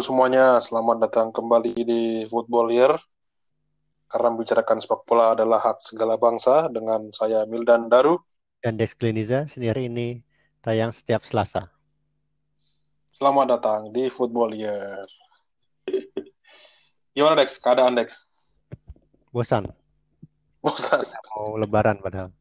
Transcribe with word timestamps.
Halo 0.00 0.16
semuanya, 0.16 0.56
selamat 0.64 0.96
datang 0.96 1.28
kembali 1.28 1.76
di 1.84 2.24
Football 2.24 2.72
Year. 2.72 2.96
Karena 4.08 4.32
membicarakan 4.32 4.80
sepak 4.80 5.04
bola 5.04 5.36
adalah 5.36 5.60
hak 5.60 5.84
segala 5.84 6.16
bangsa 6.16 6.72
dengan 6.72 7.12
saya 7.12 7.44
Mildan 7.44 7.92
Daru. 7.92 8.16
Dan 8.64 8.80
Dex 8.80 8.96
Kliniza 8.96 9.44
sendiri 9.44 9.92
ini 9.92 10.24
tayang 10.64 10.88
setiap 10.96 11.20
Selasa. 11.20 11.68
Selamat 13.12 13.60
datang 13.60 13.92
di 13.92 14.08
Football 14.08 14.56
Year. 14.56 15.04
Gimana 17.12 17.44
Dex? 17.44 17.60
Keadaan 17.60 17.92
Dex? 18.00 18.24
Bosan. 19.28 19.68
Bosan. 20.64 21.04
Mau 21.36 21.60
lebaran 21.60 22.00
padahal. 22.00 22.32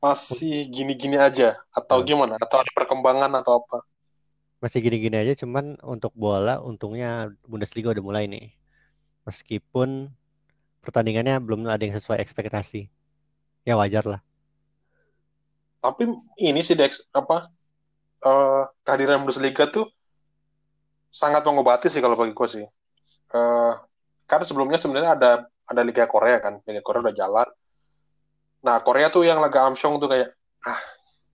Masih 0.00 0.72
gini-gini 0.72 1.20
aja? 1.20 1.60
Atau 1.68 2.00
gimana? 2.00 2.40
Atau 2.40 2.64
ada 2.64 2.72
perkembangan 2.72 3.44
atau 3.44 3.60
apa? 3.60 3.89
Masih 4.60 4.84
gini-gini 4.84 5.16
aja, 5.16 5.32
cuman 5.40 5.80
untuk 5.80 6.12
bola 6.12 6.60
untungnya 6.60 7.32
Bundesliga 7.48 7.96
udah 7.96 8.04
mulai 8.04 8.24
nih. 8.28 8.52
Meskipun 9.24 10.12
pertandingannya 10.84 11.40
belum 11.40 11.64
ada 11.64 11.80
yang 11.80 11.96
sesuai 11.96 12.20
ekspektasi. 12.20 12.92
Ya 13.64 13.76
wajar 13.80 14.04
lah. 14.04 14.20
Tapi 15.80 16.12
ini 16.36 16.60
sih 16.60 16.76
Dex, 16.76 17.08
apa, 17.16 17.48
uh, 18.24 18.68
kehadiran 18.84 19.24
Bundesliga 19.24 19.64
tuh 19.68 19.88
sangat 21.08 21.40
mengobati 21.42 21.88
sih 21.88 22.04
kalau 22.04 22.20
bagi 22.20 22.36
gue 22.36 22.48
sih. 22.48 22.66
Uh, 23.32 23.74
karena 24.28 24.44
sebelumnya 24.44 24.78
sebenarnya 24.78 25.10
ada 25.16 25.30
ada 25.70 25.82
Liga 25.82 26.04
Korea 26.04 26.36
kan, 26.42 26.60
Liga 26.68 26.84
Korea 26.84 27.08
udah 27.08 27.16
jalan. 27.16 27.48
Nah 28.60 28.76
Korea 28.84 29.08
tuh 29.08 29.24
yang 29.24 29.40
laga 29.40 29.64
Amsyong 29.66 29.96
tuh 29.96 30.08
kayak 30.12 30.36
ah 30.68 30.80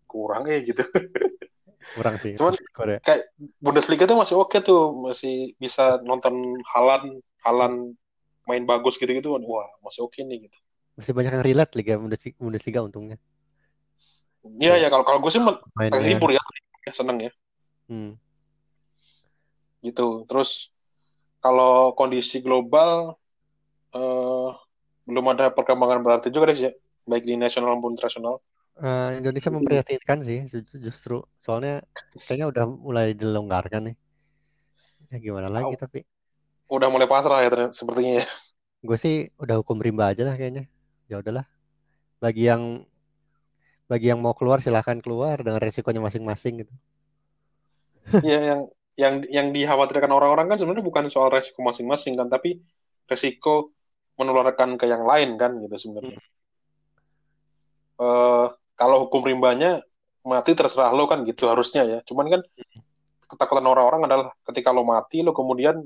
kurang 0.06 0.46
ya 0.46 0.62
gitu. 0.62 0.86
kurang 1.94 2.16
sih 2.18 2.34
cuman 2.34 2.54
Korea. 2.74 2.98
kayak 2.98 3.30
Bundesliga 3.62 4.04
tuh 4.08 4.18
masih 4.18 4.34
oke 4.34 4.58
tuh 4.64 4.90
masih 5.06 5.54
bisa 5.60 6.02
nonton 6.02 6.34
Halan 6.74 7.22
Halan 7.46 7.94
main 8.46 8.62
bagus 8.66 8.98
gitu-gitu 8.98 9.34
wah 9.46 9.66
masih 9.82 10.06
oke 10.06 10.22
nih 10.22 10.46
gitu. 10.46 10.58
Masih 10.96 11.12
banyak 11.12 11.34
yang 11.34 11.44
relate 11.44 11.72
Liga 11.76 11.98
Bundesliga, 12.00 12.38
Bundesliga 12.40 12.80
untungnya. 12.80 13.18
Iya 14.46 14.86
ya 14.86 14.88
kalau 14.88 15.02
kalau 15.02 15.18
gue 15.18 15.30
sih 15.34 15.42
Mainnya... 15.42 16.00
libur 16.00 16.30
ya 16.30 16.40
seneng 16.94 17.18
ya. 17.18 17.32
Hmm. 17.86 18.18
gitu 19.78 20.26
terus 20.26 20.74
kalau 21.38 21.94
kondisi 21.94 22.42
global 22.42 23.14
uh, 23.94 24.50
belum 25.06 25.26
ada 25.30 25.54
perkembangan 25.54 26.02
berarti 26.02 26.34
juga 26.34 26.50
deh 26.50 26.58
ya 26.58 26.72
baik 27.06 27.22
di 27.22 27.38
nasional 27.38 27.78
maupun 27.78 27.94
internasional 27.94 28.42
Uh, 28.76 29.16
Indonesia 29.16 29.48
memprihatinkan 29.48 30.20
sih 30.20 30.44
justru 30.76 31.24
soalnya 31.40 31.80
kayaknya 32.28 32.52
udah 32.52 32.64
mulai 32.68 33.16
dilonggarkan 33.16 33.88
nih. 33.88 33.96
Ya 35.08 35.16
gimana 35.16 35.48
lagi 35.48 35.72
oh, 35.72 35.80
tapi. 35.80 36.04
Udah 36.68 36.92
mulai 36.92 37.08
pasrah 37.08 37.40
ya 37.40 37.48
ternyata 37.48 37.72
sepertinya 37.72 38.20
ya. 38.20 38.26
Gue 38.84 39.00
sih 39.00 39.32
udah 39.40 39.64
hukum 39.64 39.80
rimba 39.80 40.12
aja 40.12 40.28
lah 40.28 40.36
kayaknya. 40.36 40.68
Ya 41.08 41.24
udahlah. 41.24 41.48
Bagi 42.20 42.52
yang 42.52 42.84
bagi 43.88 44.12
yang 44.12 44.20
mau 44.20 44.36
keluar 44.36 44.60
silahkan 44.60 45.00
keluar 45.00 45.40
dengan 45.40 45.62
resikonya 45.62 46.04
masing-masing 46.04 46.66
gitu. 46.66 46.74
Iya 48.20 48.40
yang 48.44 48.60
yang 48.96 49.14
yang 49.32 49.46
dikhawatirkan 49.56 50.12
orang-orang 50.12 50.52
kan 50.52 50.60
sebenarnya 50.60 50.84
bukan 50.84 51.08
soal 51.08 51.32
resiko 51.32 51.64
masing-masing 51.64 52.12
kan 52.12 52.28
tapi 52.28 52.60
resiko 53.08 53.72
menularkan 54.20 54.76
ke 54.76 54.84
yang 54.84 55.00
lain 55.04 55.40
kan 55.40 55.56
gitu 55.64 55.76
sebenarnya. 55.80 56.20
Hmm. 56.20 56.24
Uh, 57.96 58.46
kalau 58.76 59.08
hukum 59.08 59.24
rimbanya 59.24 59.80
mati 60.22 60.52
terserah 60.52 60.92
lo 60.92 61.08
kan 61.08 61.24
gitu 61.24 61.48
harusnya 61.48 61.82
ya. 61.82 61.98
Cuman 62.04 62.28
kan 62.28 62.40
ketakutan 63.26 63.66
orang-orang 63.66 64.06
adalah 64.06 64.26
ketika 64.46 64.70
lo 64.70 64.86
mati 64.86 65.24
lo 65.24 65.32
kemudian 65.32 65.82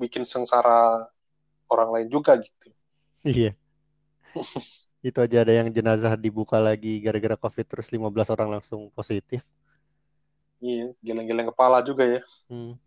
bikin 0.00 0.24
sengsara 0.24 1.10
orang 1.68 1.88
lain 1.92 2.08
juga 2.08 2.38
gitu. 2.38 2.72
Iya. 3.26 3.52
itu 5.02 5.18
aja 5.18 5.42
ada 5.42 5.52
yang 5.52 5.68
jenazah 5.74 6.14
dibuka 6.14 6.62
lagi 6.62 7.02
gara-gara 7.02 7.34
covid 7.34 7.66
terus 7.66 7.90
15 7.90 8.32
orang 8.38 8.48
langsung 8.58 8.86
positif. 8.94 9.42
Iya, 10.62 10.94
geleng-geleng 11.02 11.50
kepala 11.50 11.82
juga 11.82 12.06
ya. 12.06 12.20
Hmm. 12.46 12.78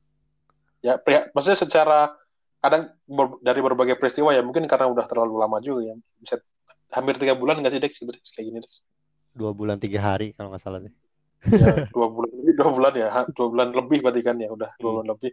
Ya, 0.80 0.96
pria, 0.96 1.28
maksudnya 1.36 1.60
secara 1.60 2.16
kadang 2.64 2.88
ber, 3.04 3.36
dari 3.44 3.60
berbagai 3.62 4.00
peristiwa 4.00 4.32
ya 4.32 4.42
mungkin 4.42 4.66
karena 4.66 4.90
udah 4.90 5.06
terlalu 5.06 5.38
lama 5.38 5.62
juga 5.62 5.94
ya 5.94 5.96
bisa 6.18 6.42
hampir 6.90 7.14
tiga 7.22 7.38
bulan 7.38 7.62
nggak 7.62 7.78
sih 7.78 7.82
Dex 7.84 8.02
kayak 8.34 8.46
gini 8.50 8.58
Dex? 8.58 8.82
Dua 9.36 9.52
bulan 9.52 9.76
tiga 9.76 10.00
hari 10.00 10.32
kalau 10.32 10.50
nggak 10.56 10.64
salah 10.64 10.80
deh. 10.80 10.94
Ya, 11.52 11.86
dua 11.94 12.08
bulan 12.08 12.32
lebih 12.32 12.54
dua 12.56 12.70
bulan 12.72 12.94
ya, 12.96 13.08
dua 13.36 13.48
bulan 13.52 13.68
lebih 13.76 13.98
berarti 14.02 14.22
kan 14.24 14.36
ya 14.40 14.50
udah 14.50 14.72
dua 14.80 14.90
hmm. 14.90 14.96
bulan 14.96 15.08
lebih. 15.14 15.32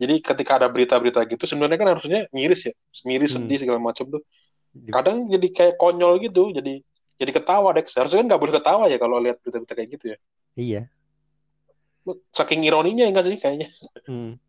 Jadi 0.00 0.14
ketika 0.24 0.52
ada 0.56 0.68
berita-berita 0.72 1.20
gitu 1.28 1.44
sebenarnya 1.44 1.76
kan 1.76 1.88
harusnya 1.92 2.18
miris 2.32 2.70
ya, 2.70 2.74
miris 3.04 3.36
hmm. 3.36 3.44
sedih 3.44 3.58
segala 3.66 3.82
macam 3.82 4.08
tuh. 4.08 4.22
Kadang 4.70 5.26
jadi 5.26 5.48
kayak 5.50 5.74
konyol 5.76 6.22
gitu, 6.24 6.54
jadi 6.54 6.80
jadi 7.20 7.30
ketawa 7.34 7.74
deh. 7.74 7.84
Seharusnya 7.84 8.24
kan 8.24 8.26
nggak 8.32 8.40
boleh 8.40 8.54
ketawa 8.54 8.84
ya 8.88 8.96
kalau 8.96 9.18
lihat 9.20 9.42
berita-berita 9.42 9.74
kayak 9.76 9.90
gitu 9.98 10.04
ya. 10.14 10.18
Iya. 10.56 10.82
Saking 12.32 12.64
ironinya 12.64 13.04
enggak 13.04 13.28
sih 13.28 13.36
kayaknya. 13.36 13.68
Hmm. 14.08 14.40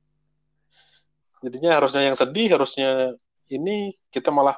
Jadinya 1.41 1.73
harusnya 1.81 2.05
yang 2.05 2.15
sedih, 2.15 2.53
harusnya 2.53 3.17
ini 3.51 3.97
kita 4.13 4.29
malah 4.31 4.55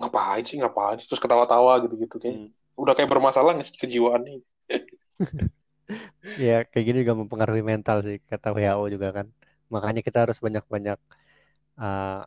ngapain 0.00 0.46
sih 0.46 0.56
ngapain 0.56 0.96
terus 1.02 1.20
ketawa-tawa 1.20 1.82
gitu-gitu 1.84 2.16
kayak. 2.16 2.40
Hmm 2.40 2.55
udah 2.76 2.92
kayak 2.92 3.10
bermasalah 3.10 3.56
nih 3.56 3.66
kejiwaan 3.80 4.22
nih. 4.22 4.40
ya 6.46 6.56
kayak 6.68 6.84
gini 6.84 6.98
juga 7.02 7.16
mempengaruhi 7.16 7.64
mental 7.64 8.04
sih 8.04 8.20
kata 8.28 8.52
WHO 8.52 8.84
juga 8.92 9.08
kan. 9.16 9.26
Makanya 9.72 10.04
kita 10.04 10.28
harus 10.28 10.38
banyak-banyak 10.38 11.00
uh, 11.80 12.22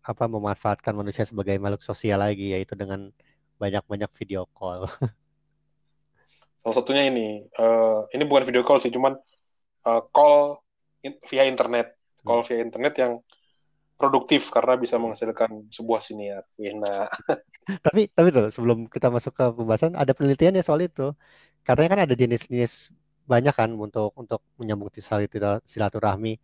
apa 0.00 0.24
memanfaatkan 0.26 0.96
manusia 0.96 1.28
sebagai 1.28 1.60
makhluk 1.60 1.84
sosial 1.84 2.24
lagi 2.24 2.56
yaitu 2.56 2.72
dengan 2.74 3.12
banyak-banyak 3.60 4.08
video 4.16 4.48
call. 4.56 4.88
Salah 6.60 6.76
satunya 6.76 7.08
ini, 7.08 7.44
uh, 7.56 8.04
ini 8.12 8.24
bukan 8.28 8.44
video 8.44 8.60
call 8.60 8.80
sih, 8.80 8.92
cuman 8.92 9.16
uh, 9.88 10.02
call 10.12 10.60
in, 11.04 11.16
via 11.24 11.48
internet, 11.48 11.96
call 12.20 12.44
hmm. 12.44 12.48
via 12.48 12.58
internet 12.60 12.94
yang 13.00 13.12
produktif 14.00 14.48
karena 14.48 14.76
bisa 14.80 14.96
menghasilkan 14.96 15.68
sebuah 15.68 16.00
siniar. 16.00 16.44
Nah. 16.56 17.08
tapi 17.84 18.10
tapi 18.10 18.28
tuh 18.34 18.48
sebelum 18.54 18.88
kita 18.88 19.08
masuk 19.12 19.32
ke 19.36 19.44
pembahasan 19.56 19.92
ada 19.94 20.12
penelitian 20.16 20.56
ya 20.58 20.64
soal 20.64 20.80
itu. 20.84 21.12
Karena 21.66 21.86
kan 21.92 21.98
ada 22.08 22.14
jenis-jenis 22.16 22.90
banyak 23.28 23.54
kan 23.54 23.70
untuk 23.76 24.10
untuk 24.16 24.40
menyambung 24.58 24.90
silaturahmi 25.64 26.40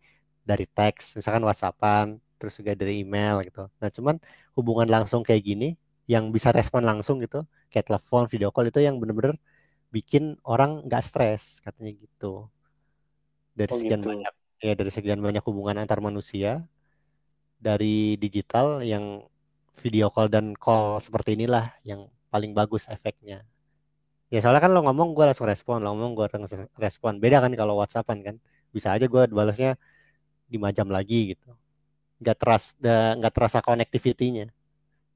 dari 0.47 0.65
teks, 0.71 1.19
misalkan 1.19 1.43
WhatsAppan, 1.43 2.15
terus 2.39 2.55
juga 2.61 2.77
dari 2.77 3.03
email 3.03 3.43
gitu. 3.43 3.67
Nah, 3.81 3.89
cuman 3.91 4.15
hubungan 4.55 4.87
langsung 4.87 5.25
kayak 5.25 5.43
gini 5.43 5.75
yang 6.07 6.31
bisa 6.31 6.55
respon 6.55 6.87
langsung 6.87 7.19
gitu, 7.19 7.43
kayak 7.67 7.91
telepon, 7.91 8.31
video 8.31 8.49
call 8.55 8.71
itu 8.71 8.79
yang 8.79 8.95
bener-bener 9.01 9.35
bikin 9.91 10.39
orang 10.47 10.85
nggak 10.87 11.03
stres 11.03 11.59
katanya 11.65 11.91
gitu. 11.99 12.47
Dari 13.57 13.71
oh, 13.73 13.77
sekian 13.81 13.99
gitu. 13.99 14.09
banyak 14.15 14.33
ya 14.63 14.73
dari 14.73 14.91
sekian 14.93 15.19
banyak 15.21 15.43
hubungan 15.45 15.77
antar 15.77 15.99
manusia 16.01 16.65
dari 17.57 18.17
digital 18.17 18.81
yang 18.85 19.25
video 19.79 20.09
call 20.09 20.27
dan 20.27 20.57
call 20.57 20.97
seperti 20.99 21.37
inilah 21.37 21.69
yang 21.85 22.09
paling 22.33 22.51
bagus 22.51 22.89
efeknya. 22.89 23.45
Ya 24.27 24.43
soalnya 24.43 24.59
kan 24.59 24.71
lo 24.75 24.83
ngomong 24.83 25.15
gue 25.15 25.23
langsung 25.23 25.47
respon, 25.47 25.79
lo 25.79 25.95
ngomong 25.95 26.13
gue 26.17 26.25
langsung 26.27 26.67
respon. 26.75 27.23
Beda 27.23 27.39
kan 27.39 27.53
kalau 27.55 27.79
WhatsAppan 27.79 28.19
kan, 28.25 28.35
bisa 28.75 28.91
aja 28.91 29.07
gue 29.07 29.21
balasnya 29.31 29.79
lima 30.51 30.75
jam 30.75 30.91
lagi 30.91 31.35
gitu. 31.35 31.55
Gak 32.19 32.37
teras, 32.41 32.75
nggak 32.81 33.33
terasa 33.33 33.63
connectivity-nya. 33.63 34.51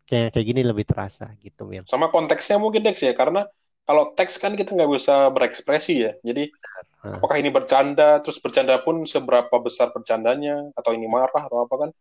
Kayak 0.08 0.38
kayak 0.38 0.46
gini 0.48 0.62
lebih 0.64 0.86
terasa 0.88 1.34
gitu 1.44 1.68
ya. 1.72 1.84
Sama 1.88 2.08
konteksnya 2.08 2.56
mungkin 2.56 2.84
Dex 2.84 3.04
ya, 3.04 3.12
karena 3.12 3.48
kalau 3.84 4.14
teks 4.16 4.38
kan 4.38 4.56
kita 4.56 4.78
nggak 4.78 4.92
bisa 4.94 5.28
berekspresi 5.34 5.96
ya. 6.08 6.12
Jadi 6.24 6.48
hmm. 6.48 7.20
apakah 7.20 7.36
ini 7.42 7.50
bercanda, 7.52 8.22
terus 8.24 8.40
bercanda 8.40 8.80
pun 8.80 9.04
seberapa 9.04 9.52
besar 9.60 9.92
bercandanya, 9.92 10.72
atau 10.78 10.96
ini 10.96 11.10
marah 11.10 11.50
atau 11.50 11.68
apa 11.68 11.76
kan? 11.88 11.92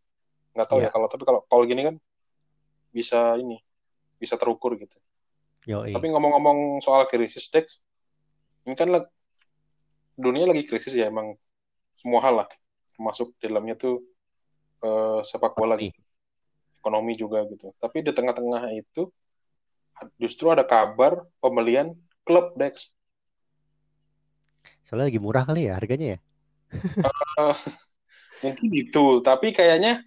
nggak 0.51 0.69
tahu 0.69 0.79
yeah. 0.83 0.91
ya 0.91 0.95
kalau 0.95 1.07
tapi 1.07 1.23
kalau 1.23 1.41
kalau 1.47 1.65
gini 1.67 1.83
kan 1.87 1.95
bisa 2.91 3.39
ini 3.39 3.59
bisa 4.21 4.37
terukur 4.37 4.77
gitu. 4.77 4.99
Yoi. 5.69 5.93
tapi 5.93 6.09
ngomong-ngomong 6.09 6.81
soal 6.81 7.05
krisis 7.05 7.53
Dex 7.53 7.85
ini 8.65 8.73
kan 8.73 8.89
dunia 10.17 10.49
lagi 10.49 10.65
krisis 10.65 10.97
ya 10.97 11.13
emang 11.13 11.37
semua 12.01 12.25
hal 12.25 12.35
lah 12.45 12.49
termasuk 12.97 13.37
dalamnya 13.41 13.77
tuh 13.77 14.05
uh, 14.85 15.21
sepak 15.25 15.57
bola 15.57 15.77
gitu. 15.81 15.97
Ekonomi 16.81 17.17
juga 17.17 17.45
gitu. 17.49 17.77
Tapi 17.77 18.01
di 18.01 18.13
tengah-tengah 18.13 18.73
itu 18.73 19.09
justru 20.17 20.49
ada 20.49 20.65
kabar 20.65 21.25
pembelian 21.41 21.93
klub 22.25 22.57
Dex. 22.57 22.93
Soalnya 24.85 25.13
lagi 25.13 25.21
murah 25.21 25.45
kali 25.45 25.69
ya 25.69 25.77
harganya 25.77 26.17
ya? 26.17 26.19
Uh, 27.37 27.57
mungkin 28.45 28.71
itu. 28.73 29.21
Tapi 29.21 29.53
kayaknya 29.53 30.01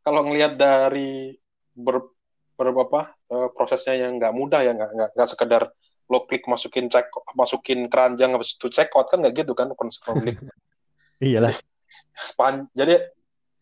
kalau 0.00 0.24
ngelihat 0.24 0.56
dari 0.56 1.36
ber, 1.76 2.13
ber 2.54 2.70
apa 2.70 3.18
uh, 3.34 3.48
prosesnya 3.50 4.06
yang 4.06 4.18
nggak 4.18 4.34
mudah 4.34 4.60
ya 4.62 4.72
nggak 4.74 5.10
nggak 5.14 5.28
sekedar 5.28 5.62
lo 6.06 6.28
klik 6.28 6.44
masukin 6.46 6.86
cek 6.86 7.10
masukin 7.34 7.88
keranjang 7.88 8.36
habis 8.36 8.54
itu 8.54 8.68
check 8.68 8.92
out 8.94 9.08
kan 9.08 9.24
nggak 9.24 9.42
gitu 9.42 9.56
kan 9.56 9.72
konsep 9.74 10.04
pemilik 10.04 10.36
iyalah. 11.24 11.54
Pan, 12.34 12.66
jadi 12.74 12.98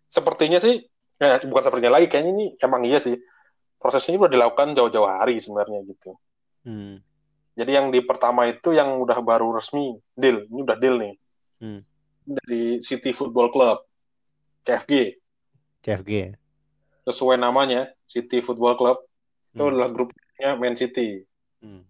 sepertinya 0.09 0.61
sih 0.61 0.83
ya, 1.21 1.41
bukan 1.45 1.63
sepertinya 1.65 2.01
lagi 2.01 2.07
kayaknya 2.09 2.33
ini 2.33 2.47
emang 2.61 2.85
iya 2.85 3.01
sih. 3.01 3.17
Prosesnya 3.81 4.15
udah 4.15 4.31
dilakukan 4.31 4.79
jauh-jauh 4.79 5.09
hari 5.11 5.43
sebenarnya 5.43 5.83
gitu. 5.87 6.15
Hmm. 6.63 7.03
jadi 7.59 7.83
yang 7.83 7.91
di 7.91 8.07
pertama 8.07 8.47
itu 8.47 8.71
yang 8.71 9.03
udah 9.03 9.19
baru 9.19 9.51
resmi 9.51 9.99
deal 10.15 10.47
ini 10.47 10.61
udah 10.63 10.77
deal 10.79 10.95
nih. 10.95 11.15
Hmm. 11.59 11.83
dari 12.23 12.79
City 12.79 13.11
Football 13.11 13.51
Club 13.51 13.83
CFG 14.63 15.19
CFG 15.83 16.39
sesuai 17.03 17.37
namanya 17.37 17.91
City 18.07 18.39
Football 18.39 18.79
Club 18.79 18.99
itu 19.53 19.59
Hmm. 19.59 19.71
adalah 19.75 19.89
grupnya 19.91 20.51
Man 20.57 20.75
City 20.75 21.23
Hmm. 21.59 21.83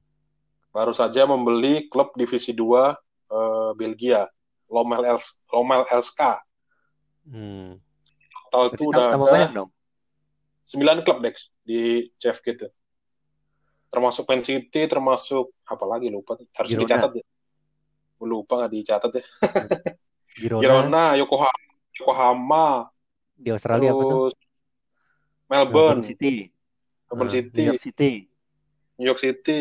baru 0.69 0.93
saja 0.93 1.25
membeli 1.25 1.89
klub 1.89 2.13
divisi 2.13 2.53
2 2.53 2.93
eh, 3.29 3.71
Belgia 3.77 4.25
Lomel 4.69 5.05
Els 5.07 5.41
Lomel 5.49 5.85
Elska 5.89 6.41
Hmm. 7.23 7.77
total 8.49 8.73
itu 8.73 8.83
udah 8.89 9.07
tambah 9.13 9.29
ada 9.29 9.35
banyak 9.37 9.51
dong 9.55 9.71
9 10.67 11.01
klub 11.05 11.19
Dex 11.21 11.53
di 11.63 12.09
CFG 12.17 12.47
itu 12.57 12.69
termasuk 13.89 14.25
Man 14.25 14.41
City 14.41 14.89
termasuk 14.89 15.53
apa 15.65 15.85
lagi 15.85 16.09
lupa 16.09 16.35
harus 16.37 16.71
Girona. 16.73 16.83
dicatat 16.89 17.11
ya 17.13 17.25
lupa 18.23 18.53
nggak 18.65 18.73
dicatat 18.73 19.11
ya 19.13 19.25
Girona, 20.33 20.63
Girona 20.63 21.05
Yokohama 21.21 21.61
Yokohama 22.01 22.67
di 23.37 23.49
Australia 23.53 23.91
apa 23.93 24.03
tuh 24.07 24.33
terus 25.53 25.69
Melbourne 25.69 26.01
City. 26.03 26.35
Melbourne 27.09 27.29
Ah, 27.29 27.37
City. 27.37 27.61
New 27.61 27.69
York 27.69 27.83
City. 27.85 28.13
New 28.97 29.07
York 29.07 29.21
City. 29.21 29.61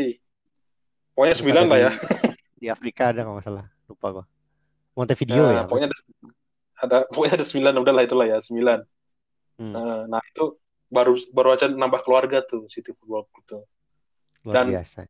Pokoknya 1.11 1.35
sembilan 1.35 1.63
lah 1.67 1.79
ya. 1.79 1.91
Di 2.61 2.67
Afrika 2.71 3.11
ada 3.11 3.27
nggak 3.27 3.43
salah. 3.43 3.65
Lupa 3.91 4.07
gua. 4.15 4.25
Montevideo 4.95 5.43
Nah, 5.43 5.51
ya 5.51 5.63
pokoknya 5.67 5.87
ada, 5.87 5.97
ada 6.81 6.97
pokoknya 7.07 7.33
ada 7.39 7.45
sembilan 7.47 7.73
udah 7.79 7.93
lah 7.95 8.03
itulah 8.03 8.27
ya 8.27 8.37
sembilan. 8.39 8.79
Hmm. 9.59 9.71
Nah, 9.75 9.99
nah 10.07 10.21
itu 10.23 10.55
baru 10.87 11.15
baru 11.31 11.49
aja 11.55 11.65
nambah 11.67 12.01
keluarga 12.03 12.43
tuh 12.43 12.67
City 12.67 12.91
Football 12.95 13.27
Club 13.31 13.43
tuh. 13.47 13.63
Luar 14.47 14.53
dan- 14.55 14.71
biasa. 14.71 15.07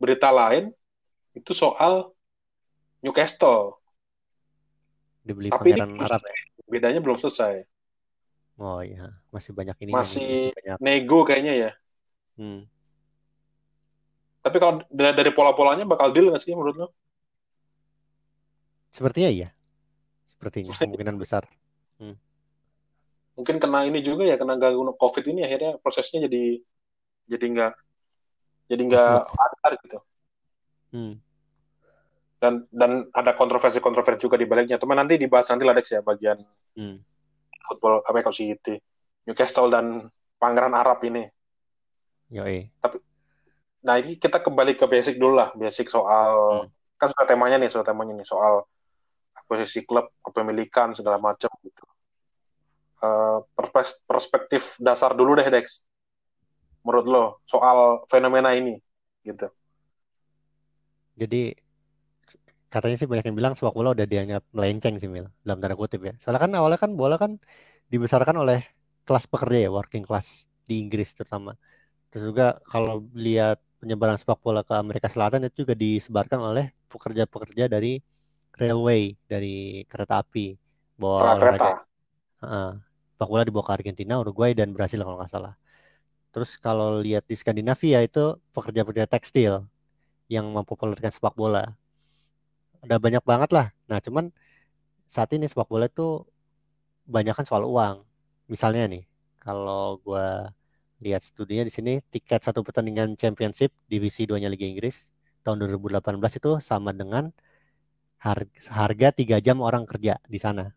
berita 0.00 0.32
lain 0.32 0.72
itu 1.36 1.52
soal 1.52 2.12
Newcastle. 3.04 3.76
Dibeli 5.20 5.52
Tapi 5.52 5.76
di- 5.76 5.80
Arab 5.80 6.20
ya? 6.24 6.36
bedanya 6.64 7.00
belum 7.04 7.20
selesai 7.20 7.64
oh 8.60 8.80
iya. 8.84 9.10
Masih 9.32 9.50
banyak 9.56 9.76
ini 9.82 9.90
Masih- 9.90 10.52
banyak. 10.54 10.76
nego 10.78 11.24
kayaknya 11.24 11.54
ya. 11.56 11.70
Hmm. 12.36 12.64
tapi 14.40 14.56
kalau 14.56 14.80
dari, 14.88 15.12
dari 15.12 15.30
pola-polanya 15.36 15.84
bakal 15.84 16.16
deal 16.16 16.32
nggak 16.32 16.40
sih 16.40 16.56
menurut 16.56 16.76
lo? 16.76 16.88
Sepertinya 18.88 19.28
iya. 19.28 19.48
Sepertinya 20.24 20.72
kemungkinan 20.72 21.20
besar. 21.20 21.44
Mungkin 23.36 23.56
kena 23.56 23.84
ini 23.84 24.00
juga 24.00 24.24
ya 24.24 24.36
kena 24.40 24.56
gangguan 24.56 24.96
covid 24.96 25.24
ini 25.28 25.44
akhirnya 25.44 25.76
prosesnya 25.80 26.24
jadi 26.28 26.60
jadi 27.28 27.44
nggak 27.52 27.72
jadi 28.68 28.82
nggak 28.84 29.12
lancar 29.28 29.72
gitu. 29.84 29.98
Hmm. 30.90 31.14
dan 32.40 32.64
dan 32.72 33.06
ada 33.12 33.36
kontroversi-kontroversi 33.36 34.24
juga 34.24 34.40
di 34.40 34.48
baliknya. 34.48 34.80
Teman 34.80 34.96
nanti 34.96 35.20
dibahas 35.20 35.52
nanti 35.52 35.62
lah 35.68 35.76
Dex 35.76 35.92
ya 35.92 36.00
bagian 36.00 36.40
Hmm. 36.72 36.96
Football 37.64 38.00
apa 38.04 38.16
ya, 38.24 38.32
City 38.32 38.80
Newcastle 39.28 39.68
dan 39.68 40.08
Pangeran 40.40 40.72
Arab 40.72 41.00
ini. 41.04 41.28
Yoi. 42.30 42.70
nah 43.80 43.96
ini 43.96 44.14
kita 44.20 44.44
kembali 44.44 44.76
ke 44.76 44.84
basic 44.84 45.16
dulu 45.16 45.40
lah 45.40 45.50
basic 45.56 45.88
soal 45.88 46.68
kan 47.00 47.08
sudah 47.08 47.24
temanya 47.24 47.56
nih 47.56 47.72
sudah 47.72 47.80
temanya 47.80 48.12
nih 48.12 48.28
soal 48.28 48.68
akuisisi 49.32 49.88
klub 49.88 50.12
kepemilikan 50.20 50.92
segala 50.92 51.16
macam 51.16 51.48
gitu. 51.64 51.84
Perspes- 53.56 54.04
perspektif 54.04 54.76
dasar 54.76 55.16
dulu 55.16 55.32
deh 55.40 55.48
Dex. 55.48 55.80
Menurut 56.84 57.06
lo 57.08 57.24
soal 57.48 58.04
fenomena 58.06 58.52
ini 58.52 58.76
gitu. 59.24 59.48
Jadi 61.16 61.56
katanya 62.72 62.96
sih 63.00 63.08
banyak 63.10 63.26
yang 63.28 63.36
bilang 63.36 63.54
sepak 63.58 63.74
bola 63.74 63.92
udah 63.96 64.06
dianggap 64.06 64.42
melenceng 64.54 64.94
sih 65.02 65.10
Mil 65.10 65.26
dalam 65.44 65.58
tanda 65.62 65.76
kutip 65.76 66.00
ya. 66.06 66.14
Soalnya 66.22 66.40
kan 66.46 66.52
awalnya 66.58 66.78
kan 66.80 66.90
bola 66.94 67.16
kan 67.18 67.36
dibesarkan 67.92 68.36
oleh 68.42 68.62
kelas 69.06 69.26
pekerja 69.26 69.58
ya, 69.66 69.70
working 69.74 70.06
class 70.06 70.46
di 70.68 70.78
Inggris 70.82 71.12
terutama. 71.18 71.58
Terus 72.10 72.24
juga 72.30 72.58
kalau 72.66 73.06
lihat 73.14 73.58
penyebaran 73.82 74.16
sepak 74.20 74.38
bola 74.44 74.62
ke 74.62 74.74
Amerika 74.76 75.08
Selatan 75.10 75.46
itu 75.46 75.66
juga 75.66 75.74
disebarkan 75.74 76.38
oleh 76.38 76.70
pekerja-pekerja 76.90 77.66
dari 77.66 77.98
railway, 78.54 79.16
dari 79.26 79.82
kereta 79.90 80.22
api, 80.22 80.54
bawa 81.00 81.34
kereta 81.38 81.66
olahraga 81.66 81.70
Heeh. 82.40 82.72
sepak 83.16 83.28
bola 83.28 83.42
dibawa 83.44 83.64
ke 83.68 83.72
Argentina, 83.76 84.14
Uruguay 84.22 84.52
dan 84.56 84.72
Brasil 84.72 85.00
kalau 85.04 85.20
nggak 85.20 85.32
salah. 85.32 85.54
Terus 86.30 86.56
kalau 86.62 87.02
lihat 87.02 87.26
di 87.26 87.34
Skandinavia 87.34 88.00
itu 88.06 88.38
pekerja-pekerja 88.54 89.10
tekstil 89.10 89.66
yang 90.30 90.46
mempopulerkan 90.54 91.10
sepak 91.10 91.34
bola. 91.34 91.79
Ada 92.80 92.96
banyak 92.96 93.24
banget 93.24 93.50
lah. 93.52 93.66
Nah, 93.88 93.98
cuman 94.00 94.32
saat 95.04 95.30
ini 95.36 95.44
sepak 95.50 95.68
bola 95.68 95.86
itu 95.88 96.24
banyak 97.04 97.34
kan 97.36 97.44
soal 97.44 97.64
uang. 97.68 98.04
Misalnya 98.48 98.88
nih, 98.88 99.04
kalau 99.40 100.00
gua 100.00 100.48
lihat 101.00 101.24
studinya 101.24 101.64
di 101.64 101.72
sini 101.72 101.92
tiket 102.12 102.44
satu 102.44 102.60
pertandingan 102.60 103.16
championship 103.16 103.72
divisi 103.88 104.28
2-nya 104.28 104.52
Liga 104.52 104.68
Inggris 104.68 105.08
tahun 105.44 105.64
2018 105.64 106.20
itu 106.36 106.60
sama 106.60 106.92
dengan 106.92 107.32
harga, 108.20 109.08
3 109.16 109.40
jam 109.40 109.64
orang 109.64 109.88
kerja 109.88 110.20
di 110.28 110.36
sana. 110.36 110.76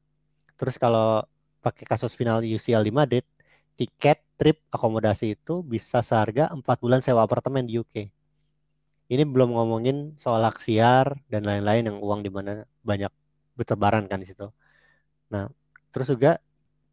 Terus 0.55 0.79
kalau 0.79 1.23
pakai 1.59 1.83
kasus 1.83 2.15
final 2.15 2.39
UCL 2.39 2.87
di 2.87 2.93
Madrid, 2.95 3.25
tiket 3.75 4.23
trip 4.39 4.63
akomodasi 4.71 5.35
itu 5.35 5.59
bisa 5.59 5.99
seharga 5.99 6.47
4 6.55 6.63
bulan 6.79 7.03
sewa 7.03 7.27
apartemen 7.27 7.67
di 7.67 7.79
UK. 7.83 8.07
Ini 9.11 9.23
belum 9.33 9.49
ngomongin 9.55 9.95
soal 10.23 10.41
hak 10.47 10.57
siar 10.65 11.07
dan 11.31 11.41
lain-lain 11.49 11.83
yang 11.89 11.97
uang 12.05 12.19
di 12.25 12.31
mana 12.33 12.51
banyak 12.89 13.11
bertebaran 13.57 14.03
kan 14.09 14.17
di 14.23 14.27
situ. 14.29 14.43
Nah, 15.33 15.45
terus 15.93 16.07
juga 16.13 16.31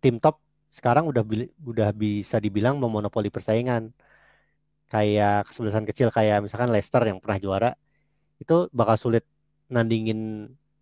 tim 0.02 0.16
top 0.24 0.36
sekarang 0.78 1.04
udah 1.10 1.22
udah 1.70 1.88
bisa 1.94 2.36
dibilang 2.44 2.76
memonopoli 2.82 3.28
persaingan. 3.36 3.92
Kayak 4.92 5.46
kesebelasan 5.48 5.86
kecil 5.90 6.08
kayak 6.16 6.42
misalkan 6.44 6.70
Leicester 6.74 7.02
yang 7.06 7.18
pernah 7.22 7.38
juara 7.44 7.70
itu 8.42 8.54
bakal 8.74 8.96
sulit 9.04 9.24
nandingin 9.74 10.20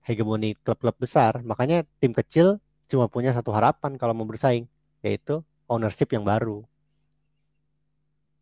hegemoni 0.09 0.57
klub-klub 0.65 0.97
besar. 1.05 1.33
Makanya 1.51 1.85
tim 2.01 2.13
kecil 2.17 2.47
cuma 2.91 3.07
punya 3.15 3.31
satu 3.37 3.51
harapan 3.57 3.93
kalau 4.01 4.15
mau 4.19 4.27
bersaing, 4.31 4.67
yaitu 5.07 5.45
ownership 5.73 6.11
yang 6.17 6.25
baru. 6.27 6.65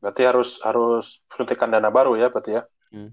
berarti 0.00 0.22
harus 0.30 0.48
harus 0.66 1.04
suntikan 1.36 1.68
dana 1.72 1.88
baru 1.96 2.12
ya 2.20 2.26
berarti 2.32 2.50
ya 2.56 2.62
Hmm. 2.94 3.10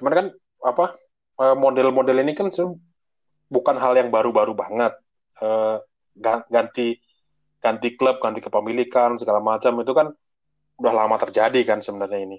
cuman 0.00 0.12
kan 0.12 0.26
apa 0.64 0.84
eh, 1.44 1.56
model-model 1.56 2.16
ini 2.24 2.32
kan 2.34 2.48
bukan 3.52 3.76
hal 3.78 3.94
yang 3.94 4.08
baru-baru 4.10 4.56
banget. 4.56 4.92
Eh, 5.38 5.76
ga- 6.18 6.46
ganti 6.50 6.98
ganti 7.60 7.88
klub 7.96 8.20
ganti 8.20 8.44
kepemilikan 8.44 9.16
segala 9.16 9.40
macam 9.40 9.78
itu 9.80 9.92
kan 9.94 10.12
udah 10.80 10.92
lama 10.92 11.16
terjadi 11.20 11.60
kan 11.64 11.78
sebenarnya 11.84 12.20
ini. 12.26 12.38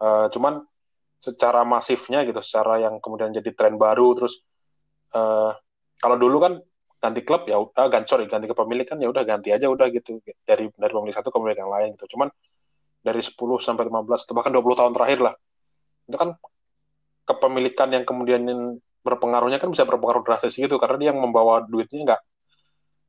Eh, 0.00 0.26
cuman 0.32 0.62
secara 1.18 1.66
masifnya 1.66 2.22
gitu 2.22 2.38
secara 2.40 2.78
yang 2.78 3.02
kemudian 3.02 3.34
jadi 3.34 3.50
tren 3.50 3.74
baru 3.74 4.14
terus 4.14 4.38
kalau 5.98 6.16
dulu 6.20 6.36
kan 6.38 6.52
ganti 7.02 7.22
klub 7.26 7.46
ya 7.50 7.58
udah 7.58 7.90
ganti 7.90 8.06
sorry 8.10 8.30
ganti 8.30 8.46
kepemilikan 8.46 8.98
ya 9.02 9.10
udah 9.10 9.22
ganti 9.26 9.50
aja 9.50 9.66
udah 9.70 9.90
gitu 9.90 10.22
dari 10.46 10.70
dari 10.70 10.92
pemilik 10.94 11.14
satu 11.14 11.30
ke 11.30 11.36
pemilik 11.38 11.58
yang 11.58 11.70
lain 11.70 11.88
gitu. 11.94 12.06
Cuman 12.14 12.28
dari 13.08 13.20
10 13.20 13.32
sampai 13.58 13.88
15 13.88 14.28
atau 14.28 14.34
bahkan 14.36 14.52
20 14.52 14.76
tahun 14.76 14.92
terakhir 14.92 15.18
lah 15.22 15.34
itu 16.04 16.16
kan 16.16 16.36
kepemilikan 17.24 17.88
yang 17.90 18.04
kemudian 18.04 18.44
berpengaruhnya 19.00 19.56
kan 19.56 19.68
bisa 19.68 19.84
berpengaruh 19.84 20.20
drastis 20.20 20.54
gitu 20.54 20.76
karena 20.76 20.96
dia 20.96 21.08
yang 21.10 21.20
membawa 21.20 21.60
duitnya 21.62 22.04
nggak 22.04 22.20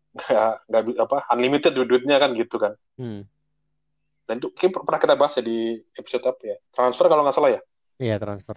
nggak 0.10 0.54
nggak 0.66 0.84
bi- 0.84 1.00
apa 1.00 1.18
unlimited 1.30 1.72
duit 1.72 1.88
duitnya 1.88 2.18
kan 2.18 2.32
gitu 2.34 2.56
kan 2.56 2.74
Hmm. 2.96 3.24
dan 4.26 4.36
itu 4.38 4.52
pernah 4.70 4.98
kita 4.98 5.16
bahas 5.16 5.36
ya 5.36 5.44
di 5.44 5.60
episode 5.94 6.24
apa 6.26 6.44
ya 6.46 6.58
transfer 6.70 7.08
kalau 7.08 7.24
nggak 7.24 7.36
salah 7.36 7.52
ya 7.54 7.62
Iya 8.00 8.16
transfer. 8.16 8.56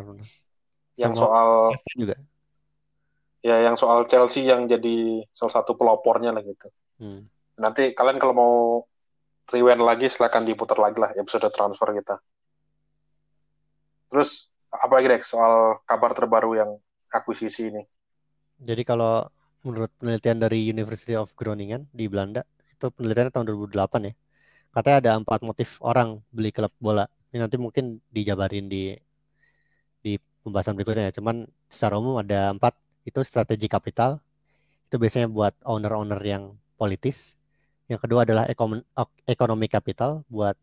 yang 0.95 1.15
Sama 1.15 1.23
soal 1.27 1.49
juga. 1.93 2.15
ya 3.41 3.57
yang 3.61 3.75
soal 3.75 4.07
Chelsea 4.07 4.47
yang 4.47 4.67
jadi 4.67 5.27
salah 5.31 5.53
satu 5.53 5.75
pelopornya 5.75 6.31
lah 6.31 6.43
gitu 6.43 6.71
Hmm. 6.99 7.27
nanti 7.55 7.91
kalian 7.91 8.17
kalau 8.17 8.35
mau 8.35 8.55
rewind 9.53 9.85
lagi 9.85 10.09
silahkan 10.09 10.43
diputar 10.43 10.81
lagi 10.81 10.99
lah 10.99 11.13
episode 11.15 11.47
transfer 11.53 11.93
kita 11.93 12.17
terus 14.09 14.49
apa 14.73 14.93
lagi 14.97 15.09
Dex 15.13 15.29
soal 15.29 15.85
kabar 15.85 16.17
terbaru 16.17 16.57
yang 16.57 16.71
akuisisi 17.13 17.69
ini 17.69 17.85
Jadi 18.63 18.87
kalau 18.87 19.27
menurut 19.67 19.91
penelitian 19.99 20.39
dari 20.39 20.71
University 20.71 21.19
of 21.19 21.35
Groningen 21.35 21.87
di 21.91 22.07
Belanda, 22.07 22.47
itu 22.71 22.91
penelitiannya 22.95 23.33
tahun 23.35 23.47
2008 23.51 24.11
ya. 24.11 24.15
Katanya 24.73 24.99
ada 25.03 25.11
empat 25.19 25.41
motif 25.43 25.79
orang 25.83 26.23
beli 26.31 26.55
klub 26.55 26.71
bola. 26.79 27.07
Ini 27.31 27.43
nanti 27.43 27.57
mungkin 27.59 27.99
dijabarin 28.11 28.71
di 28.71 28.95
di 30.03 30.19
pembahasan 30.43 30.79
berikutnya. 30.79 31.11
Ya. 31.11 31.15
Cuman 31.15 31.47
secara 31.67 31.99
umum 31.99 32.19
ada 32.19 32.55
empat 32.55 32.75
itu 33.03 33.19
strategi 33.27 33.67
kapital. 33.67 34.19
Itu 34.87 34.97
biasanya 34.99 35.27
buat 35.27 35.55
owner-owner 35.67 36.21
yang 36.23 36.55
politis. 36.79 37.35
Yang 37.93 38.09
kedua 38.09 38.25
adalah 38.25 38.49
ekonomi 39.29 39.69
kapital 39.69 40.25
buat 40.33 40.57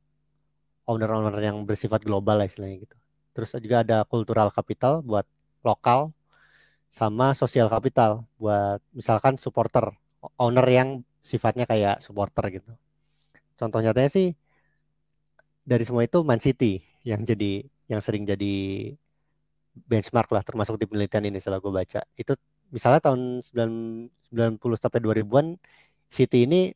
owner-owner 0.89 1.37
yang 1.37 1.61
bersifat 1.69 2.01
global 2.01 2.41
lah 2.41 2.49
istilahnya 2.49 2.89
gitu. 2.89 2.97
Terus 3.37 3.53
juga 3.61 3.85
ada 3.85 4.01
cultural 4.09 4.49
capital 4.49 5.05
buat 5.05 5.29
lokal 5.61 6.09
sama 6.89 7.37
sosial 7.37 7.69
capital 7.69 8.25
buat 8.41 8.81
misalkan 8.97 9.37
supporter, 9.37 9.93
owner 10.41 10.65
yang 10.65 11.05
sifatnya 11.21 11.69
kayak 11.69 12.01
supporter 12.01 12.49
gitu. 12.49 12.73
Contoh 13.53 13.77
nyatanya 13.85 14.09
sih 14.09 14.33
dari 15.61 15.85
semua 15.85 16.01
itu 16.01 16.25
Man 16.25 16.41
City 16.41 16.81
yang 17.05 17.21
jadi 17.21 17.61
yang 17.85 18.01
sering 18.01 18.25
jadi 18.25 18.55
benchmark 19.85 20.33
lah 20.33 20.41
termasuk 20.41 20.81
di 20.81 20.89
penelitian 20.89 21.29
ini 21.29 21.37
setelah 21.37 21.61
gue 21.61 21.69
baca. 21.69 22.01
Itu 22.17 22.33
misalnya 22.73 23.05
tahun 23.05 23.45
90 23.45 24.81
sampai 24.81 24.97
2000-an 24.97 25.61
City 26.09 26.49
ini 26.49 26.73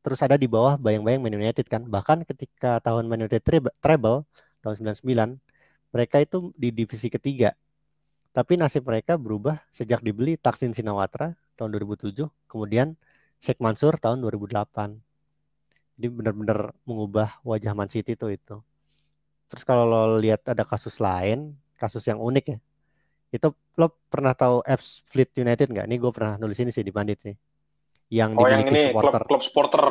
terus 0.00 0.20
ada 0.24 0.36
di 0.36 0.48
bawah 0.48 0.76
bayang-bayang 0.80 1.20
Man 1.20 1.36
United 1.36 1.66
kan. 1.68 1.84
Bahkan 1.84 2.24
ketika 2.28 2.80
tahun 2.84 3.06
Man 3.06 3.24
United 3.24 3.44
treble 3.44 4.24
tahun 4.64 4.74
99 4.80 5.40
mereka 5.90 6.16
itu 6.22 6.54
di 6.54 6.70
divisi 6.70 7.10
ketiga. 7.10 7.54
Tapi 8.30 8.54
nasib 8.54 8.86
mereka 8.86 9.18
berubah 9.18 9.58
sejak 9.74 10.06
dibeli 10.06 10.38
Taksin 10.38 10.70
Sinawatra 10.70 11.34
tahun 11.58 11.74
2007, 11.74 12.30
kemudian 12.46 12.94
Sheikh 13.42 13.58
Mansur 13.58 13.98
tahun 13.98 14.22
2008. 14.22 15.02
Jadi 15.98 16.06
benar-benar 16.08 16.70
mengubah 16.86 17.42
wajah 17.42 17.74
Man 17.74 17.90
City 17.90 18.14
itu 18.14 18.30
itu. 18.30 18.56
Terus 19.50 19.66
kalau 19.66 19.82
lo 19.82 20.22
lihat 20.22 20.46
ada 20.46 20.62
kasus 20.62 21.02
lain, 21.02 21.58
kasus 21.74 22.06
yang 22.06 22.22
unik 22.22 22.44
ya. 22.54 22.58
Itu 23.34 23.50
lo 23.74 23.98
pernah 24.06 24.30
tahu 24.30 24.62
F 24.62 24.80
Fleet 25.10 25.34
United 25.34 25.66
nggak? 25.74 25.86
Ini 25.90 25.96
gue 25.98 26.12
pernah 26.14 26.38
nulis 26.38 26.58
ini 26.62 26.70
sih 26.70 26.86
di 26.86 26.94
Bandit 26.94 27.18
sih. 27.18 27.34
Yang 28.10 28.30
oh 28.36 28.46
yang 28.50 28.62
ini 28.66 28.90
supporter. 28.90 29.22
klub 29.22 29.28
klub 29.30 29.42
supporter. 29.46 29.84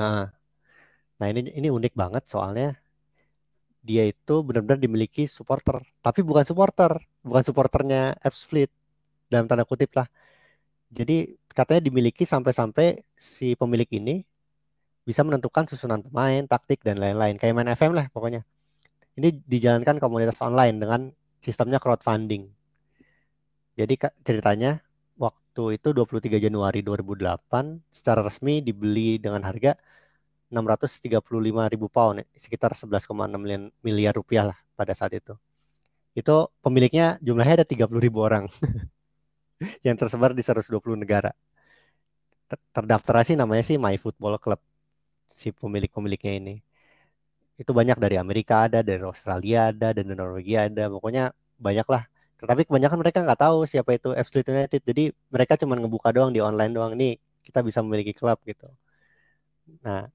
Nah, 0.00 0.32
nah 1.20 1.26
ini 1.28 1.52
ini 1.52 1.68
unik 1.68 1.92
banget 1.92 2.24
soalnya 2.24 2.80
dia 3.80 4.04
itu 4.08 4.44
benar-benar 4.44 4.80
dimiliki 4.80 5.24
supporter, 5.24 5.80
tapi 6.04 6.20
bukan 6.20 6.44
supporter, 6.44 7.00
bukan 7.24 7.42
supporternya 7.44 8.16
F 8.20 8.36
Fleet 8.36 8.68
dalam 9.32 9.48
tanda 9.48 9.64
kutip 9.64 9.92
lah. 9.96 10.08
Jadi 10.90 11.38
katanya 11.48 11.80
dimiliki 11.88 12.28
sampai-sampai 12.28 13.04
si 13.16 13.56
pemilik 13.56 13.88
ini 13.94 14.24
bisa 15.06 15.24
menentukan 15.24 15.64
susunan 15.70 16.04
pemain, 16.04 16.44
taktik 16.44 16.84
dan 16.84 17.00
lain-lain. 17.00 17.40
Kayak 17.40 17.54
main 17.56 17.70
FM 17.72 17.96
lah 17.96 18.06
pokoknya. 18.12 18.44
Ini 19.16 19.42
dijalankan 19.48 19.96
komunitas 19.96 20.38
online 20.44 20.76
dengan 20.76 21.00
sistemnya 21.40 21.80
crowdfunding. 21.80 22.48
Jadi 23.78 23.94
ceritanya 24.26 24.84
waktu 25.20 25.62
itu 25.76 25.88
23 25.92 26.40
Januari 26.40 26.80
2008 26.80 27.92
secara 27.92 28.20
resmi 28.24 28.64
dibeli 28.64 29.20
dengan 29.20 29.44
harga 29.44 29.76
635 30.50 31.70
ribu 31.72 31.86
pound, 31.86 32.26
sekitar 32.34 32.74
11,6 32.74 33.70
miliar 33.86 34.12
rupiah 34.18 34.50
lah 34.50 34.58
pada 34.74 34.92
saat 34.98 35.14
itu. 35.14 35.38
Itu 36.10 36.50
pemiliknya 36.64 37.22
jumlahnya 37.22 37.62
ada 37.62 37.66
30 37.68 37.86
ribu 38.02 38.18
orang 38.26 38.50
yang 39.86 39.94
tersebar 39.94 40.34
di 40.34 40.42
120 40.42 40.74
negara. 40.98 41.30
Terdaftar 42.74 43.22
sih 43.22 43.38
namanya 43.38 43.62
sih 43.62 43.78
My 43.78 43.94
Football 43.94 44.42
Club, 44.42 44.58
si 45.30 45.54
pemilik-pemiliknya 45.54 46.32
ini. 46.42 46.54
Itu 47.54 47.70
banyak 47.70 48.02
dari 48.02 48.18
Amerika 48.18 48.66
ada, 48.66 48.82
dari 48.82 49.06
Australia 49.06 49.70
ada, 49.70 49.94
dari 49.94 50.10
Norwegia 50.10 50.66
ada. 50.66 50.90
Pokoknya 50.90 51.30
banyak 51.62 51.86
lah. 51.86 52.09
Tapi 52.46 52.62
kebanyakan 52.68 52.98
mereka 53.00 53.18
nggak 53.24 53.40
tahu 53.40 53.58
siapa 53.68 53.90
itu 53.96 54.12
FC 54.16 54.44
United. 54.44 54.80
Jadi 54.84 55.02
mereka 55.32 55.54
cuma 55.60 55.74
ngebuka 55.76 56.08
doang 56.14 56.30
di 56.32 56.40
online 56.40 56.72
doang. 56.76 56.92
Nih 56.96 57.16
kita 57.44 57.60
bisa 57.64 57.80
memiliki 57.84 58.12
klub 58.16 58.38
gitu. 58.44 58.68
Nah, 59.84 60.10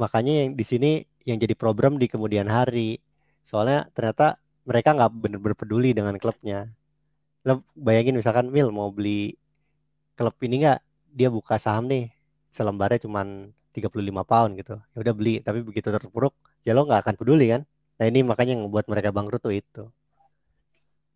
makanya 0.00 0.32
yang 0.44 0.50
di 0.58 0.64
sini 0.66 0.90
yang 1.28 1.38
jadi 1.38 1.54
program 1.54 1.94
di 2.00 2.06
kemudian 2.10 2.48
hari 2.50 2.98
soalnya 3.46 3.86
ternyata 3.94 4.38
mereka 4.66 4.94
nggak 4.94 5.10
benar-benar 5.22 5.56
peduli 5.58 5.90
dengan 5.94 6.14
klubnya 6.18 6.70
lo 7.46 7.62
bayangin 7.74 8.14
misalkan 8.18 8.50
Will 8.54 8.70
mau 8.70 8.90
beli 8.94 9.34
klub 10.18 10.34
ini 10.46 10.62
nggak 10.62 10.80
dia 11.10 11.28
buka 11.30 11.58
saham 11.58 11.90
nih 11.90 12.10
selembarnya 12.50 13.02
cuma 13.06 13.22
35 13.74 14.22
pound 14.30 14.52
gitu 14.60 14.74
ya 14.94 14.98
udah 15.02 15.14
beli 15.18 15.34
tapi 15.42 15.58
begitu 15.66 15.88
terpuruk 15.90 16.34
ya 16.66 16.72
lo 16.76 16.86
nggak 16.86 17.00
akan 17.06 17.14
peduli 17.18 17.50
kan 17.50 17.62
nah 17.98 18.06
ini 18.10 18.22
makanya 18.26 18.58
yang 18.58 18.62
membuat 18.70 18.86
mereka 18.90 19.10
bangkrut 19.14 19.42
tuh 19.42 19.54
itu 19.54 19.82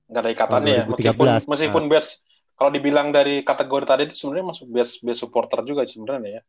nggak 0.07 0.23
ada 0.23 0.31
ikatannya 0.31 0.73
ya 0.73 0.85
meskipun 0.87 1.27
meskipun 1.51 1.85
nah. 1.87 1.91
best 1.99 2.23
kalau 2.57 2.71
dibilang 2.73 3.13
dari 3.13 3.43
kategori 3.43 3.85
tadi 3.85 4.03
itu 4.09 4.15
sebenarnya 4.17 4.47
masuk 4.55 4.67
best 4.71 5.03
best 5.03 5.21
supporter 5.27 5.61
juga 5.67 5.83
sebenarnya 5.85 6.41
ya 6.41 6.43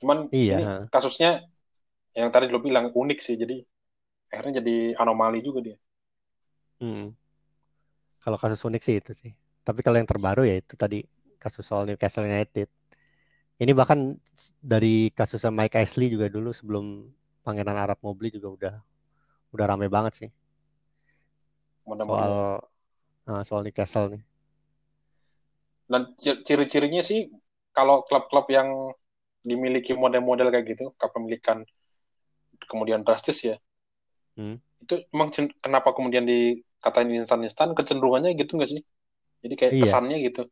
Cuman 0.00 0.32
iya. 0.32 0.56
ini 0.56 0.64
kasusnya 0.88 1.44
yang 2.16 2.32
tadi 2.32 2.48
lo 2.48 2.58
bilang 2.58 2.90
unik 2.90 3.18
sih, 3.20 3.36
jadi 3.36 3.60
akhirnya 4.32 4.64
jadi 4.64 4.96
anomali 4.96 5.44
juga 5.44 5.60
dia. 5.60 5.76
Hmm. 6.80 7.12
Kalau 8.24 8.40
kasus 8.40 8.64
unik 8.64 8.82
sih 8.82 8.96
itu 8.98 9.12
sih. 9.12 9.32
Tapi 9.60 9.84
kalau 9.84 10.00
yang 10.00 10.08
terbaru 10.08 10.48
ya 10.48 10.58
itu 10.58 10.74
tadi 10.74 11.04
kasus 11.36 11.68
soal 11.68 11.84
Newcastle 11.84 12.24
United. 12.24 12.66
Ini 13.60 13.76
bahkan 13.76 14.16
dari 14.64 15.12
kasusnya 15.12 15.52
Mike 15.52 15.76
Ashley 15.76 16.08
juga 16.08 16.32
dulu 16.32 16.48
sebelum 16.56 17.12
Pangeran 17.44 17.76
Arab 17.76 18.00
mau 18.00 18.16
beli 18.16 18.32
juga 18.32 18.48
udah 18.48 18.74
udah 19.52 19.64
rame 19.68 19.92
banget 19.92 20.12
sih. 20.16 20.30
Mudah 21.86 22.04
soal 22.06 22.34
uh, 23.30 23.42
soal 23.46 23.62
Newcastle 23.64 24.16
nih. 24.16 24.22
Dan 25.90 26.14
ciri-cirinya 26.18 27.02
sih 27.02 27.26
kalau 27.74 28.06
klub-klub 28.06 28.46
yang 28.50 28.94
dimiliki 29.40 29.96
model-model 29.96 30.52
kayak 30.52 30.66
gitu 30.76 30.92
kepemilikan 31.00 31.64
kemudian 32.68 33.00
drastis 33.00 33.40
ya 33.40 33.56
hmm. 34.36 34.60
itu 34.84 34.94
emang 35.10 35.32
kenapa 35.64 35.96
kemudian 35.96 36.28
dikatain 36.28 37.08
instan-instan 37.08 37.72
kecenderungannya 37.72 38.36
gitu 38.36 38.60
nggak 38.60 38.70
sih 38.70 38.82
jadi 39.40 39.54
kayak 39.56 39.72
iya. 39.72 39.82
kesannya 39.88 40.16
gitu 40.28 40.42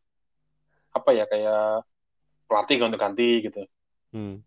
apa 0.96 1.10
ya 1.12 1.24
kayak 1.28 1.84
pelatih 2.48 2.76
ganti-ganti 2.80 3.28
gitu 3.44 3.60
hmm. 4.16 4.40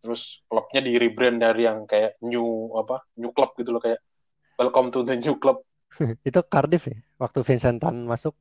terus 0.00 0.40
klubnya 0.48 0.80
di 0.80 0.96
rebrand 0.96 1.38
dari 1.44 1.68
yang 1.68 1.84
kayak 1.84 2.16
new 2.24 2.72
apa 2.80 3.04
new 3.20 3.36
club 3.36 3.52
gitu 3.60 3.76
loh 3.76 3.82
kayak 3.84 4.00
welcome 4.56 4.88
to 4.88 5.04
the 5.04 5.12
new 5.20 5.36
club 5.36 5.60
itu 6.28 6.40
Cardiff 6.46 6.84
ya 6.90 6.98
waktu 7.18 7.40
Vincent 7.46 7.78
Tan 7.82 8.06
masuk 8.06 8.34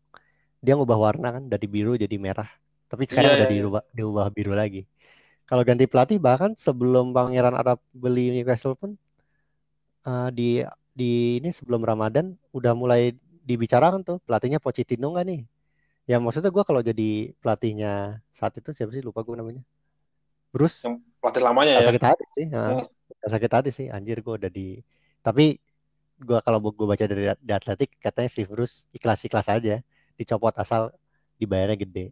dia 0.64 0.78
ngubah 0.78 1.00
warna 1.00 1.36
kan 1.40 1.44
dari 1.50 1.68
biru 1.68 1.98
jadi 2.00 2.16
merah 2.18 2.48
tapi 2.88 3.10
sekarang 3.10 3.36
yeah, 3.36 3.38
udah 3.42 3.48
yeah, 3.50 3.56
iya. 3.56 3.64
diubah, 3.66 3.84
diubah 3.94 4.26
biru 4.32 4.54
lagi 4.54 4.86
kalau 5.44 5.62
ganti 5.68 5.86
pelatih 5.86 6.18
bahkan 6.24 6.56
sebelum 6.56 7.12
Pangeran 7.12 7.54
Arab 7.54 7.78
beli 7.92 8.32
Newcastle 8.32 8.80
pun 8.80 8.96
uh, 10.08 10.30
di 10.32 10.64
di 10.94 11.42
ini 11.42 11.50
sebelum 11.50 11.84
Ramadan 11.84 12.38
udah 12.54 12.72
mulai 12.78 13.12
dibicarakan 13.44 14.06
tuh 14.08 14.18
pelatihnya 14.24 14.64
Pochettino 14.64 15.12
nggak 15.12 15.26
nih? 15.28 15.42
Ya 16.08 16.20
maksudnya 16.20 16.52
gue 16.52 16.64
kalau 16.64 16.80
jadi 16.84 17.36
pelatihnya 17.44 18.24
saat 18.32 18.56
itu 18.60 18.72
siapa 18.72 18.92
sih 18.96 19.04
lupa 19.04 19.26
gue 19.26 19.36
namanya. 19.36 19.64
Bruce. 20.54 20.86
Yang 20.86 21.04
pelatih 21.20 21.42
lamanya 21.44 21.74
ya. 21.82 21.88
Sakit 21.90 22.06
hati 22.06 22.26
sih. 22.38 22.46
Nah, 22.48 22.68
hmm. 22.80 22.88
Sakit 23.28 23.52
hati 23.52 23.70
sih. 23.74 23.88
Anjir 23.90 24.22
gue 24.22 24.34
udah 24.36 24.52
di. 24.52 24.80
Tapi 25.24 25.58
gue 26.20 26.40
kalau 26.46 26.60
gue 26.62 26.88
baca 26.88 27.06
dari 27.06 27.32
di 27.40 27.52
Atletik 27.52 27.98
katanya 27.98 28.30
Steve 28.30 28.50
Bruce 28.52 28.86
ikhlas-ikhlas 28.94 29.50
aja 29.50 29.82
dicopot 30.14 30.54
asal 30.56 30.94
dibayarnya 31.42 31.78
gede. 31.78 32.06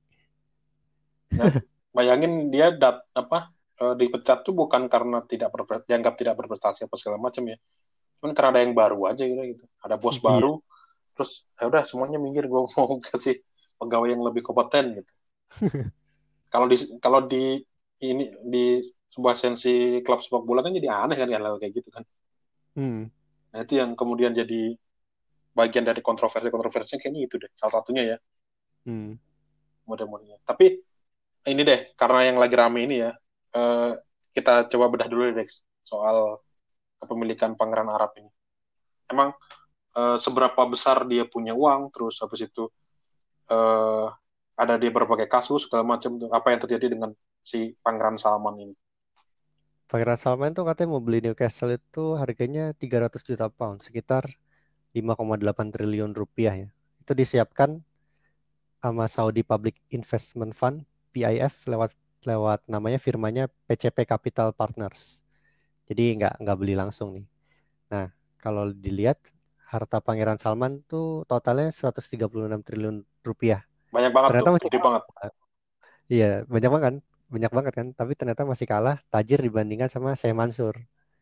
Nah, 1.32 1.54
bayangin 1.96 2.52
dia 2.52 2.72
dat 2.76 3.04
apa 3.16 3.52
uh, 3.82 3.96
dipecat 3.98 4.46
tuh 4.46 4.56
bukan 4.56 4.88
karena 4.88 5.24
tidak 5.26 5.52
dianggap 5.90 6.16
tidak 6.16 6.36
berprestasi 6.40 6.88
apa 6.88 6.96
segala 6.96 7.18
macam 7.20 7.44
ya 7.50 7.58
cuman 8.22 8.38
karena 8.38 8.50
ada 8.54 8.62
yang 8.62 8.74
baru 8.78 9.00
aja 9.10 9.24
gitu 9.26 9.42
gitu 9.58 9.66
ada 9.82 9.98
bos 9.98 10.22
iya. 10.22 10.24
baru 10.30 10.54
terus 11.18 11.50
ya 11.58 11.66
udah 11.68 11.84
semuanya 11.84 12.22
minggir 12.22 12.46
gue 12.46 12.62
mau 12.62 12.88
kasih 13.10 13.42
pegawai 13.82 14.14
yang 14.14 14.22
lebih 14.22 14.46
kompeten 14.46 15.02
gitu 15.02 15.14
kalau 16.54 16.70
di 16.70 16.78
kalau 17.02 17.20
di 17.26 17.60
ini 18.02 18.30
di 18.46 18.86
sebuah 19.12 19.36
sensi 19.36 20.00
klub 20.06 20.24
sepak 20.24 20.46
bola 20.46 20.64
kan 20.64 20.72
jadi 20.72 20.88
aneh 20.88 21.18
kan 21.18 21.28
hal 21.28 21.58
kayak 21.58 21.82
gitu 21.82 21.90
kan 21.90 22.04
hmm. 22.78 23.10
Nah 23.52 23.60
itu 23.64 23.80
yang 23.80 23.94
kemudian 23.94 24.32
jadi 24.32 24.76
bagian 25.52 25.84
dari 25.84 26.00
kontroversi 26.00 26.48
kontroversinya 26.48 27.00
kayaknya 27.04 27.22
itu 27.28 27.36
deh 27.36 27.52
salah 27.56 27.80
satunya 27.80 28.16
ya 28.16 28.18
hmm. 28.88 29.20
mudah-mudahan 29.88 30.40
tapi 30.48 30.80
ini 31.52 31.62
deh 31.66 31.92
karena 32.00 32.32
yang 32.32 32.38
lagi 32.40 32.56
rame 32.56 32.88
ini 32.88 32.96
ya 33.04 33.12
uh, 33.56 33.92
kita 34.32 34.72
coba 34.72 34.86
bedah 34.88 35.08
dulu 35.12 35.36
deh 35.36 35.50
soal 35.84 36.40
kepemilikan 37.02 37.58
Pangeran 37.58 37.90
Arab 37.90 38.14
ini. 38.22 38.30
Emang 39.10 39.34
uh, 39.98 40.18
seberapa 40.22 40.62
besar 40.70 41.04
dia 41.10 41.26
punya 41.26 41.58
uang, 41.58 41.90
terus 41.92 42.22
habis 42.22 42.46
itu 42.46 42.70
uh, 43.50 44.08
ada 44.56 44.78
dia 44.78 44.94
berbagai 44.94 45.26
kasus 45.26 45.66
segala 45.66 45.98
macam. 45.98 46.22
Apa 46.30 46.54
yang 46.54 46.62
terjadi 46.62 46.94
dengan 46.94 47.12
si 47.42 47.74
Pangeran 47.82 48.22
Salman 48.22 48.56
ini? 48.62 48.76
Pangeran 49.92 50.16
Salman 50.16 50.56
tuh 50.56 50.64
katanya 50.64 50.96
mau 50.96 51.04
beli 51.04 51.20
Newcastle 51.20 51.76
itu 51.76 52.16
harganya 52.16 52.72
300 52.80 53.28
juta 53.28 53.52
pound, 53.52 53.84
sekitar 53.84 54.24
5,8 54.96 55.68
triliun 55.68 56.16
rupiah 56.16 56.56
ya. 56.56 56.70
Itu 57.04 57.12
disiapkan 57.12 57.84
sama 58.80 59.12
Saudi 59.12 59.44
Public 59.44 59.76
Investment 59.92 60.56
Fund 60.56 60.88
PIF 61.12 61.68
lewat 61.68 61.92
lewat 62.24 62.64
namanya 62.72 63.04
firmanya 63.04 63.52
PCP 63.68 64.08
Capital 64.08 64.56
Partners. 64.56 65.20
Jadi 65.92 66.24
nggak 66.24 66.40
nggak 66.40 66.56
beli 66.56 66.80
langsung 66.80 67.12
nih. 67.12 67.28
Nah 67.92 68.08
kalau 68.40 68.72
dilihat 68.72 69.20
harta 69.68 70.00
Pangeran 70.00 70.40
Salman 70.40 70.80
tuh 70.88 71.28
totalnya 71.28 71.68
136 71.68 72.64
triliun 72.64 73.04
rupiah. 73.28 73.68
Banyak 73.92 74.16
banget 74.16 74.30
ternyata 74.32 74.48
tuh, 74.48 74.56
masih 74.56 74.80
banget. 74.80 75.04
Iya 76.08 76.32
banyak 76.48 76.70
banget 76.72 76.86
kan 76.88 76.96
banyak 77.32 77.52
banget 77.52 77.74
kan 77.74 77.88
tapi 77.96 78.12
ternyata 78.20 78.44
masih 78.44 78.68
kalah 78.68 79.00
tajir 79.08 79.40
dibandingkan 79.40 79.88
sama 79.88 80.14
Syekh 80.20 80.36
Mansur 80.36 80.76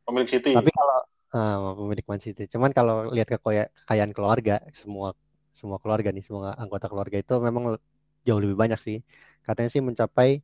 pemilik 0.10 0.30
City? 0.30 0.52
Tapi 0.58 0.74
kalau 0.74 1.00
uh, 1.38 1.78
pemilik 1.78 2.06
Man 2.10 2.22
City. 2.22 2.44
Cuman 2.50 2.74
kalau 2.74 3.14
lihat 3.14 3.30
kekayaan 3.30 4.12
keluarga 4.18 4.66
semua 4.74 5.14
semua 5.54 5.78
keluarga 5.78 6.10
nih 6.10 6.26
semua 6.26 6.58
anggota 6.58 6.90
keluarga 6.90 7.22
itu 7.22 7.34
memang 7.38 7.78
jauh 8.26 8.42
lebih 8.42 8.58
banyak 8.58 8.80
sih. 8.82 8.98
Katanya 9.46 9.70
sih 9.70 9.86
mencapai 9.86 10.42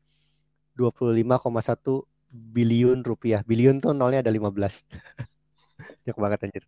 25,1 0.78 2.06
biliun 2.30 3.02
rupiah. 3.02 3.42
Biliun 3.42 3.82
tuh 3.82 3.98
nolnya 3.98 4.22
ada 4.22 4.30
15 4.30 4.86
banyak 6.06 6.18
banget 6.18 6.40
anjir. 6.46 6.64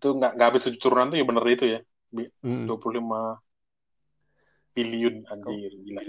Itu 0.00 0.16
nggak 0.16 0.32
nggak 0.38 0.48
habis 0.48 0.64
tujuh 0.64 0.80
turunan 0.80 1.12
tuh 1.12 1.18
ya 1.20 1.24
bener 1.28 1.44
itu 1.52 1.66
ya. 1.68 1.80
Mm. 2.10 2.66
25 2.66 3.38
biliun 4.70 5.26
anjir 5.30 5.72
gila 5.82 6.02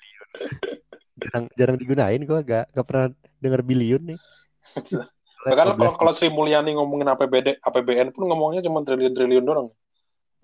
jarang 1.20 1.46
jarang 1.60 1.78
digunain 1.78 2.22
gue 2.22 2.40
gak 2.46 2.72
gak 2.72 2.86
pernah 2.88 3.08
denger 3.44 3.62
biliun 3.66 4.04
nih 4.16 4.20
Karena 5.42 5.74
kalau, 5.74 5.98
kalau 5.98 6.14
Sri 6.14 6.30
Mulyani 6.30 6.78
ngomongin 6.78 7.10
APBD, 7.18 7.58
APBN 7.66 8.14
pun 8.14 8.30
ngomongnya 8.30 8.62
cuma 8.62 8.86
triliun-triliun 8.86 9.42
doang. 9.42 9.74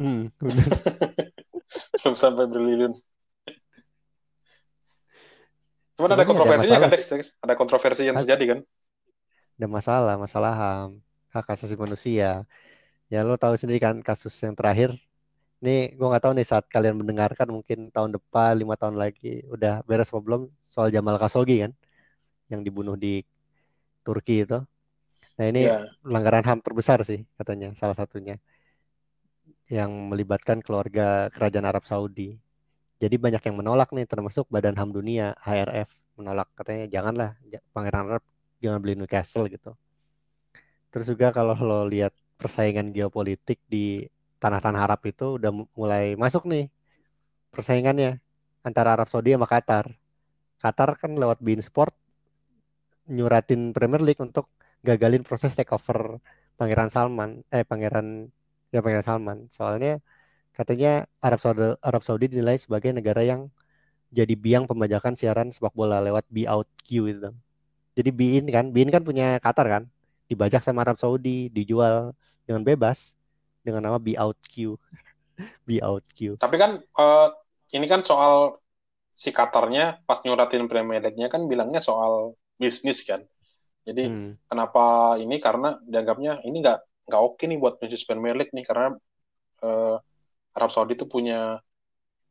Hmm, 0.02 0.34
Belum 2.02 2.16
sampai 2.18 2.50
triliun. 2.50 2.98
Cuman 5.98 6.10
ada 6.14 6.26
kontroversinya 6.26 6.82
kan, 6.82 6.90
Dex? 6.90 7.38
Ada 7.42 7.54
kontroversi 7.54 8.10
yang 8.10 8.18
terjadi 8.18 8.58
kan? 8.58 8.60
Ada 9.58 9.68
masalah, 9.70 10.16
masalah 10.18 10.54
HAM, 10.54 10.90
hak 11.34 11.46
asasi 11.54 11.78
manusia. 11.78 12.46
Ya 13.10 13.22
lo 13.22 13.38
tahu 13.38 13.54
sendiri 13.58 13.78
kan 13.78 14.02
kasus 14.02 14.34
yang 14.42 14.58
terakhir 14.58 14.94
ini 15.58 15.98
gue 15.98 16.08
nggak 16.08 16.24
tahu 16.24 16.34
nih 16.38 16.46
saat 16.46 16.66
kalian 16.70 17.02
mendengarkan 17.02 17.50
mungkin 17.50 17.90
tahun 17.90 18.14
depan 18.14 18.62
lima 18.62 18.78
tahun 18.78 18.94
lagi 18.94 19.42
udah 19.50 19.82
beres 19.90 20.14
apa 20.14 20.22
belum 20.22 20.42
soal 20.70 20.94
Jamal 20.94 21.18
Khashoggi 21.18 21.66
kan 21.66 21.72
yang 22.54 22.62
dibunuh 22.62 22.94
di 22.94 23.26
Turki 24.06 24.46
itu. 24.46 24.62
Nah 25.38 25.46
ini 25.46 25.66
yeah. 25.70 25.90
pelanggaran 26.06 26.46
HAM 26.46 26.60
terbesar 26.62 27.02
sih 27.02 27.26
katanya 27.38 27.74
salah 27.74 27.98
satunya 27.98 28.38
yang 29.68 29.92
melibatkan 30.14 30.62
keluarga 30.62 31.28
kerajaan 31.34 31.66
Arab 31.66 31.84
Saudi. 31.84 32.38
Jadi 32.98 33.16
banyak 33.18 33.42
yang 33.42 33.58
menolak 33.58 33.94
nih 33.94 34.06
termasuk 34.10 34.50
Badan 34.50 34.78
HAM 34.78 34.94
Dunia 34.94 35.34
HRF 35.42 35.90
menolak 36.18 36.50
katanya 36.58 36.86
janganlah 36.90 37.30
Pangeran 37.74 38.18
Arab 38.18 38.24
jangan 38.62 38.82
beli 38.82 38.98
Newcastle 38.98 39.46
gitu. 39.50 39.74
Terus 40.90 41.06
juga 41.10 41.30
kalau 41.30 41.54
lo 41.58 41.86
lihat 41.86 42.14
persaingan 42.38 42.90
geopolitik 42.90 43.62
di 43.70 44.06
tanah-tanah 44.38 44.82
Arab 44.86 45.01
itu 45.10 45.41
udah 45.41 45.51
mulai 45.74 46.13
masuk 46.13 46.45
nih 46.45 46.69
persaingannya 47.50 48.21
antara 48.62 48.93
Arab 48.93 49.10
Saudi 49.10 49.34
sama 49.34 49.50
Qatar. 49.50 49.89
Qatar 50.62 50.89
kan 50.97 51.13
lewat 51.17 51.41
Bein 51.41 51.62
Sport 51.62 51.93
nyuratin 53.08 53.71
Premier 53.73 54.02
League 54.04 54.19
untuk 54.21 54.52
gagalin 54.86 55.23
proses 55.26 55.56
takeover 55.58 56.21
Pangeran 56.58 56.89
Salman, 56.93 57.41
eh 57.54 57.63
Pangeran 57.65 58.30
ya 58.73 58.80
Pangeran 58.84 59.06
Salman. 59.06 59.38
Soalnya 59.54 60.02
katanya 60.54 61.06
Arab 61.21 61.39
Saudi 61.41 61.78
Arab 61.82 62.02
Saudi 62.06 62.26
dinilai 62.34 62.58
sebagai 62.58 62.93
negara 62.93 63.21
yang 63.26 63.50
jadi 64.13 64.34
biang 64.38 64.65
pembajakan 64.69 65.13
siaran 65.19 65.52
sepak 65.52 65.73
bola 65.76 66.00
lewat 66.00 66.26
be 66.32 66.47
out 66.47 66.67
Q 66.86 67.12
itu. 67.12 67.30
Jadi 67.97 68.10
Bein 68.13 68.45
kan, 68.54 68.69
Bein 68.69 68.89
kan 68.93 69.02
punya 69.02 69.41
Qatar 69.41 69.67
kan, 69.67 69.84
dibajak 70.30 70.62
sama 70.62 70.86
Arab 70.86 71.02
Saudi, 71.02 71.50
dijual 71.50 72.13
dengan 72.45 72.62
bebas 72.62 73.16
dengan 73.67 73.84
nama 73.91 73.99
Be 73.99 74.15
Out 74.15 74.39
Q. 74.47 74.80
Be 75.67 75.84
Out 75.84 76.08
Q. 76.15 76.39
Tapi 76.39 76.56
kan 76.56 76.80
uh, 76.80 77.30
ini 77.75 77.84
kan 77.91 78.01
soal 78.08 78.63
si 79.12 79.36
Qatarnya 79.36 80.08
pas 80.08 80.23
nyuratin 80.23 80.71
Premier 80.71 81.03
League-nya 81.03 81.27
kan 81.27 81.43
bilangnya 81.43 81.84
soal 81.84 82.39
bisnis 82.56 83.03
kan. 83.03 83.19
Jadi 83.84 84.08
hmm. 84.08 84.47
kenapa 84.47 85.15
ini 85.19 85.36
karena 85.43 85.75
dianggapnya 85.84 86.45
ini 86.47 86.63
nggak 86.63 86.80
nggak 87.08 87.21
oke 87.23 87.43
nih 87.43 87.60
buat 87.60 87.75
bisnis 87.80 88.08
Premier 88.08 88.36
League 88.36 88.53
nih 88.56 88.63
karena 88.63 88.95
uh, 89.63 89.97
Arab 90.56 90.71
Saudi 90.71 90.95
itu 90.95 91.10
punya 91.10 91.60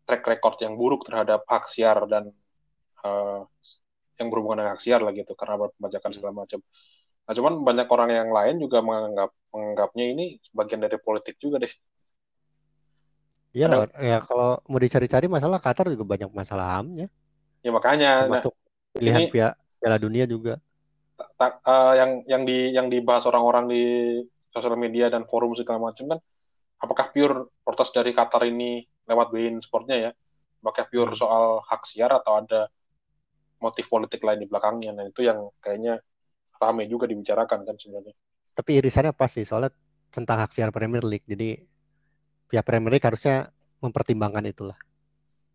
track 0.07 0.22
record 0.22 0.57
yang 0.62 0.79
buruk 0.79 1.03
terhadap 1.05 1.42
hak 1.51 1.66
siar 1.66 2.07
dan 2.07 2.31
uh, 3.03 3.42
yang 4.16 4.29
berhubungan 4.31 4.62
dengan 4.64 4.72
hak 4.79 4.83
siar 4.83 5.01
lah 5.03 5.12
gitu 5.12 5.35
karena 5.35 5.66
pembajakan 5.75 6.11
segala 6.14 6.33
macam. 6.46 6.61
Nah, 7.27 7.33
cuman 7.35 7.67
banyak 7.67 7.89
orang 7.91 8.11
yang 8.15 8.31
lain 8.31 8.62
juga 8.62 8.79
menganggap 8.87 9.35
menganggapnya 9.51 10.05
ini 10.15 10.25
sebagian 10.47 10.79
dari 10.79 10.97
politik 11.03 11.35
juga 11.43 11.59
deh. 11.59 11.73
Iya, 13.57 13.67
Ada, 13.73 13.89
ya 13.99 14.19
kalau 14.23 14.61
mau 14.69 14.79
dicari-cari 14.79 15.27
masalah 15.27 15.59
Qatar 15.59 15.91
juga 15.91 16.05
banyak 16.07 16.31
masalah 16.31 16.79
hamnya. 16.79 17.11
Ya 17.65 17.73
makanya. 17.75 18.29
Termasuk 18.29 18.55
nah, 18.55 18.95
pilihan 19.01 19.23
ini, 19.27 19.33
pihak 19.33 19.53
Piala 19.81 19.99
Dunia 19.99 20.25
juga. 20.29 20.61
Tak, 21.17 21.65
uh, 21.65 21.97
yang 21.97 22.11
yang 22.29 22.43
di 22.45 22.71
yang 22.77 22.87
dibahas 22.93 23.25
orang-orang 23.27 23.65
di 23.73 23.83
sosial 24.53 24.77
media 24.77 25.09
dan 25.09 25.25
forum 25.25 25.57
segala 25.57 25.81
macam 25.89 26.05
kan, 26.15 26.21
apakah 26.79 27.11
pure 27.11 27.49
protes 27.65 27.91
dari 27.91 28.12
Qatar 28.12 28.45
ini 28.45 28.85
lewat 29.09 29.33
Bein 29.33 29.59
Sportnya 29.65 29.97
ya? 29.99 30.11
Apakah 30.61 30.85
pure 30.93 31.17
hmm. 31.17 31.21
soal 31.21 31.45
hak 31.65 31.83
siar 31.89 32.12
atau 32.12 32.45
ada 32.45 32.69
motif 33.59 33.89
politik 33.89 34.21
lain 34.21 34.45
di 34.45 34.49
belakangnya? 34.53 34.93
Nah 34.93 35.09
itu 35.09 35.25
yang 35.25 35.49
kayaknya 35.65 36.05
ramai 36.61 36.88
juga 36.88 37.07
dibicarakan 37.07 37.64
kan 37.64 37.77
sebenarnya. 37.77 38.14
Tapi 38.57 38.71
irisannya 38.81 39.12
pas 39.12 39.29
sih 39.29 39.45
soalnya 39.45 39.73
tentang 40.11 40.40
hak 40.40 40.51
siar 40.57 40.73
Premier 40.73 41.05
League. 41.05 41.27
Jadi 41.29 41.61
pihak 42.49 42.64
Premier 42.64 42.97
League 42.97 43.05
harusnya 43.05 43.53
mempertimbangkan 43.85 44.45
itulah. 44.49 44.79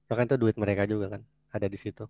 Ya 0.05 0.13
kan 0.13 0.27
itu 0.27 0.37
duit 0.37 0.59
mereka 0.59 0.85
juga 0.85 1.17
kan 1.17 1.21
ada 1.51 1.67
di 1.67 1.79
situ. 1.79 2.05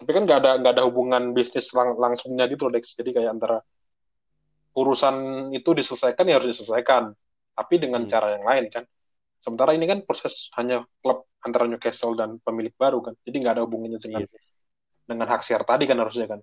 Tapi 0.00 0.10
kan 0.16 0.24
nggak 0.24 0.38
ada 0.40 0.50
nggak 0.64 0.72
ada 0.80 0.84
hubungan 0.88 1.36
bisnis 1.36 1.68
lang 1.76 1.92
langsungnya 1.98 2.48
gitu 2.48 2.72
Dex. 2.72 2.96
Jadi 2.96 3.12
kayak 3.12 3.36
antara 3.36 3.60
urusan 4.72 5.48
itu 5.52 5.70
diselesaikan 5.76 6.24
ya 6.24 6.40
harus 6.40 6.56
diselesaikan. 6.56 7.12
Tapi 7.52 7.74
dengan 7.76 8.06
hmm. 8.06 8.10
cara 8.10 8.26
yang 8.38 8.44
lain 8.46 8.66
kan. 8.72 8.84
Sementara 9.40 9.72
ini 9.72 9.88
kan 9.88 10.04
proses 10.04 10.52
hanya 10.60 10.84
klub 11.00 11.24
antara 11.40 11.64
Newcastle 11.64 12.12
dan 12.16 12.36
pemilik 12.40 12.72
baru 12.76 13.00
kan. 13.00 13.16
Jadi 13.24 13.36
nggak 13.40 13.54
ada 13.60 13.62
hubungannya 13.64 14.00
dengan 14.00 14.24
iya. 14.24 14.40
dengan 15.04 15.26
hak 15.28 15.42
siar 15.44 15.64
tadi 15.64 15.84
kan 15.88 15.96
harusnya 16.00 16.28
kan. 16.28 16.40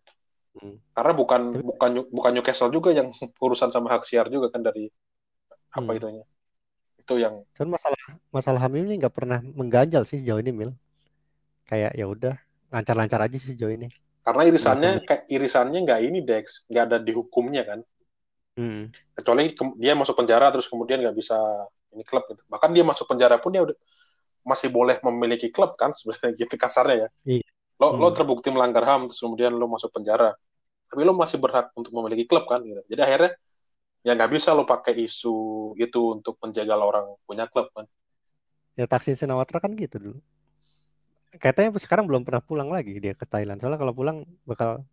Hmm. 0.58 0.78
Karena 0.94 1.14
bukan 1.14 1.42
bukan 1.62 1.92
bukan 2.10 2.32
Newcastle 2.34 2.74
juga 2.74 2.90
yang 2.92 3.14
urusan 3.46 3.70
sama 3.70 3.94
hak 3.94 4.04
siar 4.04 4.28
juga 4.28 4.50
kan 4.50 4.66
dari 4.66 4.90
apa 5.74 5.92
hmm. 5.94 6.00
itunya. 6.02 6.24
Itu 6.98 7.14
yang 7.22 7.46
kan 7.54 7.70
masalah 7.70 8.02
masalah 8.34 8.60
HAM 8.66 8.84
ini 8.84 9.00
nggak 9.00 9.14
pernah 9.14 9.40
mengganjal 9.40 10.04
sih 10.04 10.20
sejauh 10.20 10.42
ini 10.42 10.52
Mil. 10.52 10.72
Kayak 11.68 11.94
ya 11.94 12.06
udah 12.08 12.36
lancar-lancar 12.74 13.20
aja 13.24 13.38
sih 13.38 13.54
sejauh 13.54 13.72
ini. 13.72 13.88
Karena 14.28 14.44
irisannya 14.44 14.92
kayak 15.08 15.24
irisannya 15.32 15.80
nggak 15.88 16.00
ini 16.04 16.20
Dex, 16.20 16.68
nggak 16.68 16.84
ada 16.92 16.98
di 17.00 17.16
hukumnya 17.16 17.64
kan. 17.64 17.80
Hmm. 18.60 18.92
Kecuali 19.16 19.54
dia 19.80 19.94
masuk 19.96 20.20
penjara 20.20 20.52
terus 20.52 20.68
kemudian 20.68 21.00
nggak 21.00 21.16
bisa 21.16 21.38
ini 21.96 22.04
klub 22.04 22.28
gitu. 22.28 22.44
Bahkan 22.50 22.76
dia 22.76 22.84
masuk 22.84 23.08
penjara 23.08 23.40
pun 23.40 23.56
dia 23.56 23.64
udah 23.64 23.78
masih 24.44 24.72
boleh 24.72 25.00
memiliki 25.04 25.48
klub 25.52 25.80
kan 25.80 25.94
sebenarnya 25.98 26.34
gitu 26.36 26.56
kasarnya 26.60 27.08
ya. 27.08 27.10
Iya. 27.40 27.48
Lo 27.78 27.94
hmm. 27.94 28.00
lo 28.02 28.10
terbukti 28.12 28.50
melanggar 28.52 28.84
HAM 28.84 29.08
terus 29.08 29.22
kemudian 29.22 29.54
lo 29.54 29.70
masuk 29.70 29.94
penjara 29.94 30.34
tapi 30.88 31.02
lo 31.04 31.14
masih 31.14 31.38
berhak 31.38 31.72
untuk 31.76 31.92
memiliki 31.92 32.24
klub 32.28 32.48
kan 32.48 32.64
gitu. 32.64 32.82
Jadi 32.88 33.02
akhirnya 33.04 33.32
ya 34.02 34.12
nggak 34.16 34.32
bisa 34.32 34.56
lo 34.56 34.64
pakai 34.64 34.96
isu 35.04 35.36
itu 35.76 36.00
untuk 36.16 36.40
menjaga 36.40 36.80
orang 36.80 37.06
punya 37.28 37.46
klub 37.52 37.68
kan. 37.76 37.86
Ya 38.80 38.88
Taksin 38.88 39.20
Sinawatra 39.20 39.60
kan 39.60 39.76
gitu 39.76 40.00
dulu. 40.00 40.20
Katanya 41.38 41.76
sekarang 41.78 42.08
belum 42.08 42.24
pernah 42.24 42.42
pulang 42.42 42.72
lagi 42.72 42.98
dia 43.04 43.14
ke 43.14 43.28
Thailand. 43.28 43.60
Soalnya 43.60 43.78
kalau 43.78 43.94
pulang 43.94 44.24
bakal 44.48 44.88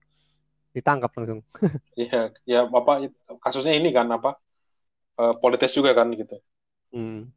ditangkap 0.75 1.11
langsung. 1.15 1.41
Iya, 1.95 2.35
ya 2.43 2.67
apa 2.67 3.07
kasusnya 3.39 3.79
ini 3.79 3.95
kan 3.95 4.11
apa 4.11 4.35
uh, 5.23 5.39
politis 5.39 5.71
juga 5.71 5.95
kan 5.95 6.11
gitu. 6.11 6.43
Hmm. 6.91 7.31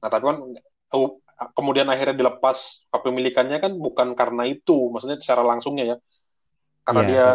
Nah 0.00 0.08
tapi 0.08 0.24
kan 0.24 0.36
oh, 0.96 1.20
kemudian 1.52 1.88
akhirnya 1.88 2.16
dilepas 2.16 2.88
kepemilikannya 2.88 3.60
kan 3.60 3.72
bukan 3.76 4.12
karena 4.16 4.48
itu, 4.48 4.88
maksudnya 4.92 5.20
secara 5.20 5.44
langsungnya 5.44 5.84
ya, 5.84 5.96
karena 6.86 7.02
yeah, 7.04 7.08
dia 7.08 7.26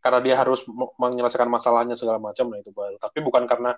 karena 0.00 0.20
dia 0.22 0.34
harus 0.38 0.60
menyelesaikan 1.00 1.50
masalahnya 1.50 1.98
segala 1.98 2.22
macam 2.22 2.48
nah 2.48 2.58
itu 2.58 2.70
baru 2.70 2.96
tapi 2.96 3.18
bukan 3.20 3.44
karena 3.44 3.74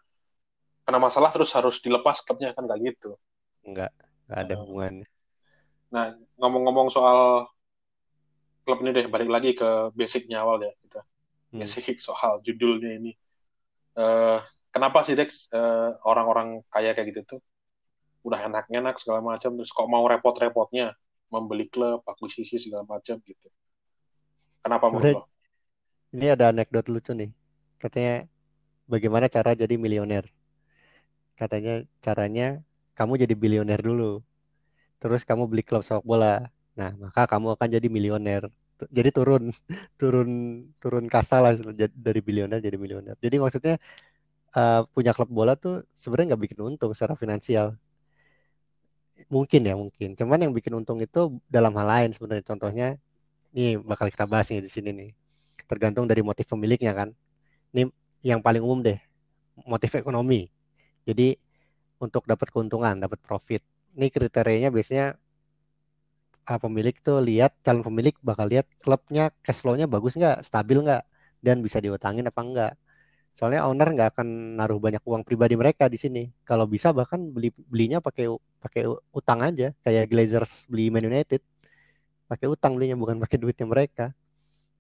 karena 0.84 0.98
masalah 1.00 1.28
terus 1.32 1.52
harus 1.52 1.80
dilepas 1.80 2.24
klubnya 2.24 2.52
kan 2.56 2.64
nggak 2.64 2.80
gitu 2.84 3.16
nggak 3.64 3.92
nggak 4.28 4.38
ada 4.38 4.54
hubungannya 4.60 5.08
nah 5.88 6.12
ngomong-ngomong 6.36 6.92
soal 6.92 7.48
klub 8.68 8.84
ini 8.84 8.92
deh 8.92 9.06
balik 9.08 9.32
lagi 9.32 9.56
ke 9.56 9.88
basicnya 9.96 10.44
awal 10.44 10.60
ya 10.60 10.72
kita 10.84 11.00
hmm. 11.00 11.64
spesifik 11.64 11.96
soal 11.96 12.44
judulnya 12.44 13.00
ini. 13.00 13.12
Uh, 13.96 14.38
kenapa 14.68 15.02
sih 15.02 15.16
Dex 15.16 15.48
uh, 15.50 15.96
orang-orang 16.04 16.60
kaya 16.68 16.92
kayak 16.92 17.16
gitu 17.16 17.20
tuh 17.36 17.40
udah 18.28 18.44
enak-enak 18.46 19.00
segala 19.00 19.24
macam 19.24 19.56
terus 19.56 19.72
kok 19.72 19.88
mau 19.88 20.04
repot-repotnya 20.04 20.92
membeli 21.32 21.66
klub, 21.72 22.04
akuisisi 22.04 22.60
segala 22.60 22.84
macam 22.84 23.16
gitu. 23.24 23.48
Kenapa 24.68 24.86
menurut 24.92 25.16
lo? 25.16 25.22
Ini 26.12 26.36
ada 26.36 26.52
anekdot 26.52 26.86
lucu 26.92 27.12
nih. 27.16 27.32
Katanya 27.80 28.28
bagaimana 28.84 29.32
cara 29.32 29.56
jadi 29.56 29.74
milioner? 29.80 30.28
Katanya 31.40 31.84
caranya 32.04 32.60
kamu 32.92 33.16
jadi 33.24 33.32
bilioner 33.32 33.80
dulu. 33.80 34.20
Terus 35.00 35.24
kamu 35.24 35.48
beli 35.48 35.62
klub 35.64 35.80
sepak 35.80 36.04
bola. 36.04 36.52
Nah, 36.76 36.92
maka 37.00 37.24
kamu 37.24 37.56
akan 37.56 37.68
jadi 37.68 37.88
milioner. 37.88 38.52
Jadi 38.92 39.10
turun 39.10 39.50
turun 40.00 40.28
turun 40.82 41.04
kasta 41.08 41.40
lah 41.40 41.52
dari 41.96 42.20
bilioner 42.20 42.60
jadi 42.60 42.76
milioner. 42.76 43.16
Jadi 43.24 43.36
maksudnya 43.40 43.80
uh, 44.56 44.84
punya 44.92 45.16
klub 45.16 45.30
bola 45.32 45.56
tuh 45.56 45.84
sebenarnya 45.96 46.34
nggak 46.34 46.42
bikin 46.50 46.60
untung 46.64 46.92
secara 46.92 47.14
finansial. 47.16 47.76
Mungkin 49.28 49.60
ya 49.66 49.74
mungkin. 49.74 50.14
Cuman 50.18 50.38
yang 50.44 50.52
bikin 50.54 50.72
untung 50.78 50.98
itu 51.02 51.38
dalam 51.50 51.74
hal 51.78 51.86
lain 51.86 52.10
sebenarnya. 52.14 52.44
Contohnya, 52.46 52.88
ini 53.54 53.80
bakal 53.80 54.12
kita 54.12 54.28
bahas 54.28 54.48
nih 54.52 54.60
di 54.64 54.70
sini 54.70 54.90
nih. 54.92 55.10
Tergantung 55.68 56.08
dari 56.08 56.24
motif 56.24 56.48
pemiliknya 56.48 56.92
kan. 56.96 57.12
Ini 57.72 57.88
yang 58.24 58.40
paling 58.40 58.64
umum 58.64 58.80
deh, 58.80 58.98
motif 59.68 59.94
ekonomi. 59.96 60.48
Jadi 61.04 61.36
untuk 61.98 62.24
dapat 62.24 62.48
keuntungan, 62.52 62.98
dapat 62.98 63.20
profit. 63.20 63.62
Ini 63.98 64.08
kriterianya 64.12 64.70
biasanya 64.70 65.18
uh, 66.48 66.60
pemilik 66.60 66.94
tuh 67.04 67.20
lihat 67.20 67.52
calon 67.60 67.84
pemilik 67.84 68.14
bakal 68.24 68.48
lihat 68.48 68.66
klubnya 68.80 69.34
cash 69.44 69.60
flow-nya 69.60 69.90
bagus 69.90 70.16
nggak, 70.16 70.46
stabil 70.46 70.78
nggak, 70.80 71.02
dan 71.44 71.60
bisa 71.60 71.78
diutangin 71.82 72.24
apa 72.26 72.40
enggak. 72.40 72.72
Soalnya 73.36 73.62
owner 73.70 73.86
nggak 73.94 74.18
akan 74.18 74.58
naruh 74.58 74.82
banyak 74.82 75.02
uang 75.06 75.22
pribadi 75.22 75.54
mereka 75.54 75.86
di 75.86 75.98
sini. 76.00 76.26
Kalau 76.42 76.66
bisa 76.66 76.90
bahkan 76.90 77.22
beli 77.30 77.54
belinya 77.70 78.02
pakai 78.02 78.26
pakai 78.58 78.82
utang 79.14 79.44
aja, 79.46 79.70
kayak 79.86 80.10
Glazers 80.10 80.66
beli 80.66 80.90
Man 80.90 81.06
United, 81.06 81.38
pakai 82.28 82.46
utang 82.46 82.76
belinya 82.76 82.94
bukan 82.94 83.16
pakai 83.18 83.40
duitnya 83.40 83.64
mereka. 83.64 84.12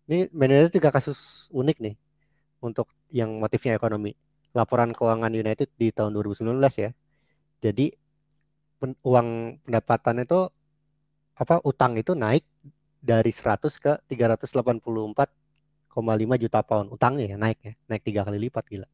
Ini 0.08 0.28
Man 0.32 0.52
United 0.52 0.72
juga 0.76 0.92
kasus 0.92 1.48
unik 1.52 1.76
nih 1.80 1.96
untuk 2.60 2.88
yang 3.12 3.40
motifnya 3.40 3.76
ekonomi. 3.76 4.12
Laporan 4.52 4.92
keuangan 4.92 5.32
United 5.32 5.68
di 5.76 5.92
tahun 5.92 6.12
2019 6.16 6.56
ya. 6.80 6.90
Jadi 7.64 7.92
pen, 8.78 8.94
uang 9.02 9.58
pendapatan 9.64 10.22
itu 10.22 10.40
apa 11.38 11.62
utang 11.64 11.98
itu 11.98 12.14
naik 12.14 12.44
dari 12.98 13.30
100 13.30 13.62
ke 13.78 13.92
384 14.10 15.30
1,5 15.88 16.42
juta 16.42 16.60
pound 16.62 16.88
utangnya 16.94 17.34
ya 17.34 17.36
naik 17.38 17.58
ya 17.62 17.72
naik 17.90 18.02
tiga 18.06 18.22
kali 18.22 18.38
lipat 18.38 18.64
gila 18.70 18.88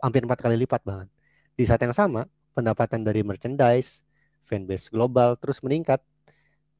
hampir 0.00 0.24
empat 0.24 0.40
kali 0.40 0.56
lipat 0.60 0.80
bahkan 0.84 1.08
di 1.56 1.64
saat 1.64 1.80
yang 1.80 1.96
sama 1.96 2.28
pendapatan 2.52 3.04
dari 3.04 3.24
merchandise 3.24 4.04
fanbase 4.44 4.88
global 4.88 5.36
terus 5.36 5.60
meningkat 5.60 6.00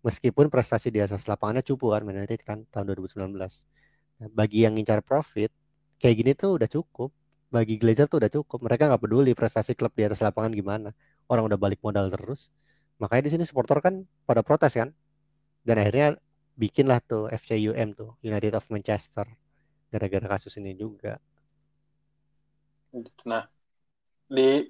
meskipun 0.03 0.47
prestasi 0.49 0.95
di 0.95 1.03
atas 1.03 1.27
lapangannya 1.27 1.67
cupu 1.67 1.91
kan 1.91 2.07
Man 2.07 2.23
kan 2.43 2.63
tahun 2.71 2.95
2019 2.95 3.35
nah, 3.35 4.29
bagi 4.31 4.63
yang 4.63 4.79
ngincar 4.79 5.03
profit 5.03 5.51
kayak 5.99 6.15
gini 6.15 6.33
tuh 6.35 6.57
udah 6.57 6.71
cukup. 6.71 7.11
Bagi 7.49 7.81
Glazer 7.81 8.07
tuh 8.07 8.23
udah 8.23 8.31
cukup. 8.33 8.59
Mereka 8.65 8.89
nggak 8.89 9.03
peduli 9.03 9.33
prestasi 9.35 9.75
klub 9.75 9.93
di 9.93 10.07
atas 10.07 10.23
lapangan 10.23 10.55
gimana. 10.55 10.91
Orang 11.29 11.51
udah 11.51 11.59
balik 11.61 11.83
modal 11.83 12.09
terus. 12.09 12.49
Makanya 13.03 13.29
di 13.29 13.31
sini 13.37 13.45
supporter 13.45 13.79
kan 13.83 14.07
pada 14.25 14.41
protes 14.47 14.73
kan. 14.75 14.95
Dan 15.67 15.77
akhirnya 15.83 16.17
bikinlah 16.59 17.03
tuh 17.05 17.29
FCUM 17.29 17.99
tuh 17.99 18.17
United 18.25 18.57
of 18.57 18.65
Manchester. 18.71 19.27
Gara-gara 19.89 20.39
kasus 20.39 20.57
ini 20.61 20.77
juga. 20.77 21.17
Nah, 23.25 23.45
di 24.29 24.65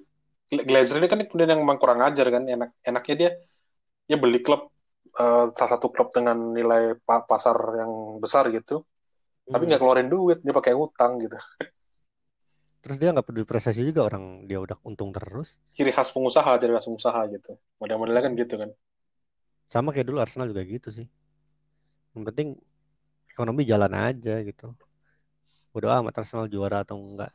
Glazer 0.49 1.03
ini 1.03 1.07
kan 1.07 1.19
kemudian 1.23 1.55
yang 1.55 1.61
memang 1.61 1.77
kurang 1.77 2.01
ajar 2.01 2.25
kan, 2.31 2.41
enak 2.41 2.73
enaknya 2.81 3.15
dia 3.15 3.31
dia 4.09 4.17
beli 4.17 4.41
klub 4.41 4.73
uh, 5.19 5.51
salah 5.53 5.71
satu 5.77 5.91
klub 5.91 6.09
dengan 6.11 6.55
nilai 6.55 6.97
pasar 7.03 7.55
yang 7.79 8.21
besar 8.21 8.47
gitu, 8.53 8.83
hmm. 8.83 9.53
tapi 9.53 9.63
nggak 9.69 9.81
keluarin 9.81 10.09
duit, 10.09 10.39
dia 10.41 10.53
pakai 10.55 10.73
utang 10.73 11.19
gitu. 11.21 11.37
Terus 12.79 12.95
dia 12.95 13.11
nggak 13.11 13.27
peduli 13.27 13.43
prestasi 13.43 13.83
juga 13.83 14.07
orang 14.07 14.47
dia 14.47 14.59
udah 14.63 14.79
untung 14.87 15.11
terus. 15.11 15.59
Ciri 15.75 15.91
khas 15.91 16.15
pengusaha, 16.15 16.55
ciri 16.55 16.71
khas 16.71 16.87
pengusaha 16.87 17.27
gitu. 17.27 17.59
Model-modelnya 17.83 18.23
kan 18.23 18.33
gitu 18.39 18.55
kan. 18.55 18.69
Sama 19.67 19.91
kayak 19.91 20.07
dulu 20.07 20.23
Arsenal 20.23 20.47
juga 20.47 20.63
gitu 20.63 20.87
sih. 20.87 21.03
Yang 22.15 22.23
penting 22.31 22.47
ekonomi 23.39 23.63
jalan 23.63 23.95
aja 23.95 24.43
gitu 24.43 24.75
udah 25.71 26.03
amat 26.03 26.19
Arsenal 26.19 26.51
juara 26.51 26.83
atau 26.83 26.99
enggak 26.99 27.31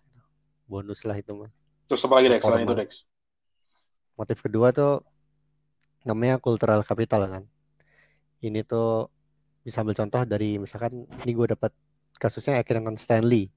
bonus 0.68 1.00
lah 1.08 1.16
itu 1.16 1.32
mah 1.32 1.48
terus 1.88 2.04
apa 2.04 2.14
lagi 2.20 2.28
Dex 2.28 2.42
selain 2.44 2.68
itu 2.68 2.76
Dex 2.76 2.90
motif 4.12 4.38
kedua 4.44 4.68
tuh 4.76 5.00
namanya 6.04 6.36
cultural 6.36 6.84
capital 6.84 7.24
kan 7.24 7.44
ini 8.44 8.60
tuh 8.62 9.08
bisa 9.64 9.80
ambil 9.80 9.96
contoh 9.96 10.22
dari 10.28 10.60
misalkan 10.60 11.08
ini 11.24 11.32
gue 11.32 11.46
dapat 11.56 11.72
kasusnya 12.20 12.60
akhirnya 12.60 12.92
Stanley 13.00 13.48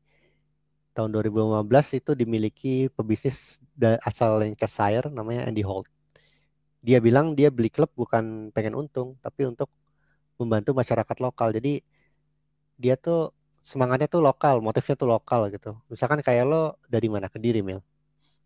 tahun 0.95 1.13
2015 1.13 1.99
itu 1.99 2.11
dimiliki 2.15 2.75
pebisnis 2.95 3.59
asal 4.01 4.39
Lancashire 4.41 5.11
namanya 5.11 5.45
Andy 5.45 5.61
Holt 5.61 5.85
dia 6.79 7.03
bilang 7.03 7.35
dia 7.35 7.51
beli 7.51 7.67
klub 7.67 7.91
bukan 7.93 8.49
pengen 8.55 8.73
untung 8.79 9.19
tapi 9.19 9.45
untuk 9.45 9.67
membantu 10.39 10.71
masyarakat 10.73 11.17
lokal 11.19 11.51
jadi 11.51 11.83
dia 12.77 12.95
tuh 12.95 13.33
semangatnya 13.67 14.07
tuh 14.07 14.23
lokal, 14.23 14.63
motifnya 14.63 14.95
tuh 14.95 15.11
lokal 15.11 15.51
gitu. 15.51 15.75
Misalkan 15.91 16.23
kayak 16.23 16.47
lo 16.47 16.79
dari 16.87 17.11
mana? 17.11 17.27
Kediri, 17.27 17.59
Mil? 17.59 17.83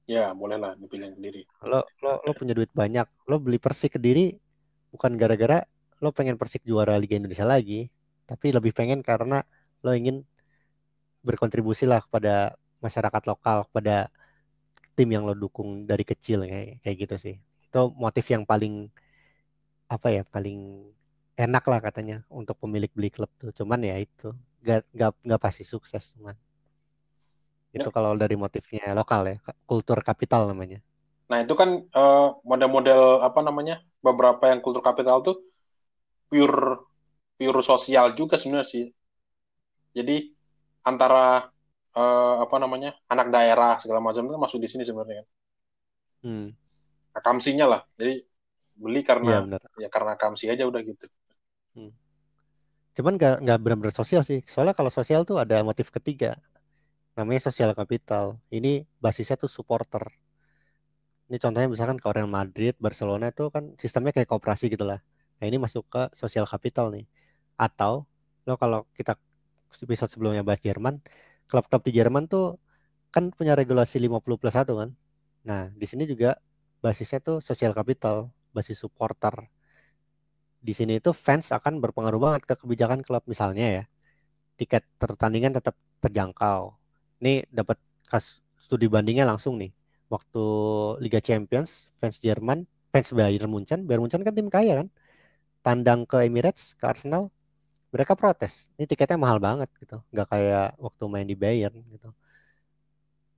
Ya, 0.10 0.34
boleh 0.34 0.58
lah 0.58 0.74
dipilih 0.74 1.14
Kediri. 1.14 1.46
Lo, 1.62 1.86
lo, 2.02 2.18
lo 2.26 2.32
punya 2.34 2.58
duit 2.58 2.74
banyak, 2.74 3.06
lo 3.30 3.38
beli 3.38 3.62
Persik 3.62 4.02
Kediri 4.02 4.34
bukan 4.90 5.14
gara-gara 5.16 5.62
lo 6.02 6.10
pengen 6.12 6.36
Persik 6.36 6.66
juara 6.66 6.98
Liga 6.98 7.16
Indonesia 7.16 7.46
lagi, 7.46 7.88
tapi 8.26 8.52
lebih 8.52 8.74
pengen 8.74 9.06
karena 9.06 9.46
lo 9.86 9.94
ingin 9.94 10.26
berkontribusi 11.22 11.86
lah 11.86 12.02
kepada 12.02 12.58
masyarakat 12.82 13.24
lokal, 13.30 13.70
kepada 13.70 14.10
tim 14.98 15.10
yang 15.14 15.24
lo 15.24 15.38
dukung 15.38 15.86
dari 15.86 16.02
kecil 16.02 16.44
kayak 16.50 16.82
kayak 16.82 16.96
gitu 17.08 17.16
sih. 17.22 17.36
Itu 17.70 17.94
motif 17.94 18.26
yang 18.34 18.44
paling 18.44 18.90
apa 19.88 20.10
ya, 20.10 20.24
paling 20.26 20.90
enak 21.38 21.64
lah 21.70 21.80
katanya 21.80 22.26
untuk 22.28 22.58
pemilik 22.58 22.90
beli 22.92 23.14
klub 23.14 23.30
tuh. 23.38 23.54
Cuman 23.54 23.86
ya 23.86 23.96
itu 24.02 24.34
gak, 24.62 24.86
gak, 24.94 25.12
gak 25.26 25.42
pasti 25.42 25.64
sukses 25.66 26.14
cuman 26.14 26.38
itu 27.72 27.90
ya. 27.90 27.94
kalau 27.94 28.14
dari 28.14 28.38
motifnya 28.38 28.94
lokal 28.94 29.26
ya 29.26 29.38
kultur 29.66 30.00
kapital 30.06 30.46
namanya 30.48 30.80
nah 31.32 31.40
itu 31.42 31.56
kan 31.56 31.88
uh, 31.96 32.36
model-model 32.44 33.24
apa 33.24 33.40
namanya 33.42 33.80
beberapa 34.04 34.52
yang 34.52 34.60
kultur 34.60 34.84
kapital 34.84 35.24
tuh 35.24 35.40
pure 36.32 36.88
pure 37.36 37.62
sosial 37.62 38.16
juga 38.16 38.40
sebenarnya 38.40 38.68
sih 38.72 38.86
jadi 39.92 40.32
antara 40.88 41.52
uh, 42.00 42.36
apa 42.40 42.56
namanya 42.56 42.96
anak 43.12 43.28
daerah 43.28 43.76
segala 43.84 44.00
macam 44.00 44.24
itu 44.24 44.40
masuk 44.40 44.60
di 44.64 44.70
sini 44.72 44.88
sebenarnya 44.88 45.28
hmm. 46.24 46.48
nah, 47.12 47.22
kamsinya 47.22 47.66
lah 47.68 47.82
jadi 48.00 48.24
beli 48.80 49.04
karena 49.04 49.44
ya, 49.44 49.60
ya 49.84 49.90
karena 49.92 50.16
kamsi 50.16 50.48
aja 50.48 50.64
udah 50.64 50.80
gitu 50.80 51.06
hmm. 51.76 51.92
Cuman 52.92 53.16
nggak 53.16 53.36
nggak 53.44 53.60
benar-benar 53.64 53.96
sosial 53.96 54.22
sih. 54.28 54.44
Soalnya 54.44 54.76
kalau 54.76 54.92
sosial 54.92 55.24
tuh 55.24 55.40
ada 55.40 55.64
motif 55.64 55.88
ketiga. 55.96 56.36
Namanya 57.16 57.52
sosial 57.52 57.72
kapital. 57.72 58.40
Ini 58.52 58.84
basisnya 59.00 59.40
tuh 59.40 59.48
supporter. 59.48 60.12
Ini 61.32 61.40
contohnya 61.40 61.72
misalkan 61.72 61.96
ke 61.96 62.08
Real 62.12 62.28
Madrid, 62.28 62.76
Barcelona 62.76 63.32
itu 63.32 63.48
kan 63.48 63.72
sistemnya 63.80 64.12
kayak 64.12 64.28
kooperasi 64.28 64.68
gitu 64.68 64.84
lah. 64.84 65.00
Nah 65.42 65.46
ini 65.50 65.58
masuk 65.58 65.90
ke 65.90 66.14
sosial 66.14 66.46
kapital 66.46 66.94
nih. 66.94 67.10
Atau 67.58 68.06
lo 68.46 68.54
kalau 68.62 68.86
kita 68.94 69.18
episode 69.82 70.14
sebelumnya 70.14 70.46
bahas 70.46 70.62
Jerman, 70.62 71.02
klub-klub 71.50 71.82
di 71.82 71.92
Jerman 71.98 72.30
tuh 72.30 72.62
kan 73.10 73.34
punya 73.34 73.58
regulasi 73.58 73.98
50 73.98 74.38
plus 74.38 74.54
1 74.54 74.70
kan. 74.78 74.90
Nah 75.50 75.74
di 75.74 75.86
sini 75.90 76.06
juga 76.06 76.38
basisnya 76.86 77.20
tuh 77.26 77.42
sosial 77.42 77.74
kapital, 77.74 78.30
basis 78.54 78.78
supporter. 78.86 79.34
Di 80.62 80.78
sini 80.78 81.02
itu 81.02 81.10
fans 81.10 81.50
akan 81.50 81.82
berpengaruh 81.82 82.22
banget 82.22 82.42
ke 82.46 82.54
kebijakan 82.62 83.02
klub 83.02 83.26
misalnya 83.26 83.82
ya. 83.82 83.84
Tiket 84.62 84.86
pertandingan 85.02 85.58
tetap 85.58 85.74
terjangkau. 86.06 86.78
Ini 87.18 87.50
dapat 87.50 87.82
kas 88.06 88.46
studi 88.62 88.86
bandingnya 88.86 89.26
langsung 89.26 89.58
nih. 89.58 89.74
Waktu 90.12 90.44
Liga 91.02 91.18
Champions 91.18 91.90
fans 91.98 92.22
Jerman 92.22 92.70
fans 92.92 93.10
Bayern 93.16 93.48
Munchen 93.50 93.88
Bayern 93.88 94.04
Munchen 94.04 94.22
kan 94.22 94.36
tim 94.36 94.52
kaya 94.52 94.84
kan 94.84 94.88
tandang 95.66 96.06
ke 96.10 96.26
Emirates 96.26 96.74
ke 96.78 96.86
Arsenal 96.86 97.30
mereka 97.92 98.16
protes. 98.16 98.72
Ini 98.80 98.86
tiketnya 98.88 99.20
mahal 99.20 99.38
banget 99.44 99.70
gitu. 99.78 100.00
Nggak 100.16 100.28
kayak 100.32 100.68
waktu 100.80 101.04
main 101.12 101.28
di 101.28 101.36
Bayern 101.36 101.76
gitu. 101.92 102.10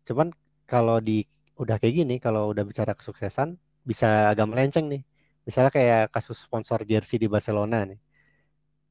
Cuman 0.07 0.29
kalau 0.69 1.01
di 1.01 1.25
udah 1.57 1.77
kayak 1.81 1.95
gini 2.05 2.15
kalau 2.17 2.53
udah 2.53 2.63
bicara 2.65 2.93
kesuksesan 2.97 3.57
bisa 3.83 4.31
agak 4.31 4.47
melenceng 4.49 4.87
nih. 4.89 5.03
Misalnya 5.43 5.71
kayak 5.73 6.03
kasus 6.13 6.39
sponsor 6.39 6.85
jersey 6.87 7.17
di 7.19 7.27
Barcelona 7.27 7.83
nih. 7.89 7.99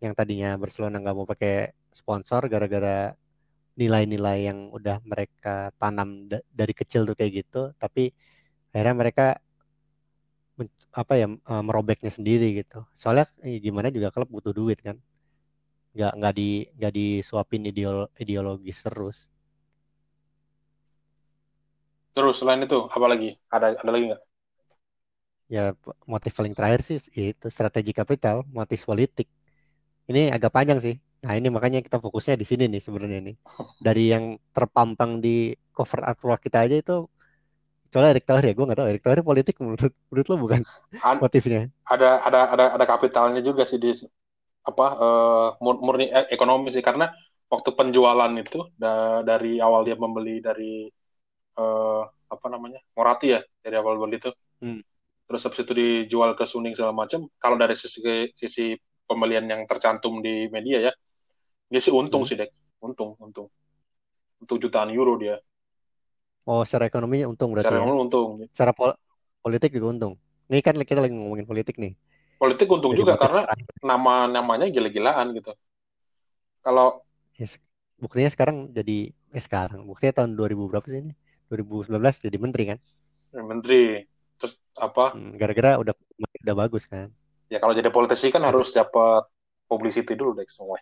Yang 0.03 0.12
tadinya 0.18 0.51
Barcelona 0.59 0.99
nggak 0.99 1.16
mau 1.16 1.27
pakai 1.27 1.73
sponsor 1.95 2.51
gara-gara 2.51 3.14
nilai-nilai 3.79 4.38
yang 4.53 4.68
udah 4.68 5.01
mereka 5.07 5.73
tanam 5.81 6.29
dari 6.29 6.75
kecil 6.77 7.09
tuh 7.09 7.16
kayak 7.16 7.33
gitu. 7.47 7.73
Tapi 7.79 8.12
akhirnya 8.75 8.95
mereka 8.99 9.27
apa 11.01 11.12
ya 11.20 11.27
eh, 11.53 11.62
merobeknya 11.66 12.11
sendiri 12.18 12.46
gitu. 12.61 12.79
Soalnya 13.01 13.27
eh, 13.46 13.59
gimana 13.66 13.88
juga 13.96 14.09
klub 14.14 14.29
butuh 14.35 14.53
duit 14.59 14.79
kan. 14.87 14.96
Nggak 15.96 16.12
nggak 16.18 16.35
di 16.40 16.48
nggak 16.79 16.92
disuapin 16.98 17.62
ideolo, 17.70 18.05
ideologis 18.22 18.79
terus. 18.87 19.16
Terus 22.16 22.37
selain 22.40 22.64
itu 22.66 22.79
apa 22.96 23.07
lagi? 23.12 23.29
Ada 23.55 23.66
ada 23.83 23.90
lagi 23.94 24.05
nggak? 24.09 24.22
Ya 25.55 25.77
motif 26.09 26.33
paling 26.38 26.55
terakhir 26.57 26.81
sih 26.88 26.98
itu 27.31 27.46
strategi 27.53 27.92
kapital 28.01 28.37
motif 28.59 28.81
politik. 28.88 29.29
Ini 30.11 30.33
agak 30.37 30.53
panjang 30.57 30.79
sih. 30.87 30.96
Nah 31.25 31.35
ini 31.38 31.48
makanya 31.57 31.81
kita 31.87 31.98
fokusnya 32.05 32.35
di 32.42 32.46
sini 32.51 32.64
nih 32.72 32.83
sebenarnya 32.87 33.20
nih. 33.29 33.37
Dari 33.87 34.05
yang 34.14 34.25
terpampang 34.57 35.12
di 35.25 35.55
cover 35.77 36.01
artwork 36.11 36.40
kita 36.46 36.59
aja 36.66 36.77
itu 36.83 36.96
soalnya 37.92 38.16
Erick 38.16 38.24
Thohir 38.24 38.44
ya 38.48 38.55
gue 38.57 38.64
nggak 38.64 38.78
tahu 38.81 38.88
Erick 38.88 39.05
Thohir 39.05 39.20
politik 39.20 39.57
menurut 39.61 39.92
menurut 40.09 40.26
lo 40.33 40.37
bukan 40.40 40.61
motifnya? 41.20 41.68
Ada 41.85 42.24
ada 42.24 42.40
ada 42.57 42.64
ada 42.81 42.85
kapitalnya 42.88 43.44
juga 43.44 43.68
sih 43.68 43.76
di 43.76 43.92
apa 44.64 44.87
uh, 44.96 45.48
murni 45.61 46.09
eh, 46.09 46.33
ekonomi 46.33 46.72
sih. 46.72 46.81
Karena 46.81 47.12
waktu 47.52 47.70
penjualan 47.76 48.33
itu 48.33 48.64
da 48.81 49.20
dari 49.20 49.61
awal 49.61 49.85
dia 49.85 50.00
membeli 50.00 50.40
dari 50.40 50.88
uh, 51.61 52.02
apa 52.33 52.46
namanya 52.48 52.81
Morati 52.96 53.37
ya 53.37 53.44
dari 53.61 53.76
awal 53.76 54.00
beli 54.00 54.16
itu. 54.16 54.33
Hmm. 54.62 54.78
terus 55.26 55.48
habis 55.48 55.64
itu 55.64 55.72
dijual 55.72 56.33
ke 56.33 56.44
Suning 56.48 56.72
segala 56.72 56.96
macam. 56.96 57.28
Kalau 57.37 57.61
dari 57.61 57.76
sisi 57.76 58.00
sisi 58.33 58.72
pembelian 59.05 59.44
yang 59.44 59.68
tercantum 59.68 60.20
di 60.24 60.48
media 60.48 60.88
ya 60.88 60.92
dia 61.68 61.81
sih 61.81 61.92
untung 61.92 62.24
hmm. 62.24 62.28
sih 62.28 62.37
dek. 62.40 62.50
Untung 62.81 63.20
untung. 63.20 63.52
Untuk 64.40 64.57
jutaan 64.61 64.88
euro 64.96 65.20
dia 65.20 65.37
oh 66.48 66.62
secara 66.66 66.90
ekonominya 66.90 67.26
untung 67.31 67.55
berarti 67.55 67.70
secara 67.70 67.87
ya? 67.87 67.94
untung. 67.94 68.28
Secara 68.50 68.72
pol 68.74 68.90
politik 69.42 69.70
juga 69.74 69.87
untung. 69.94 70.14
Ini 70.50 70.61
kan 70.61 70.74
kita 70.78 71.00
lagi 71.00 71.14
ngomongin 71.14 71.46
politik 71.46 71.78
nih. 71.78 71.94
Politik 72.37 72.66
untung 72.68 72.92
juga 72.92 73.14
karena 73.14 73.46
nama 73.83 74.26
namanya 74.26 74.66
gila-gilaan 74.68 75.35
gitu. 75.38 75.55
Kalau 76.62 77.02
ya, 77.38 77.46
buktinya 77.98 78.31
sekarang 78.31 78.70
jadi 78.74 79.11
eh 79.33 79.42
sekarang. 79.42 79.87
Buktinya 79.87 80.22
tahun 80.22 80.35
2000 80.38 80.66
berapa 80.70 80.87
sih 80.87 81.00
ini? 81.02 81.14
2019 81.50 82.22
jadi 82.22 82.37
menteri 82.38 82.62
kan? 82.74 82.78
Menteri. 83.33 84.05
Terus 84.38 84.59
apa? 84.76 85.14
Hmm, 85.14 85.38
gara-gara 85.38 85.78
udah 85.78 85.94
udah 86.42 86.55
bagus 86.59 86.85
kan? 86.90 87.11
Ya 87.52 87.61
kalau 87.61 87.76
jadi 87.76 87.92
politisi 87.92 88.33
kan 88.33 88.42
harus 88.42 88.72
dapat 88.72 89.28
publicity 89.68 90.12
dulu 90.12 90.37
deh 90.37 90.44
semua 90.48 90.76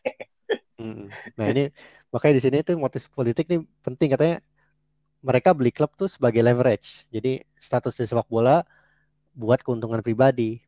hmm, 0.82 1.06
nah 1.38 1.46
ini 1.46 1.70
makanya 2.10 2.34
di 2.38 2.42
sini 2.42 2.56
tuh 2.66 2.74
motif 2.74 3.06
politik 3.14 3.46
nih 3.46 3.62
penting. 3.86 4.08
Katanya 4.10 4.42
mereka 5.20 5.52
beli 5.52 5.72
klub 5.72 5.92
tuh 5.96 6.09
sebagai 6.09 6.40
leverage 6.40 7.04
jadi 7.12 7.44
status 7.61 7.96
di 7.96 8.09
sepak 8.09 8.28
bola 8.28 8.64
buat 9.37 9.61
keuntungan 9.61 10.00
pribadi 10.00 10.61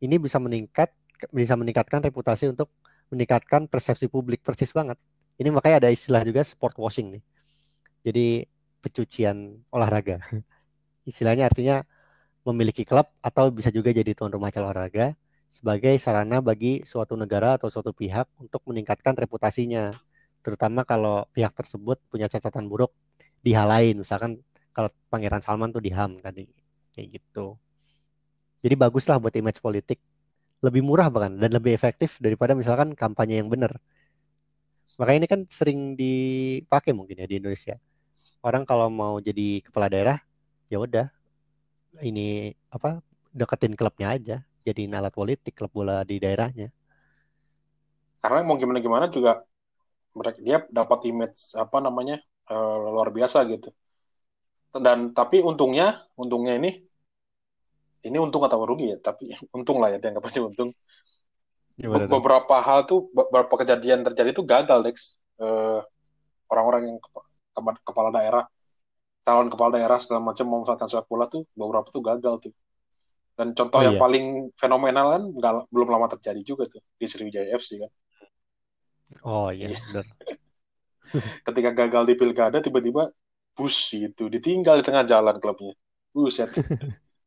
ini 0.00 0.16
bisa 0.20 0.36
meningkat 0.36 0.92
bisa 1.32 1.56
meningkatkan 1.56 2.04
reputasi 2.04 2.52
untuk 2.52 2.68
meningkatkan 3.08 3.70
persepsi 3.70 4.10
publik 4.10 4.42
persis 4.42 4.70
banget. 4.74 4.98
Ini 5.36 5.52
makanya 5.52 5.86
ada 5.86 5.90
istilah 5.92 6.24
juga 6.24 6.42
sport 6.42 6.76
washing 6.80 7.16
nih. 7.18 7.22
Jadi 8.06 8.26
pencucian 8.80 9.62
olahraga. 9.72 10.20
Istilahnya 11.10 11.48
artinya 11.48 11.82
memiliki 12.46 12.86
klub 12.86 13.10
atau 13.22 13.50
bisa 13.50 13.70
juga 13.74 13.90
jadi 13.90 14.14
tuan 14.14 14.30
rumah 14.30 14.54
olahraga 14.54 15.14
sebagai 15.50 15.96
sarana 15.98 16.42
bagi 16.42 16.82
suatu 16.86 17.14
negara 17.18 17.58
atau 17.58 17.70
suatu 17.70 17.90
pihak 17.94 18.26
untuk 18.38 18.62
meningkatkan 18.66 19.14
reputasinya. 19.16 19.94
Terutama 20.42 20.86
kalau 20.86 21.26
pihak 21.34 21.54
tersebut 21.58 21.98
punya 22.06 22.30
catatan 22.30 22.70
buruk 22.70 22.94
di 23.46 23.54
hal 23.54 23.70
lain. 23.70 24.02
Misalkan 24.02 24.42
kalau 24.74 24.90
Pangeran 25.06 25.38
Salman 25.38 25.70
tuh 25.70 25.78
di 25.78 25.94
HAM 25.94 26.18
tadi 26.18 26.50
kayak 26.90 27.22
gitu. 27.22 27.54
Jadi 28.66 28.74
baguslah 28.74 29.22
buat 29.22 29.30
image 29.38 29.62
politik. 29.62 30.02
Lebih 30.58 30.82
murah 30.82 31.06
bahkan 31.06 31.38
dan 31.38 31.54
lebih 31.54 31.70
efektif 31.70 32.18
daripada 32.18 32.58
misalkan 32.58 32.98
kampanye 32.98 33.38
yang 33.38 33.46
benar. 33.46 33.78
Makanya 34.98 35.18
ini 35.22 35.28
kan 35.30 35.40
sering 35.46 35.94
dipakai 35.94 36.90
mungkin 36.90 37.22
ya 37.22 37.28
di 37.30 37.38
Indonesia. 37.38 37.78
Orang 38.42 38.66
kalau 38.66 38.90
mau 38.90 39.20
jadi 39.22 39.62
kepala 39.62 39.86
daerah, 39.92 40.18
ya 40.66 40.80
udah 40.80 41.06
ini 42.02 42.56
apa 42.72 43.04
deketin 43.36 43.76
klubnya 43.76 44.16
aja, 44.16 44.36
jadi 44.64 44.88
alat 44.96 45.12
politik 45.12 45.52
klub 45.52 45.70
bola 45.70 46.00
di 46.02 46.16
daerahnya. 46.16 46.72
Karena 48.24 48.40
mau 48.42 48.56
gimana 48.56 48.80
gimana 48.80 49.06
juga 49.12 49.44
mereka 50.16 50.40
dia 50.40 50.64
dapat 50.72 51.04
image 51.12 51.52
apa 51.52 51.78
namanya 51.84 52.16
uh, 52.50 52.76
luar 52.92 53.10
biasa 53.10 53.46
gitu. 53.50 53.70
Dan 54.76 55.16
tapi 55.16 55.40
untungnya 55.40 56.04
untungnya 56.18 56.58
ini 56.60 56.86
ini 58.06 58.16
untung 58.22 58.46
atau 58.46 58.62
rugi 58.62 58.94
ya 58.94 58.98
tapi 59.02 59.34
untung 59.56 59.82
lah 59.82 59.90
ya 59.90 59.98
dianggap 59.98 60.24
aja 60.30 60.40
untung 60.46 60.70
Gimana 61.76 62.08
beberapa 62.08 62.56
itu? 62.56 62.66
hal 62.66 62.80
tuh 62.88 63.00
beberapa 63.12 63.54
kejadian 63.60 64.00
terjadi 64.06 64.32
itu 64.32 64.42
gagal 64.46 64.80
Dex 64.86 64.96
uh, 65.42 65.84
orang-orang 66.48 66.94
yang 66.94 66.98
ke 67.02 67.08
kepala 67.84 68.08
daerah 68.12 68.44
calon 69.26 69.48
kepala 69.50 69.76
daerah 69.76 69.98
segala 69.98 70.22
macam 70.22 70.44
memanfaatkan 70.46 70.88
sepak 70.88 71.08
bola 71.10 71.26
tuh 71.26 71.44
beberapa 71.52 71.88
tuh 71.90 72.00
gagal 72.00 72.48
tuh 72.48 72.54
dan 73.36 73.52
contoh 73.52 73.80
oh, 73.80 73.84
yang 73.84 73.96
iya. 73.96 74.00
paling 74.00 74.24
fenomenal 74.56 75.06
kan 75.12 75.22
gak, 75.36 75.52
belum 75.68 75.88
lama 75.92 76.06
terjadi 76.16 76.40
juga 76.40 76.64
tuh 76.64 76.80
di 76.96 77.04
Sriwijaya 77.04 77.52
FC 77.52 77.84
kan 77.84 77.92
oh 79.24 79.52
iya, 79.52 79.72
iya. 79.72 79.78
benar 79.92 80.06
ketika 81.46 81.70
gagal 81.72 82.02
di 82.08 82.14
pilkada 82.14 82.58
tiba-tiba 82.60 83.10
bus 83.56 83.76
itu 83.96 84.28
ditinggal 84.28 84.80
di 84.80 84.84
tengah 84.84 85.04
jalan 85.08 85.40
klubnya. 85.40 85.72
Buset. 86.12 86.52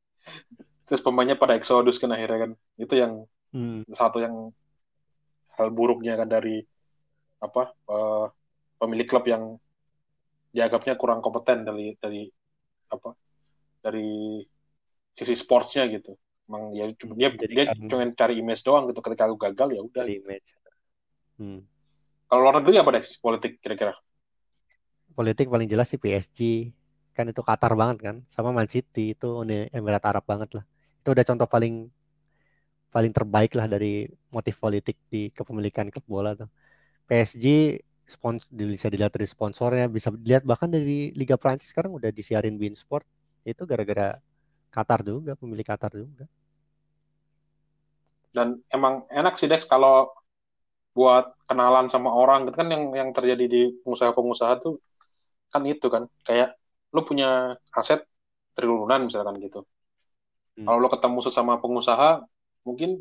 Terus 0.87 1.01
pemainnya 1.01 1.37
pada 1.37 1.57
eksodus 1.57 1.97
kan 1.97 2.13
akhirnya 2.13 2.49
kan. 2.49 2.51
Itu 2.77 2.93
yang 2.97 3.25
hmm. 3.53 3.89
satu 3.89 4.21
yang 4.21 4.53
hal 5.57 5.67
buruknya 5.73 6.15
kan 6.15 6.29
dari 6.29 6.61
apa 7.41 7.73
uh, 7.89 8.29
pemilik 8.77 9.07
klub 9.09 9.25
yang 9.25 9.57
dianggapnya 10.49 10.97
kurang 10.97 11.21
kompeten 11.21 11.67
dari 11.67 11.93
dari 11.97 12.25
apa 12.89 13.13
dari 13.81 14.41
sisi 15.13 15.35
sportsnya 15.37 15.89
gitu. 15.89 16.13
Emang 16.49 16.73
ya 16.73 16.89
dia 16.89 17.29
Jadi 17.29 17.53
dia 17.53 17.65
cuma 17.73 18.05
cari 18.13 18.41
image 18.41 18.65
doang 18.65 18.89
gitu. 18.89 19.01
Ketika 19.01 19.29
aku 19.29 19.37
gagal 19.37 19.77
ya 19.77 19.81
udah 19.81 20.05
image. 20.05 20.49
Hmm. 21.37 21.61
Kalau 22.29 22.45
luar 22.45 22.61
negeri 22.61 22.75
apa 22.79 22.89
deh 22.95 23.03
politik 23.19 23.51
kira-kira 23.59 23.97
politik 25.17 25.49
paling 25.49 25.67
jelas 25.67 25.89
sih 25.89 25.99
PSG 25.99 26.71
kan 27.17 27.27
itu 27.27 27.41
Qatar 27.43 27.75
banget 27.75 27.97
kan 27.99 28.15
sama 28.31 28.53
Man 28.53 28.69
City 28.69 29.17
itu 29.17 29.41
Uni 29.41 29.67
Emirat 29.73 30.05
Arab 30.07 30.23
banget 30.23 30.61
lah 30.61 30.63
itu 31.01 31.11
udah 31.11 31.25
contoh 31.25 31.49
paling 31.49 31.89
paling 32.89 33.13
terbaik 33.13 33.53
lah 33.53 33.69
dari 33.69 34.09
motif 34.33 34.57
politik 34.57 34.97
di 35.07 35.29
kepemilikan 35.29 35.93
klub 35.93 36.05
bola 36.09 36.33
tuh. 36.33 36.49
PSG 37.05 37.77
spons 38.05 38.49
bisa 38.49 38.89
dilihat 38.89 39.13
dari 39.13 39.29
sponsornya, 39.29 39.85
bisa 39.85 40.09
dilihat 40.09 40.41
bahkan 40.45 40.69
dari 40.69 41.13
Liga 41.13 41.37
Prancis 41.37 41.69
sekarang 41.69 41.93
udah 41.93 42.09
disiarin 42.09 42.57
Bein 42.57 42.73
Sport. 42.73 43.05
Itu 43.45 43.69
gara-gara 43.69 44.17
Qatar 44.73 45.05
juga, 45.05 45.37
pemilik 45.37 45.65
Qatar 45.65 45.93
juga. 45.93 46.25
Dan 48.29 48.61
emang 48.69 49.05
enak 49.09 49.37
sih 49.37 49.49
Dex 49.49 49.65
kalau 49.65 50.13
buat 50.99 51.25
kenalan 51.47 51.87
sama 51.93 52.09
orang 52.11 52.39
gitu 52.47 52.55
kan 52.61 52.69
yang 52.75 52.83
yang 52.99 53.09
terjadi 53.15 53.45
di 53.47 53.61
pengusaha-pengusaha 53.83 54.53
tuh 54.63 54.75
kan 55.53 55.63
itu 55.63 55.87
kan 55.93 56.03
kayak 56.27 56.49
lu 56.93 57.01
punya 57.07 57.55
aset 57.79 58.03
triliunan 58.55 59.07
misalkan 59.07 59.39
gitu 59.39 59.63
Hmm. 60.59 60.67
Kalau 60.67 60.79
lo 60.83 60.89
ketemu 60.91 61.19
sesama 61.23 61.55
pengusaha, 61.63 62.19
mungkin 62.67 62.99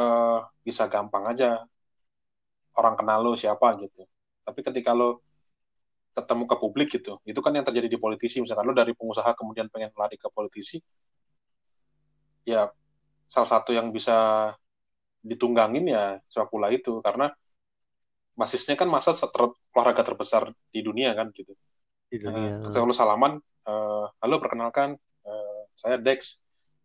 uh, 0.00 0.40
bisa 0.64 0.88
gampang 0.88 1.28
aja 1.28 1.68
orang 2.72 2.96
kenal 2.96 3.20
lo 3.20 3.36
siapa 3.36 3.76
gitu. 3.84 4.08
Tapi 4.48 4.60
ketika 4.64 4.96
lo 4.96 5.20
ketemu 6.16 6.48
ke 6.48 6.56
publik 6.56 6.88
gitu, 6.96 7.20
itu 7.28 7.36
kan 7.44 7.52
yang 7.52 7.68
terjadi 7.68 7.92
di 7.92 8.00
politisi. 8.00 8.40
Misalkan 8.40 8.64
lo 8.64 8.72
dari 8.72 8.96
pengusaha 8.96 9.28
kemudian 9.36 9.68
pengen 9.68 9.92
lari 9.92 10.16
ke 10.16 10.32
politisi, 10.32 10.80
ya 12.48 12.72
salah 13.28 13.60
satu 13.60 13.76
yang 13.76 13.92
bisa 13.92 14.48
ditunggangin 15.26 15.90
ya 15.90 16.22
sepak 16.30 16.48
bola 16.54 16.70
itu 16.70 17.02
karena 17.02 17.34
basisnya 18.38 18.78
kan 18.78 18.86
masa 18.86 19.10
ter 19.16 19.42
olahraga 19.74 20.06
terbesar 20.06 20.54
di 20.70 20.80
dunia 20.84 21.16
kan 21.18 21.34
gitu. 21.34 21.50
Di 22.06 22.22
dunia. 22.22 22.62
Uh, 22.62 22.70
ketika 22.70 22.86
lo 22.86 22.94
salaman, 22.94 23.42
uh, 23.66 24.06
halo 24.22 24.36
perkenalkan, 24.38 24.94
uh, 25.26 25.60
saya 25.74 25.98
Dex 25.98 26.38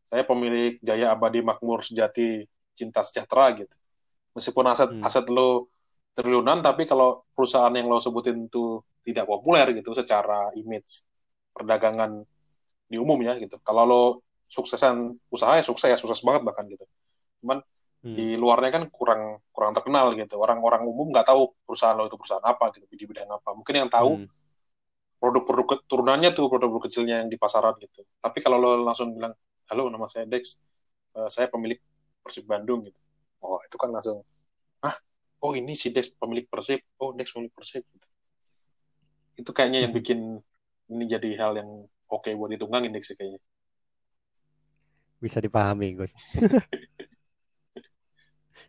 saya 0.09 0.25
pemilik 0.25 0.75
Jaya 0.81 1.13
Abadi 1.13 1.39
Makmur 1.39 1.85
Sejati 1.85 2.43
Cinta 2.73 3.05
Sejahtera 3.05 3.53
gitu. 3.55 3.75
Meskipun 4.33 4.65
aset 4.67 4.89
hmm. 4.89 5.03
aset 5.05 5.27
lo 5.27 5.69
triliunan, 6.15 6.63
tapi 6.63 6.87
kalau 6.87 7.23
perusahaan 7.35 7.71
yang 7.71 7.87
lo 7.87 7.99
sebutin 7.99 8.47
itu 8.47 8.79
tidak 9.03 9.27
populer 9.27 9.71
gitu 9.75 9.95
secara 9.95 10.51
image 10.55 11.07
perdagangan 11.51 12.23
di 12.87 12.97
umum 12.99 13.19
ya 13.23 13.35
gitu. 13.39 13.59
Kalau 13.63 13.83
lo 13.87 14.03
suksesan 14.51 15.15
usaha 15.31 15.59
ya 15.59 15.63
sukses 15.63 15.87
ya 15.87 15.99
sukses 15.99 16.23
banget 16.23 16.43
bahkan 16.43 16.67
gitu. 16.67 16.83
Cuman 17.39 17.63
hmm. 18.05 18.15
di 18.17 18.27
luarnya 18.37 18.81
kan 18.81 18.83
kurang 18.89 19.41
kurang 19.53 19.71
terkenal 19.77 20.13
gitu 20.17 20.41
orang-orang 20.41 20.85
umum 20.85 21.13
nggak 21.13 21.29
tahu 21.29 21.53
perusahaan 21.65 21.95
lo 21.95 22.09
itu 22.09 22.17
perusahaan 22.17 22.45
apa 22.45 22.73
gitu 22.73 22.85
di 22.89 23.05
bidang 23.05 23.29
apa 23.29 23.49
mungkin 23.53 23.73
yang 23.85 23.89
tahu 23.89 24.21
hmm. 24.21 24.27
produk-produk 25.21 25.85
turunannya 25.85 26.33
tuh 26.33 26.49
produk-produk 26.49 26.89
kecilnya 26.89 27.21
yang 27.25 27.29
di 27.29 27.37
pasaran 27.37 27.77
gitu 27.77 28.01
tapi 28.19 28.41
kalau 28.41 28.57
lo 28.57 28.81
langsung 28.81 29.13
bilang 29.13 29.33
halo 29.69 29.87
nama 29.87 30.09
saya 30.09 30.25
Dex 30.25 30.57
uh, 31.15 31.29
saya 31.29 31.47
pemilik 31.47 31.77
Persib 32.21 32.45
Bandung 32.49 32.85
gitu 32.85 32.97
oh 33.45 33.61
itu 33.61 33.77
kan 33.77 33.93
langsung 33.93 34.25
ah 34.81 34.97
oh 35.45 35.53
ini 35.53 35.77
si 35.77 35.93
Dex 35.93 36.09
pemilik 36.17 36.49
Persib 36.49 36.81
oh 37.01 37.13
Dex 37.13 37.29
pemilik 37.31 37.53
Persib 37.53 37.85
gitu. 37.85 38.07
itu 39.37 39.51
kayaknya 39.53 39.85
yang 39.85 39.93
hmm. 39.93 39.99
bikin 40.01 40.19
ini 40.91 41.05
jadi 41.07 41.29
hal 41.39 41.53
yang 41.55 41.69
oke 42.09 42.25
okay 42.25 42.33
buat 42.33 42.49
ditunggangin 42.49 42.91
Dex 42.91 43.13
kayaknya 43.13 43.41
bisa 45.21 45.37
dipahami 45.37 46.01
Gus 46.01 46.09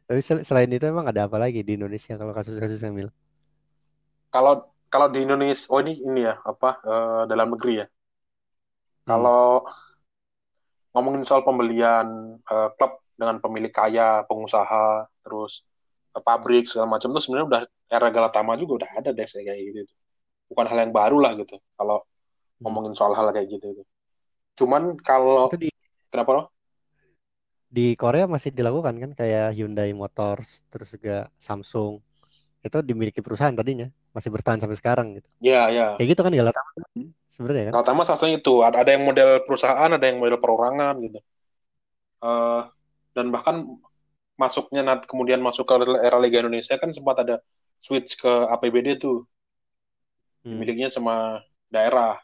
Tapi 0.06 0.20
selain 0.20 0.68
itu 0.68 0.84
emang 0.84 1.08
ada 1.08 1.24
apa 1.30 1.38
lagi 1.38 1.62
di 1.62 1.78
Indonesia 1.78 2.18
kalau 2.18 2.34
kasus-kasus 2.34 2.82
Emil? 2.84 3.08
Kalau 4.32 4.72
kalau 4.92 5.08
di 5.08 5.24
Indonesia, 5.24 5.72
oh 5.72 5.80
ini 5.80 5.96
ini 6.04 6.28
ya 6.28 6.36
apa 6.44 6.84
uh, 6.84 7.22
dalam 7.24 7.56
negeri 7.56 7.80
ya. 7.80 7.86
Hmm. 7.88 9.08
Kalau 9.08 9.64
ngomongin 10.92 11.24
soal 11.24 11.40
pembelian 11.40 12.36
uh, 12.44 12.68
klub 12.76 13.00
dengan 13.16 13.40
pemilik 13.40 13.72
kaya, 13.72 14.28
pengusaha, 14.28 15.08
terus 15.24 15.64
uh, 16.12 16.20
pabrik 16.20 16.68
segala 16.68 16.92
macam 16.92 17.08
itu 17.16 17.24
sebenarnya 17.24 17.48
udah 17.48 17.62
era 17.88 18.08
Galatama 18.12 18.52
juga 18.60 18.84
udah 18.84 18.90
ada 19.00 19.10
deh 19.16 19.24
kayak 19.24 19.58
gitu. 19.72 19.92
Bukan 20.52 20.68
hal 20.68 20.78
yang 20.84 20.92
baru 20.92 21.16
lah 21.24 21.32
gitu. 21.40 21.56
Kalau 21.80 22.04
hmm. 22.04 22.60
ngomongin 22.60 22.92
soal 22.92 23.16
hal 23.16 23.32
kayak 23.32 23.48
gitu 23.48 23.64
itu. 23.64 23.82
Cuman 24.60 25.00
kalau 25.00 25.48
di... 25.56 25.72
kenapa 26.12 26.30
loh? 26.36 26.44
Di 27.72 27.96
Korea 27.96 28.28
masih 28.28 28.52
dilakukan 28.52 29.00
kan 29.00 29.10
kayak 29.16 29.56
Hyundai 29.56 29.96
Motors 29.96 30.60
terus 30.68 30.92
juga 30.92 31.32
Samsung 31.40 32.04
itu 32.62 32.78
dimiliki 32.84 33.24
perusahaan 33.24 33.56
tadinya 33.56 33.88
masih 34.12 34.28
bertahan 34.28 34.60
sampai 34.60 34.76
sekarang 34.76 35.06
gitu. 35.16 35.28
Iya 35.40 35.62
iya. 35.72 35.86
Kayak 35.96 36.08
gitu 36.12 36.20
kan 36.20 36.32
Galatama 36.36 36.72
sebenarnya 37.32 37.64
kan. 37.66 37.72
Galatama 37.80 38.02
satunya 38.04 38.36
itu 38.38 38.60
ada 38.60 38.84
yang 38.84 39.02
model 39.08 39.40
perusahaan 39.48 39.90
ada 39.90 40.04
yang 40.04 40.20
model 40.20 40.38
perorangan 40.38 40.94
gitu. 41.00 41.18
Uh, 42.22 42.68
dan 43.16 43.32
bahkan 43.32 43.66
masuknya 44.36 44.84
nanti 44.84 45.08
kemudian 45.08 45.40
masuk 45.40 45.64
ke 45.64 45.74
era 46.04 46.20
Liga 46.20 46.44
Indonesia 46.44 46.76
kan 46.76 46.92
sempat 46.92 47.24
ada 47.24 47.40
switch 47.82 48.20
ke 48.20 48.30
APBD 48.30 49.00
tuh 49.00 49.24
hmm. 50.44 50.60
miliknya 50.60 50.92
sama 50.92 51.40
daerah. 51.72 52.20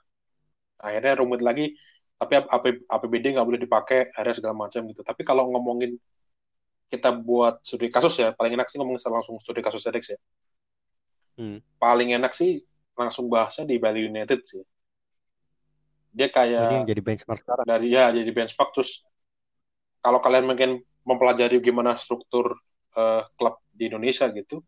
Akhirnya 0.79 1.19
rumit 1.19 1.43
lagi 1.43 1.75
tapi 2.18 2.35
AP, 2.42 2.64
APBD 2.90 3.38
nggak 3.38 3.46
boleh 3.46 3.61
dipakai 3.62 4.11
ada 4.11 4.35
segala 4.35 4.52
macam 4.52 4.83
gitu. 4.90 5.07
Tapi 5.07 5.22
kalau 5.22 5.46
ngomongin 5.54 5.94
kita 6.90 7.14
buat 7.14 7.62
studi 7.62 7.92
kasus 7.92 8.18
ya 8.18 8.35
paling 8.35 8.59
enak 8.59 8.66
sih 8.66 8.81
ngomongin 8.81 8.98
langsung 9.07 9.38
studi 9.38 9.62
kasus 9.62 9.81
SEDEX 9.87 10.18
ya. 10.18 10.20
Hmm. 11.38 11.62
paling 11.78 12.18
enak 12.18 12.35
sih 12.35 12.66
langsung 12.98 13.31
bahasnya 13.31 13.62
di 13.70 13.78
Bali 13.78 14.11
United 14.11 14.42
sih. 14.42 14.59
Dia 16.11 16.26
kayak 16.26 16.66
Ini 16.66 16.76
yang 16.83 16.88
jadi 16.90 16.98
benchmark 16.98 17.38
sekarang. 17.46 17.62
dari 17.62 17.94
ya 17.94 18.11
jadi 18.11 18.26
benchmark. 18.35 18.74
Terus 18.74 19.07
kalau 20.02 20.18
kalian 20.18 20.50
mungkin 20.50 20.83
mempelajari 21.07 21.62
gimana 21.62 21.94
struktur 21.94 22.59
uh, 22.98 23.22
klub 23.38 23.62
di 23.70 23.87
Indonesia 23.87 24.26
gitu 24.35 24.59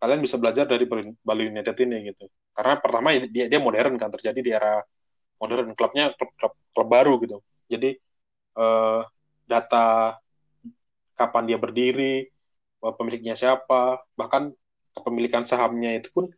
kalian 0.00 0.24
bisa 0.24 0.40
belajar 0.40 0.64
dari 0.64 0.88
Bali 1.20 1.44
United 1.52 1.76
ini 1.84 2.08
gitu. 2.08 2.24
Karena 2.56 2.80
pertama 2.80 3.12
dia 3.20 3.52
dia 3.52 3.60
modern 3.60 4.00
kan 4.00 4.08
terjadi 4.08 4.40
di 4.40 4.50
era 4.56 4.80
modern 5.40 5.72
klubnya 5.72 6.12
klub, 6.14 6.30
klub 6.36 6.52
klub 6.70 6.88
baru 6.88 7.16
gitu. 7.24 7.40
Jadi 7.66 7.96
uh, 8.60 9.02
data 9.48 10.16
kapan 11.16 11.44
dia 11.48 11.58
berdiri 11.60 12.28
pemiliknya 12.80 13.36
siapa 13.36 14.00
bahkan 14.16 14.52
kepemilikan 14.96 15.44
sahamnya 15.44 16.00
itu 16.00 16.08
pun 16.12 16.32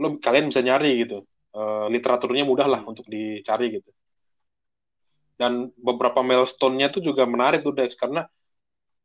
lo 0.00 0.16
kalian 0.18 0.48
bisa 0.48 0.64
nyari 0.64 1.04
gitu. 1.04 1.24
Uh, 1.50 1.90
literaturnya 1.90 2.46
mudah 2.46 2.66
lah 2.66 2.80
untuk 2.86 3.04
dicari 3.06 3.76
gitu. 3.76 3.90
Dan 5.36 5.72
beberapa 5.80 6.20
milestone-nya 6.20 6.92
tuh 6.92 7.00
juga 7.00 7.24
menarik 7.24 7.64
tuh 7.64 7.72
Dex 7.72 7.96
karena 7.96 8.28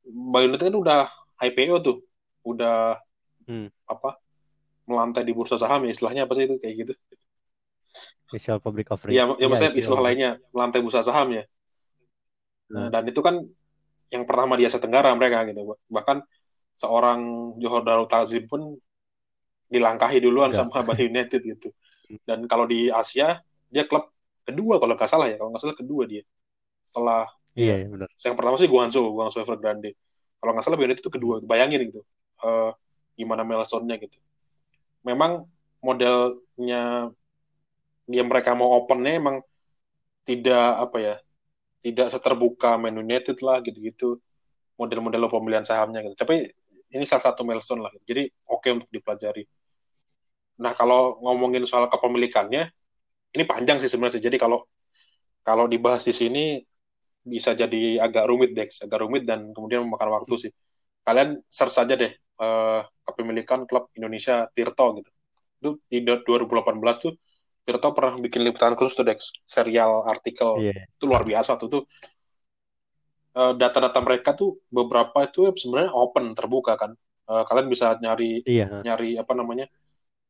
Bayonetta 0.05 0.67
kan 0.67 0.75
udah 0.75 1.01
IPO 1.41 1.75
tuh. 1.83 1.97
Udah 2.45 2.99
hmm. 3.49 3.71
apa 3.89 4.19
melantai 4.85 5.25
di 5.25 5.33
bursa 5.33 5.57
saham 5.57 5.89
ya 5.89 5.91
istilahnya 5.91 6.29
apa 6.29 6.33
sih 6.37 6.45
itu 6.45 6.55
kayak 6.61 6.75
gitu 6.85 6.93
Initial 8.35 8.59
public 8.59 8.91
offering. 8.91 9.15
Iya, 9.15 9.31
ya, 9.39 9.47
maksudnya 9.47 9.71
ya, 9.71 9.79
istilah 9.79 10.03
lainnya 10.03 10.31
lantai 10.51 10.83
bursa 10.83 10.99
saham 10.99 11.31
ya. 11.31 11.47
Nah, 12.75 12.91
dan 12.91 13.07
itu 13.07 13.23
kan 13.23 13.39
yang 14.11 14.27
pertama 14.27 14.59
di 14.59 14.67
Asia 14.67 14.83
Tenggara 14.83 15.15
mereka 15.15 15.47
gitu. 15.47 15.79
Bahkan 15.87 16.19
seorang 16.75 17.19
Johor 17.63 17.87
Darul 17.87 18.11
Tazim 18.11 18.43
pun 18.43 18.75
dilangkahi 19.71 20.19
duluan 20.19 20.51
Enggak. 20.51 20.67
sama 20.67 20.83
Bali 20.83 21.07
United 21.15 21.39
gitu. 21.39 21.71
Dan 22.27 22.43
kalau 22.51 22.67
di 22.67 22.91
Asia 22.91 23.39
dia 23.71 23.87
klub 23.87 24.11
kedua 24.43 24.83
kalau 24.83 24.99
nggak 24.99 25.07
salah 25.07 25.31
ya, 25.31 25.39
kalau 25.39 25.55
nggak 25.55 25.63
salah 25.63 25.77
kedua 25.79 26.03
dia. 26.03 26.23
Setelah 26.83 27.23
Iya, 27.55 27.75
ya, 27.79 27.87
benar. 27.87 28.11
Yang 28.19 28.35
pertama 28.35 28.55
sih 28.59 28.67
Guangzhou, 28.67 29.15
Guangzhou 29.15 29.47
Evergrande. 29.47 29.95
Kalau 30.43 30.51
nggak 30.51 30.65
salah 30.67 30.75
Bali 30.75 30.91
United 30.91 31.07
itu 31.07 31.13
kedua. 31.15 31.39
Bayangin 31.39 31.87
gitu. 31.87 32.03
Uh, 32.43 32.75
gimana 33.15 33.47
milestone-nya 33.47 33.95
gitu. 33.95 34.19
Memang 35.07 35.47
modelnya 35.79 37.15
yang 38.09 38.27
mereka 38.29 38.53
mau 38.53 38.77
opennya 38.77 39.17
emang 39.17 39.37
tidak 40.25 40.67
apa 40.81 40.97
ya 41.01 41.15
tidak 41.85 42.07
seterbuka 42.09 42.81
Man 42.81 42.97
United 42.97 43.37
lah 43.45 43.61
gitu-gitu. 43.61 44.17
Model-model 44.75 45.29
pemilihan 45.31 45.63
sahamnya 45.63 46.01
gitu. 46.03 46.17
Tapi 46.17 46.49
ini 46.91 47.05
salah 47.05 47.31
satu 47.31 47.45
milestone 47.45 47.85
lah 47.85 47.91
gitu. 47.93 48.05
jadi 48.15 48.23
oke 48.49 48.65
okay 48.65 48.69
untuk 48.73 48.89
dipelajari. 48.89 49.43
Nah 50.61 50.71
kalau 50.73 51.19
ngomongin 51.21 51.63
soal 51.69 51.85
kepemilikannya 51.91 52.71
ini 53.35 53.43
panjang 53.43 53.77
sih 53.83 53.91
sebenarnya 53.91 54.23
jadi 54.23 54.37
kalau 54.39 54.65
kalau 55.45 55.69
dibahas 55.69 56.01
di 56.07 56.13
sini 56.15 56.43
bisa 57.25 57.53
jadi 57.57 58.01
agak 58.01 58.25
rumit 58.29 58.51
Dex. 58.57 58.81
Agak 58.81 59.05
rumit 59.05 59.25
dan 59.29 59.53
kemudian 59.53 59.85
memakan 59.85 60.21
waktu 60.21 60.49
sih. 60.49 60.51
Kalian 61.05 61.37
search 61.45 61.73
saja 61.77 61.93
deh 61.93 62.13
uh, 62.41 62.81
kepemilikan 63.05 63.69
klub 63.69 63.93
Indonesia 63.93 64.49
Tirto 64.53 64.97
gitu. 65.01 65.11
Itu 65.61 65.69
di 65.85 66.01
2018 66.01 66.49
tuh 66.97 67.13
Tirto 67.65 67.97
pernah 67.97 68.21
bikin 68.21 68.45
liputan 68.45 68.77
khusus 68.77 68.93
tuh 68.93 69.05
Dex, 69.05 69.33
serial 69.49 70.05
artikel. 70.05 70.61
Yeah. 70.61 70.85
itu 70.85 71.03
luar 71.09 71.25
biasa 71.25 71.57
tuh 71.57 71.67
tuh. 71.67 71.83
Uh, 73.35 73.51
data-data 73.57 73.99
mereka 73.99 74.31
tuh 74.31 74.63
beberapa 74.71 75.27
itu 75.27 75.49
sebenarnya 75.57 75.91
open 75.91 76.37
terbuka 76.37 76.77
kan. 76.77 76.93
Uh, 77.25 77.41
kalian 77.49 77.67
bisa 77.67 77.97
nyari 77.97 78.45
yeah. 78.45 78.85
nyari 78.85 79.17
apa 79.17 79.33
namanya 79.33 79.65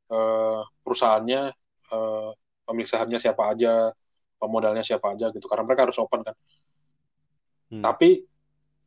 uh, 0.07 0.63
perusahaannya 0.79 1.51
uh, 1.91 2.31
pemilik 2.63 2.87
sahamnya 2.87 3.19
siapa 3.19 3.51
aja 3.51 3.91
pemodalnya 4.39 4.81
siapa 4.81 5.11
aja 5.11 5.29
gitu. 5.35 5.45
Karena 5.51 5.67
mereka 5.67 5.91
harus 5.91 5.99
open 5.99 6.23
kan. 6.23 6.35
Hmm. 7.65 7.81
tapi 7.81 8.21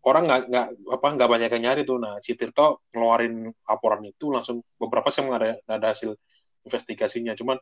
orang 0.07 0.23
nggak 0.23 0.43
nggak 0.55 0.67
apa 0.95 1.07
nggak 1.19 1.31
banyak 1.31 1.51
yang 1.53 1.63
nyari 1.69 1.83
tuh. 1.85 1.99
Nah 2.01 2.17
si 2.23 2.33
Tirto 2.39 2.87
ngeluarin 2.95 3.51
laporan 3.67 4.03
itu 4.07 4.31
langsung 4.31 4.63
beberapa 4.79 5.11
sih 5.11 5.27
ada, 5.27 5.59
ada 5.67 5.87
hasil 5.93 6.15
investigasinya. 6.65 7.35
Cuman 7.35 7.59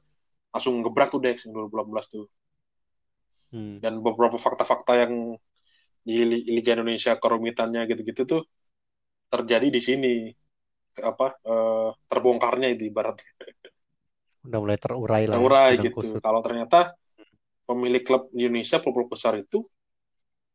langsung 0.50 0.80
gebrak 0.80 1.12
tuh 1.12 1.20
Dex 1.20 1.46
yang 1.46 1.68
2018 1.68 2.14
tuh. 2.14 2.26
Hmm. 3.54 3.78
Dan 3.78 4.02
beberapa 4.02 4.36
fakta-fakta 4.36 5.06
yang 5.06 5.38
di 6.06 6.22
Liga 6.46 6.78
Indonesia 6.78 7.18
kerumitannya 7.18 7.86
gitu-gitu 7.90 8.22
tuh 8.26 8.42
terjadi 9.30 9.68
di 9.70 9.80
sini. 9.82 10.14
Apa 10.96 11.36
uh, 11.44 11.90
terbongkarnya 12.08 12.72
itu 12.72 12.88
ibarat. 12.88 13.20
Udah 14.46 14.58
mulai 14.62 14.78
terurai 14.78 15.26
lah 15.26 15.36
terurai 15.36 15.70
ya, 15.74 15.90
gitu. 15.90 16.22
kalau 16.22 16.38
ternyata 16.38 16.94
pemilik 17.66 18.02
klub 18.06 18.30
di 18.30 18.46
Indonesia 18.46 18.78
klub-klub 18.78 19.10
besar 19.10 19.34
itu 19.34 19.66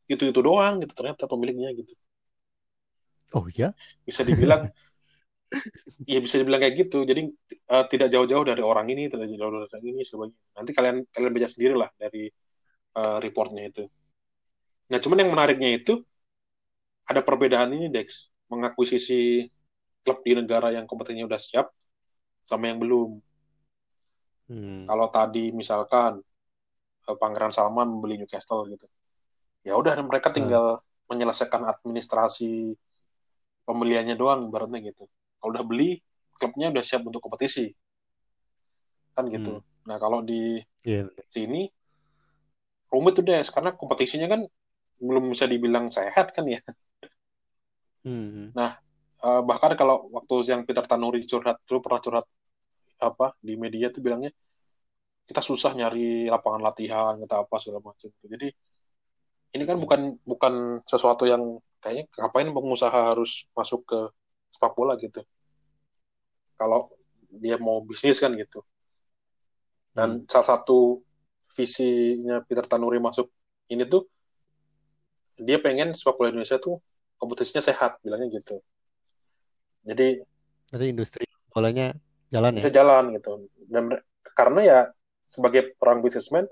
itu 0.08 0.24
itu 0.32 0.40
doang 0.40 0.80
gitu 0.80 0.96
ternyata 0.96 1.28
pemiliknya 1.28 1.76
gitu. 1.76 1.92
Oh 3.36 3.48
ya 3.52 3.76
bisa 4.08 4.24
dibilang 4.24 4.72
Iya 6.08 6.20
bisa 6.24 6.40
dibilang 6.40 6.62
kayak 6.64 6.76
gitu. 6.88 7.04
Jadi 7.04 7.28
uh, 7.72 7.86
tidak 7.92 8.08
jauh-jauh 8.10 8.46
dari 8.48 8.64
orang 8.64 8.88
ini, 8.90 9.12
tidak 9.12 9.28
jauh 9.28 9.52
dari 9.52 9.68
orang 9.68 9.84
ini 9.86 10.02
sebagainya. 10.02 10.38
Nanti 10.56 10.72
kalian 10.72 10.98
kalian 11.12 11.32
baca 11.32 11.50
sendiri 11.52 11.76
lah 11.76 11.90
dari 12.00 12.24
uh, 12.98 13.18
reportnya 13.20 13.64
itu. 13.68 13.84
Nah, 14.92 15.00
cuman 15.00 15.18
yang 15.24 15.32
menariknya 15.32 15.70
itu 15.72 16.04
ada 17.08 17.22
perbedaan 17.24 17.72
ini, 17.76 17.88
Dex, 17.92 18.32
mengakuisisi 18.52 19.48
klub 20.04 20.20
di 20.26 20.36
negara 20.36 20.74
yang 20.74 20.88
kompetensinya 20.88 21.28
udah 21.28 21.42
siap 21.42 21.68
sama 22.48 22.72
yang 22.72 22.80
belum. 22.82 23.20
Hmm. 24.52 24.84
Kalau 24.88 25.08
tadi 25.12 25.52
misalkan 25.56 26.20
uh, 27.08 27.18
Pangeran 27.20 27.54
Salman 27.56 27.88
membeli 27.88 28.20
Newcastle 28.20 28.68
gitu, 28.68 28.88
ya 29.64 29.76
udah 29.80 29.96
mereka 30.04 30.32
tinggal 30.32 30.80
hmm. 30.80 31.08
menyelesaikan 31.08 31.64
administrasi 31.68 32.76
pembeliannya 33.64 34.20
doang, 34.20 34.50
ibaratnya 34.50 34.82
gitu 34.92 35.08
kalau 35.42 35.58
udah 35.58 35.66
beli 35.66 35.98
klubnya 36.38 36.70
udah 36.70 36.86
siap 36.86 37.02
untuk 37.02 37.20
kompetisi 37.20 37.74
kan 39.18 39.26
gitu 39.28 39.60
hmm. 39.60 39.90
nah 39.90 39.98
kalau 39.98 40.22
di 40.22 40.62
yeah. 40.86 41.10
sini 41.28 41.68
rumit 42.94 43.18
tuh 43.18 43.26
deh 43.26 43.42
karena 43.42 43.74
kompetisinya 43.74 44.30
kan 44.30 44.42
belum 45.02 45.34
bisa 45.34 45.50
dibilang 45.50 45.90
sehat 45.90 46.30
kan 46.32 46.46
ya 46.46 46.62
Hmm. 48.02 48.50
Nah, 48.58 48.82
uh, 49.22 49.42
bahkan 49.46 49.78
kalau 49.78 50.10
waktu 50.10 50.36
yang 50.50 50.62
Peter 50.66 50.86
Tanuri 50.86 51.22
curhat 51.26 51.62
dulu 51.70 51.80
pernah 51.86 52.02
curhat 52.02 52.26
apa 53.02 53.34
di 53.42 53.58
media 53.58 53.90
tuh 53.90 54.02
bilangnya 54.06 54.30
kita 55.26 55.42
susah 55.42 55.74
nyari 55.74 56.30
lapangan 56.30 56.62
latihan 56.62 57.14
kita 57.22 57.46
apa 57.46 57.56
segala 57.62 57.82
macam. 57.82 58.10
Jadi 58.10 58.48
ini 59.52 59.64
kan 59.68 59.78
bukan 59.78 60.02
bukan 60.26 60.54
sesuatu 60.86 61.30
yang 61.30 61.62
kayaknya 61.82 62.06
ngapain 62.18 62.50
pengusaha 62.50 63.00
harus 63.14 63.46
masuk 63.54 63.82
ke 63.86 64.00
sepak 64.54 64.74
bola 64.74 64.98
gitu. 64.98 65.22
Kalau 66.62 66.94
dia 67.34 67.58
mau 67.58 67.82
bisnis 67.82 68.22
kan 68.22 68.30
gitu. 68.38 68.62
Dan 69.98 70.22
hmm. 70.22 70.30
salah 70.30 70.48
satu 70.54 71.02
visinya 71.58 72.46
Peter 72.46 72.70
Tanuri 72.70 73.02
masuk 73.02 73.34
ini 73.74 73.82
tuh 73.90 74.06
dia 75.42 75.58
pengen 75.58 75.98
sepak 75.98 76.22
bola 76.22 76.30
Indonesia 76.30 76.62
tuh 76.62 76.78
kompetisinya 77.18 77.66
sehat 77.66 77.98
bilangnya 78.06 78.30
gitu. 78.30 78.62
Jadi 79.82 80.22
jadi 80.70 80.86
industri 80.86 81.26
bolanya 81.50 81.98
jalan 82.30 82.56
ya. 82.56 82.62
Bisa 82.62 82.72
jalan 82.72 83.18
gitu. 83.18 83.50
Dan 83.66 83.98
karena 84.38 84.62
ya 84.62 84.80
sebagai 85.26 85.74
perang 85.82 86.06
bisnismen 86.06 86.46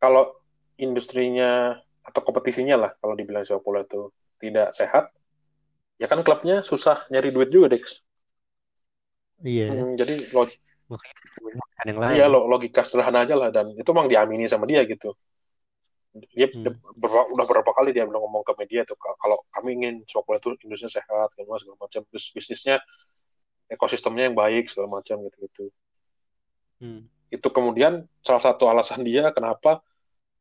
kalau 0.00 0.32
industrinya 0.80 1.76
atau 2.06 2.20
kompetisinya 2.22 2.76
lah 2.78 2.90
kalau 3.02 3.18
dibilang 3.18 3.42
sepak 3.42 3.62
bola 3.66 3.82
itu 3.82 4.08
tidak 4.38 4.70
sehat, 4.76 5.10
ya 5.98 6.06
kan 6.06 6.20
klubnya 6.22 6.62
susah 6.62 7.08
nyari 7.10 7.32
duit 7.32 7.50
juga, 7.50 7.72
Dex. 7.72 8.05
Iya. 9.44 9.66
Hmm, 9.72 9.94
jadi 9.98 10.14
log 10.32 10.48
yang 11.84 11.98
lain. 11.98 12.14
Iya, 12.16 12.26
logika 12.30 12.86
sederhana 12.86 13.26
aja 13.26 13.34
lah 13.34 13.50
dan 13.50 13.74
itu 13.74 13.90
memang 13.90 14.08
diamini 14.08 14.46
sama 14.46 14.64
dia 14.64 14.86
gitu. 14.86 15.12
Dia 16.32 16.48
hmm. 16.48 16.96
ber, 16.96 17.10
udah 17.36 17.44
berapa 17.44 17.70
kali 17.76 17.92
dia 17.92 18.08
bilang 18.08 18.24
ngomong 18.24 18.40
ke 18.46 18.56
media 18.56 18.88
tuh 18.88 18.96
kalau 18.96 19.36
kami 19.52 19.76
ingin 19.76 19.94
sepak 20.08 20.24
bola 20.24 20.38
itu 20.40 20.48
industri 20.64 20.88
sehat, 20.88 21.28
segala 21.36 21.76
macam, 21.76 22.00
terus 22.08 22.32
bisnisnya 22.32 22.80
ekosistemnya 23.68 24.30
yang 24.30 24.36
baik 24.38 24.72
segala 24.72 25.02
macam 25.02 25.20
gitu-gitu. 25.28 25.68
Hmm. 26.80 27.04
Itu 27.28 27.52
kemudian 27.52 28.08
salah 28.24 28.40
satu 28.40 28.70
alasan 28.70 29.04
dia 29.04 29.28
kenapa 29.34 29.84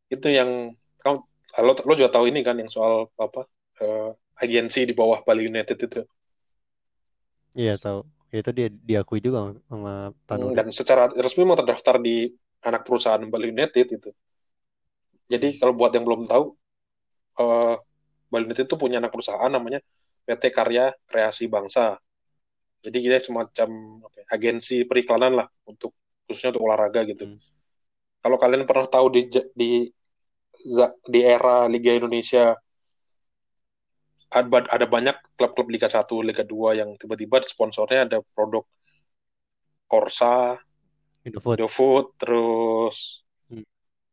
itu 0.07 0.31
yang 0.31 0.71
kamu 1.03 1.19
lo, 1.65 1.73
lo 1.73 1.93
juga 1.97 2.09
tahu 2.13 2.29
ini 2.29 2.45
kan 2.45 2.55
yang 2.55 2.71
soal 2.71 3.09
apa 3.19 3.49
uh, 3.83 4.11
agensi 4.39 4.87
di 4.87 4.93
bawah 4.95 5.19
Bali 5.25 5.49
United 5.49 5.75
itu. 5.75 6.01
Iya 7.55 7.75
tahu. 7.79 8.14
Ya, 8.33 8.41
itu 8.41 8.51
dia 8.51 8.67
diakui 8.69 9.21
juga 9.21 9.53
sama 9.69 10.11
Tanuri. 10.25 10.57
Dan 10.57 10.67
secara 10.73 11.07
resmi 11.13 11.45
mau 11.45 11.57
terdaftar 11.57 12.01
di 12.01 12.29
anak 12.65 12.81
perusahaan 12.83 13.21
Bali 13.29 13.53
United 13.53 13.87
itu. 13.87 14.09
Jadi 15.29 15.57
kalau 15.61 15.73
buat 15.73 15.93
yang 15.93 16.05
belum 16.05 16.25
tahu, 16.25 16.53
uh, 17.41 17.75
Bali 18.29 18.43
United 18.49 18.65
itu 18.65 18.77
punya 18.77 18.97
anak 18.97 19.13
perusahaan 19.13 19.49
namanya 19.49 19.81
PT 20.25 20.49
Karya 20.49 20.93
Kreasi 21.05 21.45
Bangsa. 21.45 21.97
Jadi 22.81 22.97
kita 23.01 23.17
semacam 23.21 23.69
apa, 24.05 24.15
ya, 24.21 24.25
agensi 24.33 24.85
periklanan 24.85 25.41
lah 25.41 25.47
untuk 25.65 25.93
khususnya 26.25 26.53
untuk 26.57 26.65
olahraga 26.69 27.05
gitu. 27.05 27.29
Hmm. 27.29 27.39
Kalau 28.21 28.37
kalian 28.41 28.65
pernah 28.65 28.89
tahu 28.89 29.07
di 29.13 29.21
di 29.53 29.71
di 31.05 31.19
era 31.21 31.69
Liga 31.69 31.93
Indonesia 31.93 32.57
ada, 34.35 34.67
ada 34.67 34.85
banyak 34.85 35.15
klub-klub 35.39 35.71
Liga 35.71 35.87
1, 35.87 36.03
Liga 36.19 36.43
2 36.43 36.79
yang 36.83 36.89
tiba-tiba 36.99 37.39
sponsornya 37.47 38.03
ada 38.03 38.17
produk 38.35 38.67
Corsa, 39.87 40.59
Indofood, 41.23 41.55
Indofood 41.57 42.05
terus 42.19 43.23
hmm. 43.47 43.63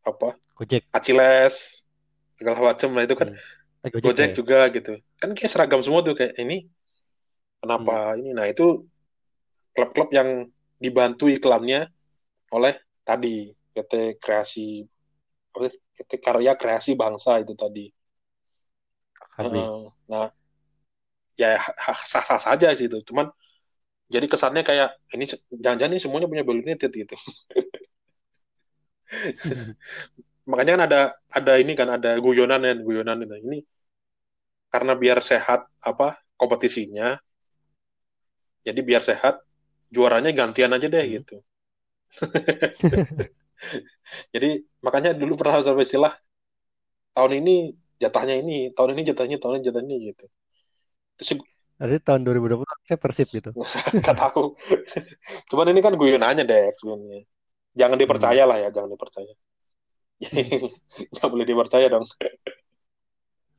apa? 0.06 0.38
Gojek. 0.54 0.86
Aciles, 0.94 1.82
segala 2.30 2.72
macam 2.72 2.94
lah 2.94 3.02
itu 3.02 3.16
kan. 3.18 3.28
Hmm. 3.34 3.90
Gojek, 3.90 4.02
Gojek 4.06 4.30
ya? 4.30 4.34
juga 4.36 4.58
gitu. 4.70 4.92
Kan 5.18 5.34
kayak 5.34 5.50
seragam 5.50 5.82
semua 5.82 6.06
tuh 6.06 6.14
kayak 6.14 6.38
ini. 6.38 6.70
Kenapa 7.58 8.14
hmm. 8.14 8.18
ini? 8.22 8.30
Nah, 8.30 8.46
itu 8.46 8.86
klub-klub 9.74 10.14
yang 10.14 10.46
dibantu 10.78 11.26
iklannya 11.26 11.90
oleh 12.52 12.74
tadi 13.02 13.50
PT 13.72 14.20
Kreasi 14.20 14.84
PT 15.92 16.10
Karya 16.20 16.56
Kreasi 16.56 16.96
Bangsa 16.96 17.40
itu 17.40 17.52
tadi. 17.52 17.88
Uh, 19.38 19.88
nah, 20.10 20.28
ya 21.40 21.56
sah-sah 22.04 22.40
saja 22.40 22.68
sih 22.76 22.88
itu. 22.88 23.00
Cuman 23.08 23.32
jadi 24.12 24.28
kesannya 24.28 24.60
kayak 24.60 24.92
ini 25.16 25.24
jangan-jangan 25.48 25.92
ini 25.96 26.02
semuanya 26.02 26.28
punya 26.28 26.44
Bali 26.44 26.60
United 26.60 26.92
gitu. 26.92 27.16
Makanya 30.50 30.72
kan 30.76 30.82
ada 30.88 31.00
ada 31.32 31.52
ini 31.56 31.72
kan 31.72 31.88
ada 31.96 32.20
guyonan 32.20 32.60
ya 32.60 32.76
guyonan 32.76 33.24
itu. 33.24 33.34
Ini 33.40 33.58
karena 34.72 34.92
biar 34.96 35.18
sehat 35.24 35.64
apa 35.80 36.20
kompetisinya. 36.36 37.16
Jadi 38.62 38.80
biar 38.84 39.02
sehat 39.02 39.42
juaranya 39.92 40.30
gantian 40.32 40.72
aja 40.76 40.86
deh 40.88 41.04
hmm. 41.04 41.12
gitu. 41.20 41.36
Jadi 44.34 44.66
makanya 44.82 45.14
dulu 45.14 45.38
pernah 45.38 45.62
sampai 45.62 45.86
istilah 45.86 46.12
tahun 47.14 47.44
ini 47.44 47.76
jatahnya 48.00 48.40
ini, 48.40 48.70
tahun 48.72 48.96
ini 48.96 49.02
jatahnya, 49.12 49.36
tahun 49.42 49.60
ini 49.60 49.64
jatahnya 49.68 49.96
gitu. 49.98 50.26
Terus 51.18 51.30
Berarti 51.82 51.98
tahun 51.98 52.22
2020 52.22 52.62
saya 52.86 52.98
persib 53.00 53.28
gitu. 53.34 53.50
Gak 54.06 54.14
tahu. 54.14 54.54
Cuman 55.50 55.66
ini 55.74 55.80
kan 55.82 55.98
guyonannya 55.98 56.46
deh 56.46 56.70
sebenarnya. 56.78 57.26
Jangan 57.74 57.98
dipercaya 57.98 58.42
hmm. 58.46 58.50
lah 58.54 58.58
ya, 58.62 58.68
jangan 58.70 58.90
dipercaya. 58.94 59.34
Jangan 61.18 61.30
boleh 61.34 61.42
dipercaya 61.42 61.86
dong. 61.90 62.06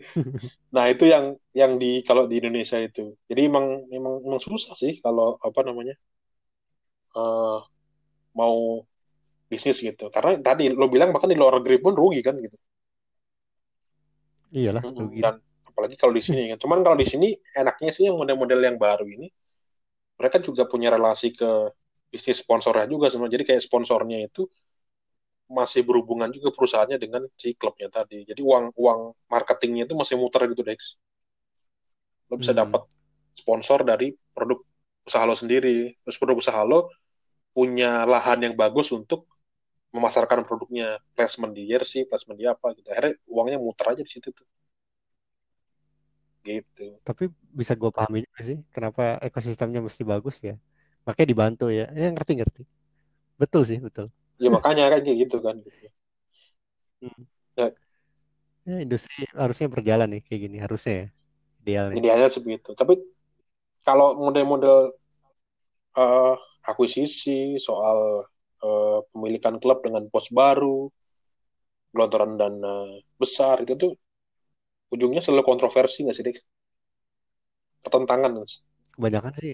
nah 0.76 0.88
itu 0.88 1.04
yang 1.08 1.36
yang 1.52 1.76
di 1.76 2.00
kalau 2.08 2.24
di 2.24 2.40
Indonesia 2.40 2.80
itu. 2.80 3.12
Jadi 3.28 3.42
emang 3.44 3.92
emang, 3.92 4.24
emang 4.24 4.40
susah 4.40 4.72
sih 4.72 5.04
kalau 5.04 5.36
apa 5.44 5.60
namanya 5.68 6.00
uh, 7.20 7.60
mau 8.40 8.88
bisnis 9.52 9.84
gitu. 9.84 10.08
Karena 10.08 10.40
tadi 10.40 10.72
lo 10.72 10.88
bilang 10.88 11.12
bahkan 11.12 11.28
di 11.28 11.36
luar 11.36 11.60
negeri 11.60 11.84
pun 11.84 11.92
rugi 11.92 12.24
kan 12.24 12.40
gitu. 12.40 12.56
Iyalah, 14.54 14.82
rugi. 14.86 15.20
Dan 15.20 15.42
apalagi 15.66 15.98
kalau 15.98 16.14
di 16.14 16.22
sini 16.22 16.54
kan. 16.54 16.58
Cuman 16.62 16.80
kalau 16.86 16.98
di 16.98 17.08
sini 17.10 17.34
enaknya 17.58 17.90
sih 17.90 18.06
yang 18.06 18.16
model-model 18.16 18.62
yang 18.62 18.78
baru 18.78 19.10
ini 19.10 19.28
mereka 20.22 20.38
juga 20.38 20.70
punya 20.70 20.94
relasi 20.94 21.34
ke 21.34 21.74
bisnis 22.14 22.46
sponsornya 22.46 22.86
juga 22.86 23.10
semua. 23.10 23.26
Jadi 23.26 23.44
kayak 23.50 23.62
sponsornya 23.66 24.22
itu 24.22 24.46
masih 25.50 25.82
berhubungan 25.82 26.30
juga 26.30 26.54
perusahaannya 26.54 27.02
dengan 27.02 27.26
si 27.34 27.58
klubnya 27.58 27.90
tadi. 27.90 28.22
Jadi 28.24 28.42
uang 28.46 28.78
uang 28.78 29.00
marketingnya 29.26 29.90
itu 29.90 29.98
masih 29.98 30.22
muter 30.22 30.46
gitu, 30.54 30.62
Dex. 30.62 31.02
Lo 32.30 32.38
bisa 32.38 32.54
hmm. 32.54 32.62
dapat 32.62 32.82
sponsor 33.34 33.82
dari 33.82 34.14
produk 34.38 34.62
usaha 35.04 35.26
lo 35.26 35.34
sendiri. 35.34 35.98
Terus 36.06 36.18
produk 36.22 36.38
usaha 36.38 36.62
lo 36.62 36.94
punya 37.54 38.06
lahan 38.06 38.46
yang 38.46 38.54
bagus 38.54 38.94
untuk 38.94 39.33
memasarkan 39.94 40.42
produknya 40.44 40.98
placement 41.14 41.54
di 41.54 41.70
jersey, 41.70 42.10
placement 42.10 42.38
di 42.42 42.50
apa 42.50 42.74
gitu. 42.74 42.90
Akhirnya 42.90 43.14
uangnya 43.30 43.58
muter 43.62 43.94
aja 43.94 44.02
di 44.02 44.10
situ 44.10 44.34
tuh. 44.34 44.48
Gitu. 46.44 46.98
Tapi 47.06 47.30
bisa 47.54 47.78
gue 47.78 47.94
pahami 47.94 48.26
juga 48.26 48.42
sih 48.42 48.58
kenapa 48.74 49.22
ekosistemnya 49.22 49.86
mesti 49.86 50.02
bagus 50.02 50.42
ya. 50.42 50.58
Makanya 51.06 51.28
dibantu 51.30 51.66
ya. 51.70 51.88
Ya 51.94 52.10
ngerti-ngerti. 52.10 52.66
Betul 53.38 53.70
sih, 53.70 53.78
betul. 53.78 54.10
Ya 54.42 54.50
makanya 54.50 54.90
kan 54.90 55.00
kayak 55.06 55.18
gitu 55.30 55.38
kan. 55.40 55.62
Hmm. 57.00 57.22
Ya. 57.54 57.70
ya. 58.66 58.78
industri 58.82 59.30
harusnya 59.38 59.70
berjalan 59.70 60.10
nih 60.10 60.22
kayak 60.26 60.42
gini 60.50 60.58
harusnya 60.58 60.94
ya. 60.94 61.08
Idealnya. 61.64 61.96
Idealnya 62.02 62.30
sebegitu. 62.34 62.74
Tapi 62.74 62.98
kalau 63.86 64.18
model-model 64.18 64.92
uh, 65.96 66.36
akuisisi, 66.66 67.62
soal 67.62 68.28
uh, 68.64 69.04
pemilikan 69.12 69.60
klub 69.60 69.84
dengan 69.84 70.08
bos 70.08 70.32
baru, 70.32 70.88
gelontoran 71.94 72.40
dana 72.40 72.90
besar 73.20 73.62
itu 73.62 73.78
tuh 73.78 73.92
ujungnya 74.90 75.22
selalu 75.22 75.44
kontroversi 75.46 76.08
nggak 76.08 76.16
sih, 76.16 76.26
Dex? 76.26 76.38
Pertentangan. 77.84 78.32
Kebanyakan 78.96 79.34
sih, 79.38 79.54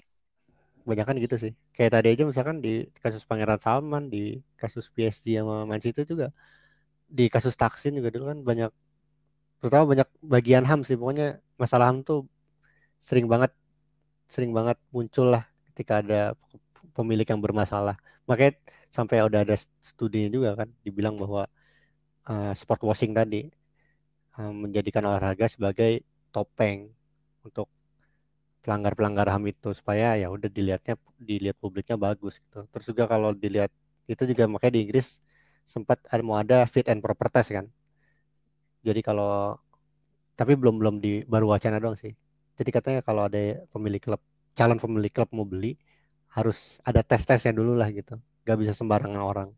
kebanyakan 0.84 1.14
gitu 1.20 1.36
sih. 1.36 1.52
Kayak 1.74 2.00
tadi 2.00 2.08
aja 2.14 2.24
misalkan 2.28 2.62
di 2.62 2.86
kasus 3.00 3.26
Pangeran 3.26 3.60
Salman, 3.60 4.08
di 4.08 4.38
kasus 4.56 4.88
PSG 4.92 5.40
sama 5.40 5.66
Man 5.66 5.82
City 5.82 6.06
juga, 6.06 6.30
di 7.08 7.26
kasus 7.26 7.56
Taksin 7.58 7.96
juga 7.98 8.12
dulu 8.14 8.30
kan 8.30 8.38
banyak, 8.44 8.70
terutama 9.60 9.84
banyak 9.96 10.08
bagian 10.22 10.64
HAM 10.64 10.86
sih. 10.86 10.96
Pokoknya 10.96 11.40
masalah 11.58 11.90
HAM 11.90 12.04
tuh 12.04 12.28
sering 13.00 13.26
banget, 13.26 13.52
sering 14.28 14.52
banget 14.52 14.76
muncul 14.92 15.32
lah 15.32 15.44
ketika 15.72 16.04
ada 16.04 16.36
pemilik 16.92 17.24
yang 17.24 17.40
bermasalah. 17.40 17.96
Makanya 18.30 18.52
sampai 18.94 19.26
udah 19.26 19.40
ada 19.42 19.56
studinya 19.82 20.30
juga 20.30 20.50
kan 20.54 20.68
dibilang 20.86 21.18
bahwa 21.18 21.42
uh, 22.30 22.52
sport 22.54 22.82
washing 22.86 23.12
tadi 23.18 23.50
uh, 24.38 24.52
menjadikan 24.54 25.02
olahraga 25.10 25.50
sebagai 25.50 26.06
topeng 26.30 26.94
untuk 27.42 27.66
pelanggar-pelanggar 28.62 29.26
HAM 29.26 29.44
itu 29.50 29.70
supaya 29.72 30.14
ya 30.20 30.28
udah 30.28 30.46
dilihatnya 30.52 30.94
dilihat 31.18 31.56
publiknya 31.58 31.96
bagus 31.96 32.38
gitu. 32.38 32.60
Terus 32.70 32.86
juga 32.92 33.04
kalau 33.10 33.34
dilihat 33.34 33.72
itu 34.06 34.22
juga 34.30 34.44
makanya 34.46 34.78
di 34.78 34.80
Inggris 34.86 35.18
sempat 35.64 35.98
ada 36.12 36.22
mau 36.22 36.36
ada 36.38 36.66
fit 36.68 36.86
and 36.86 37.00
proper 37.02 37.26
test 37.32 37.50
kan. 37.56 37.66
Jadi 38.86 39.00
kalau 39.04 39.56
tapi 40.36 40.56
belum 40.56 40.80
belum 40.80 40.94
di 41.04 41.24
baru 41.28 41.52
wacana 41.52 41.80
doang 41.82 41.96
sih. 42.00 42.12
Jadi 42.56 42.70
katanya 42.72 43.00
kalau 43.04 43.28
ada 43.28 43.64
pemilik 43.72 44.00
klub, 44.00 44.20
calon 44.56 44.76
pemilik 44.80 45.12
klub 45.12 45.28
mau 45.32 45.48
beli, 45.48 45.76
harus 46.30 46.78
ada 46.86 47.02
tes-tesnya 47.02 47.54
dulu 47.54 47.74
lah 47.74 47.90
gitu. 47.90 48.18
Gak 48.46 48.58
bisa 48.58 48.72
sembarangan 48.74 49.22
orang. 49.22 49.48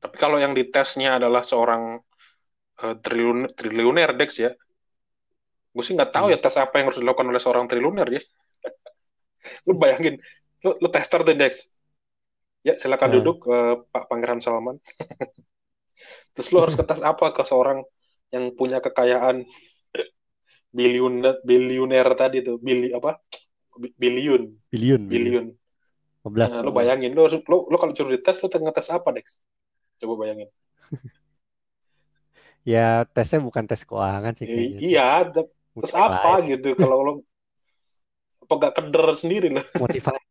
Tapi 0.00 0.16
kalau 0.16 0.40
yang 0.40 0.56
ditesnya 0.56 1.20
adalah 1.20 1.44
seorang 1.44 2.00
uh, 2.80 2.94
triliun, 3.00 3.52
triliuner 3.52 4.16
Dex 4.16 4.40
ya, 4.40 4.50
gue 5.70 5.84
sih 5.84 5.92
nggak 5.94 6.10
tahu 6.10 6.32
hmm. 6.32 6.34
ya 6.34 6.38
tes 6.40 6.56
apa 6.56 6.74
yang 6.80 6.90
harus 6.90 6.98
dilakukan 6.98 7.28
oleh 7.28 7.42
seorang 7.42 7.64
triliuner 7.68 8.08
ya. 8.08 8.22
lu 9.68 9.76
bayangin, 9.76 10.16
lu, 10.64 10.70
lu 10.80 10.88
tester 10.88 11.20
deh 11.20 11.36
Dex. 11.36 11.68
Ya 12.64 12.76
silakan 12.80 13.12
hmm. 13.12 13.16
duduk 13.20 13.38
uh, 13.48 13.84
Pak 13.92 14.08
Pangeran 14.08 14.40
Salman. 14.40 14.80
Terus 16.34 16.48
lu 16.52 16.64
harus 16.64 16.76
tes 16.80 17.04
apa 17.04 17.36
ke 17.36 17.44
seorang 17.44 17.84
yang 18.32 18.56
punya 18.56 18.80
kekayaan 18.80 19.44
biliuner 20.70 21.42
biliuner 21.42 22.06
tadi 22.14 22.46
tuh 22.46 22.62
bili 22.62 22.94
apa 22.94 23.18
biliun 23.98 24.54
biliun 24.70 25.02
biliun 25.10 25.46
15. 26.20 26.52
Nah, 26.52 26.60
lo 26.60 26.72
bayangin, 26.72 27.12
lo, 27.16 27.24
lo, 27.28 27.56
lo 27.68 27.76
kalau 27.80 27.92
suruh 27.96 28.12
dites, 28.12 28.40
lo 28.44 28.48
ngetes 28.48 28.88
apa, 28.92 29.08
Dex? 29.16 29.40
Coba 29.96 30.26
bayangin. 30.26 30.48
ya, 32.72 33.08
tesnya 33.08 33.40
bukan 33.40 33.64
tes 33.64 33.84
keuangan 33.88 34.36
sih. 34.36 34.44
Kayaknya. 34.44 34.78
Iya, 34.84 35.08
tes 35.80 35.92
apa 35.96 36.44
lain. 36.44 36.56
gitu. 36.56 36.76
Kalau 36.76 36.96
lo 37.00 37.12
apa 38.44 38.52
gak 38.68 38.74
keder 38.76 39.06
sendiri 39.16 39.48
lah. 39.48 39.64
Motivasi. 39.80 40.24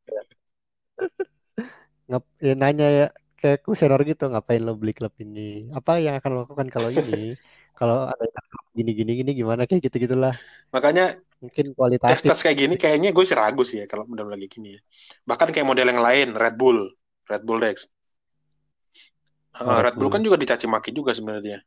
Ngap, 2.10 2.24
ya 2.42 2.54
nanya 2.58 2.88
ya 2.90 3.08
kayak 3.40 3.64
kuesioner 3.64 4.02
gitu 4.04 4.28
ngapain 4.28 4.60
lo 4.60 4.76
beli 4.76 4.92
klub 4.92 5.16
ini 5.24 5.72
apa 5.72 6.04
yang 6.04 6.20
akan 6.20 6.30
lo 6.36 6.40
lakukan 6.44 6.68
kalau 6.68 6.92
ini 6.92 7.34
kalau 7.80 8.12
ada 8.12 8.28
gini 8.76 8.92
gini 8.92 9.12
gini 9.24 9.32
gimana? 9.32 9.64
Kayak 9.64 9.88
gitu 9.88 10.12
gitulah 10.12 10.36
makanya 10.76 11.16
mungkin 11.40 11.72
kualitas 11.72 12.20
tes 12.20 12.44
kayak 12.44 12.58
gini 12.68 12.76
kayaknya 12.76 13.16
gue 13.16 13.24
ragu 13.32 13.64
sih 13.64 13.80
ya 13.80 13.86
kalau 13.88 14.04
model 14.04 14.28
lagi 14.28 14.52
gini 14.52 14.76
ya. 14.76 14.82
Bahkan 15.24 15.56
kayak 15.56 15.68
model 15.68 15.88
yang 15.88 16.04
lain 16.04 16.28
Red 16.36 16.60
Bull. 16.60 16.92
Red 17.30 17.44
Bull 17.48 17.62
Dex. 17.64 17.88
Uh, 19.56 19.80
Red 19.86 19.96
Bull 19.96 20.12
kan 20.12 20.20
juga 20.20 20.36
dicaci 20.36 20.66
maki 20.68 20.92
juga 20.92 21.16
sebenarnya. 21.16 21.64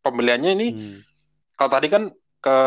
Pembeliannya 0.00 0.50
ini 0.56 0.68
hmm. 0.72 0.98
kalau 1.58 1.70
tadi 1.70 1.86
kan 1.92 2.08
ke 2.38 2.58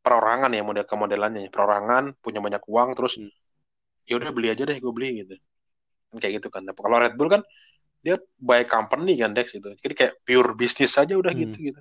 perorangan 0.00 0.54
ya 0.54 0.62
model 0.64 0.86
ke 0.88 0.94
modelannya. 0.96 1.52
Perorangan 1.52 2.16
punya 2.22 2.40
banyak 2.40 2.62
uang 2.64 2.96
terus 2.96 3.20
hmm. 3.20 3.30
ya 4.08 4.16
udah 4.16 4.30
beli 4.32 4.48
aja 4.48 4.64
deh 4.64 4.78
gue 4.80 4.92
beli 4.94 5.26
gitu. 5.26 5.36
Kan 6.08 6.16
kayak 6.22 6.40
gitu 6.40 6.48
kan. 6.48 6.64
Kalau 6.72 6.96
Red 6.96 7.18
Bull 7.20 7.28
kan 7.28 7.42
dia 8.00 8.16
by 8.40 8.64
company 8.64 9.12
kan 9.20 9.36
Dex 9.36 9.52
itu 9.52 9.76
jadi 9.76 9.94
kayak 9.94 10.14
pure 10.24 10.56
bisnis 10.56 10.96
saja 10.96 11.16
udah 11.16 11.32
hmm. 11.32 11.42
gitu 11.48 11.58
gitu. 11.72 11.80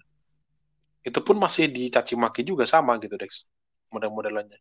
Itu 1.00 1.20
pun 1.24 1.40
masih 1.40 1.72
dicaci 1.72 2.14
maki 2.20 2.44
juga 2.44 2.68
sama 2.68 3.00
gitu 3.00 3.16
Dex 3.16 3.48
model-modelannya. 3.90 4.60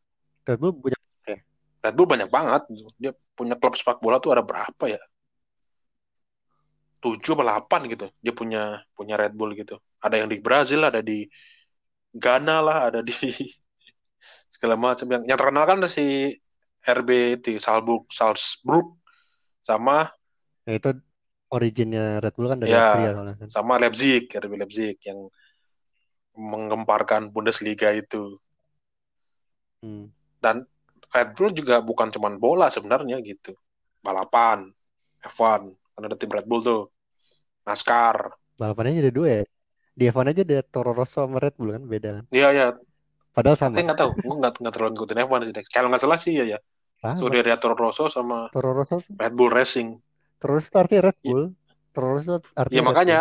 Red 0.48 0.58
Bull 0.58 0.72
punya 0.72 0.98
ya? 1.26 1.38
Red 1.84 1.94
Bull 1.98 2.08
banyak 2.08 2.30
banget. 2.32 2.62
Dia 2.96 3.12
punya 3.36 3.54
klub 3.58 3.76
sepak 3.76 4.00
bola 4.00 4.16
tuh 4.22 4.32
ada 4.32 4.40
berapa 4.40 4.84
ya? 4.88 5.00
Tujuh 6.98 7.36
atau 7.36 7.44
delapan 7.44 7.80
gitu. 7.90 8.06
Dia 8.22 8.32
punya 8.32 8.62
punya 8.96 9.14
Red 9.18 9.34
Bull 9.36 9.52
gitu. 9.58 9.76
Ada 10.00 10.24
yang 10.24 10.28
di 10.30 10.38
Brazil 10.40 10.86
ada 10.86 11.02
di 11.04 11.26
Ghana 12.14 12.56
lah 12.64 12.78
ada 12.88 13.00
di 13.04 13.12
segala 14.54 14.78
macam. 14.78 15.04
Yang 15.10 15.22
yang 15.28 15.38
terkenal 15.38 15.64
kan 15.68 15.78
si 15.90 16.32
RB 16.86 17.10
itu 17.42 17.60
Salzburg 17.60 18.08
Salzburg 18.08 18.96
sama 19.60 20.08
ya, 20.64 20.80
itu 20.80 20.96
originnya 21.48 22.20
Red 22.20 22.34
Bull 22.36 22.48
kan 22.52 22.58
dari 22.60 22.72
ya, 22.72 22.92
Austria 22.92 23.10
soalnya 23.16 23.36
kan. 23.40 23.48
Sama 23.48 23.74
Leipzig, 23.80 24.28
RB 24.28 24.52
Leipzig 24.56 24.96
yang 25.04 25.28
menggemparkan 26.36 27.32
Bundesliga 27.32 27.90
itu. 27.96 28.36
Hmm. 29.82 30.12
Dan 30.38 30.68
Red 31.08 31.30
Bull 31.34 31.50
juga 31.56 31.80
bukan 31.80 32.12
cuma 32.12 32.28
bola 32.36 32.68
sebenarnya 32.68 33.18
gitu. 33.24 33.56
Balapan, 34.04 34.68
F1, 35.24 35.72
kan 35.72 36.02
ada 36.04 36.14
tim 36.14 36.30
Red 36.30 36.46
Bull 36.46 36.62
tuh. 36.62 36.82
NASCAR. 37.68 38.32
Balapannya 38.56 39.04
ada 39.04 39.12
dua 39.12 39.28
ya? 39.28 39.44
Di 39.98 40.04
F1 40.08 40.30
aja 40.30 40.42
ada 40.46 40.58
Toro 40.62 40.94
Rosso 40.94 41.20
sama 41.26 41.42
Red 41.42 41.58
Bull 41.58 41.74
kan 41.74 41.82
beda 41.84 42.08
kan? 42.22 42.24
Iya, 42.32 42.48
iya. 42.54 42.66
Padahal 43.34 43.56
sama. 43.60 43.76
Saya 43.76 43.92
nggak 43.92 44.00
tahu, 44.00 44.10
gue 44.16 44.36
nggak 44.40 44.52
nggak 44.62 44.72
terlalu 44.72 44.90
ngikutin 44.94 45.18
F1 45.28 45.40
sih. 45.44 45.52
Kalau 45.68 45.88
nggak 45.92 46.02
salah 46.02 46.18
sih 46.20 46.32
ya 46.32 46.44
ya. 46.56 46.58
Sudah 47.14 47.38
ada 47.38 47.54
Toro 47.54 47.78
Rosso 47.78 48.10
sama 48.10 48.50
Toro 48.50 48.74
Rosso 48.74 48.98
Red 49.14 49.34
Bull 49.38 49.52
Racing. 49.52 49.94
Terus 50.38 50.70
artinya 50.70 51.10
Red 51.10 51.18
iya. 51.22 51.26
Bull. 51.26 51.44
Terus 51.94 52.20
itu 52.22 52.36
artinya 52.54 52.78
Ya 52.78 52.82
makanya 52.82 53.18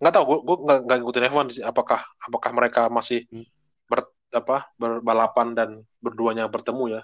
nggak 0.00 0.12
tahu 0.12 0.24
gue 0.24 0.38
gue 0.44 0.56
nggak 0.64 0.96
ngikutin 1.00 1.28
F1 1.32 1.46
sih 1.52 1.64
apakah 1.64 2.00
apakah 2.20 2.50
mereka 2.56 2.88
masih 2.88 3.28
hmm. 3.28 3.44
ber 3.88 4.08
apa 4.32 4.72
berbalapan 4.80 5.48
dan 5.52 5.68
berduanya 6.00 6.48
bertemu 6.48 7.00
ya. 7.00 7.02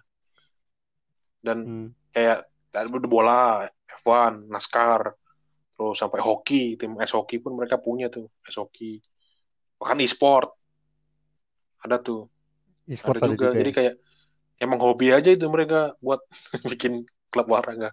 Dan 1.43 1.59
hmm. 1.63 1.89
kayak 2.15 2.49
dari 2.73 2.89
bola, 2.89 3.69
F1, 4.01 4.49
NASCAR, 4.49 5.13
terus 5.77 5.97
sampai 6.01 6.25
hoki, 6.25 6.81
tim 6.81 6.97
es 7.05 7.13
hoki 7.13 7.37
pun 7.37 7.53
mereka 7.53 7.77
punya 7.77 8.09
tuh, 8.09 8.33
es 8.49 8.57
hoki. 8.57 8.97
Bahkan 9.77 10.01
e-sport. 10.01 10.49
Ada 11.85 12.01
tuh. 12.01 12.31
E-sport 12.89 13.21
ada, 13.21 13.29
juga. 13.29 13.53
juga. 13.53 13.59
Jadi 13.61 13.71
ya? 13.71 13.77
kayak 13.77 13.95
emang 14.63 14.79
hobi 14.81 15.13
aja 15.13 15.29
itu 15.29 15.45
mereka 15.51 15.93
buat 15.99 16.23
bikin 16.71 17.05
klub 17.29 17.51
olahraga 17.51 17.93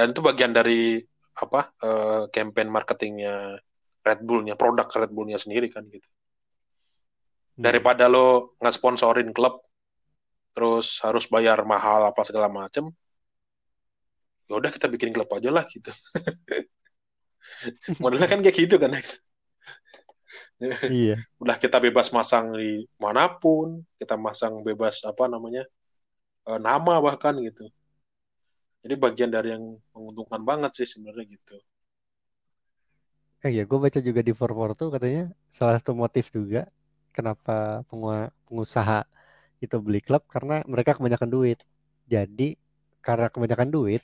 dan 0.00 0.16
itu 0.16 0.24
bagian 0.24 0.56
dari 0.56 0.96
apa 1.36 1.76
uh, 1.84 2.24
campaign 2.32 2.72
marketingnya 2.72 3.60
Red 4.00 4.24
Bullnya 4.24 4.56
produk 4.56 4.88
Red 4.88 5.12
Bullnya 5.12 5.36
sendiri 5.36 5.68
kan 5.68 5.84
gitu. 5.92 6.08
Hmm. 6.08 7.68
daripada 7.68 8.08
lo 8.08 8.56
nggak 8.56 8.74
sponsorin 8.80 9.36
klub 9.36 9.60
terus 10.56 11.04
harus 11.04 11.28
bayar 11.28 11.60
mahal 11.68 12.08
apa 12.08 12.24
segala 12.24 12.48
macem 12.48 12.88
ya 14.48 14.56
udah 14.56 14.72
kita 14.72 14.88
bikin 14.88 15.12
klub 15.12 15.28
aja 15.28 15.52
lah 15.52 15.68
gitu. 15.68 15.92
Modelnya 18.00 18.24
kan 18.24 18.40
kayak 18.40 18.56
gitu 18.56 18.80
kan 18.80 18.96
next 18.96 19.20
iya. 20.88 21.20
Udah 21.42 21.60
kita 21.60 21.76
bebas 21.76 22.08
masang 22.08 22.56
di 22.56 22.88
mana 22.96 23.28
pun 23.28 23.84
kita 24.00 24.16
masang 24.16 24.64
bebas 24.64 25.04
apa 25.04 25.28
namanya 25.28 25.68
eh, 26.48 26.60
nama 26.60 26.96
bahkan 27.04 27.36
gitu 27.44 27.68
jadi 28.84 28.94
bagian 29.04 29.30
dari 29.36 29.48
yang 29.56 29.64
menguntungkan 29.94 30.42
banget 30.50 30.70
sih 30.78 30.86
sebenarnya 30.92 31.24
gitu. 31.36 31.56
Eh 33.44 33.52
ya, 33.56 33.62
gue 33.70 33.78
baca 33.84 34.00
juga 34.08 34.20
di 34.28 34.32
forward 34.40 34.74
tuh 34.80 34.88
katanya 34.94 35.22
salah 35.56 35.74
satu 35.80 35.92
motif 36.02 36.24
juga 36.36 36.60
kenapa 37.16 37.80
pengusaha 38.48 38.98
itu 39.64 39.76
beli 39.86 40.00
klub 40.06 40.22
karena 40.34 40.54
mereka 40.72 40.90
kebanyakan 40.98 41.30
duit. 41.36 41.58
Jadi 42.12 42.56
karena 43.06 43.26
kebanyakan 43.32 43.68
duit, 43.76 44.02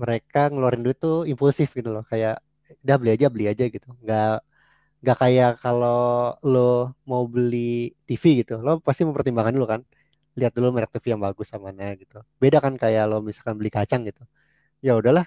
mereka 0.00 0.38
ngeluarin 0.52 0.82
duit 0.86 0.98
tuh 1.04 1.16
impulsif 1.30 1.68
gitu 1.78 1.90
loh. 1.94 2.04
Kayak 2.10 2.34
udah 2.86 2.96
beli 3.00 3.10
aja 3.16 3.26
beli 3.34 3.44
aja 3.52 3.64
gitu. 3.74 3.88
Nggak 4.02 4.30
nggak 5.02 5.16
kayak 5.22 5.50
kalau 5.64 6.00
lo 6.52 6.60
mau 7.10 7.24
beli 7.34 7.92
TV 8.08 8.24
gitu, 8.44 8.52
lo 8.66 8.70
pasti 8.86 9.02
mempertimbangkan 9.08 9.54
dulu 9.56 9.66
kan 9.74 9.82
lihat 10.40 10.52
dulu 10.56 10.68
merek 10.76 10.90
TV 10.94 11.06
yang 11.14 11.22
bagus 11.26 11.46
sama 11.52 11.70
mana 11.70 11.92
gitu. 12.02 12.18
Beda 12.42 12.58
kan 12.64 12.74
kayak 12.82 13.04
lo 13.10 13.16
misalkan 13.28 13.54
beli 13.60 13.70
kacang 13.72 14.02
gitu. 14.08 14.22
Ya 14.86 14.92
udahlah 15.00 15.26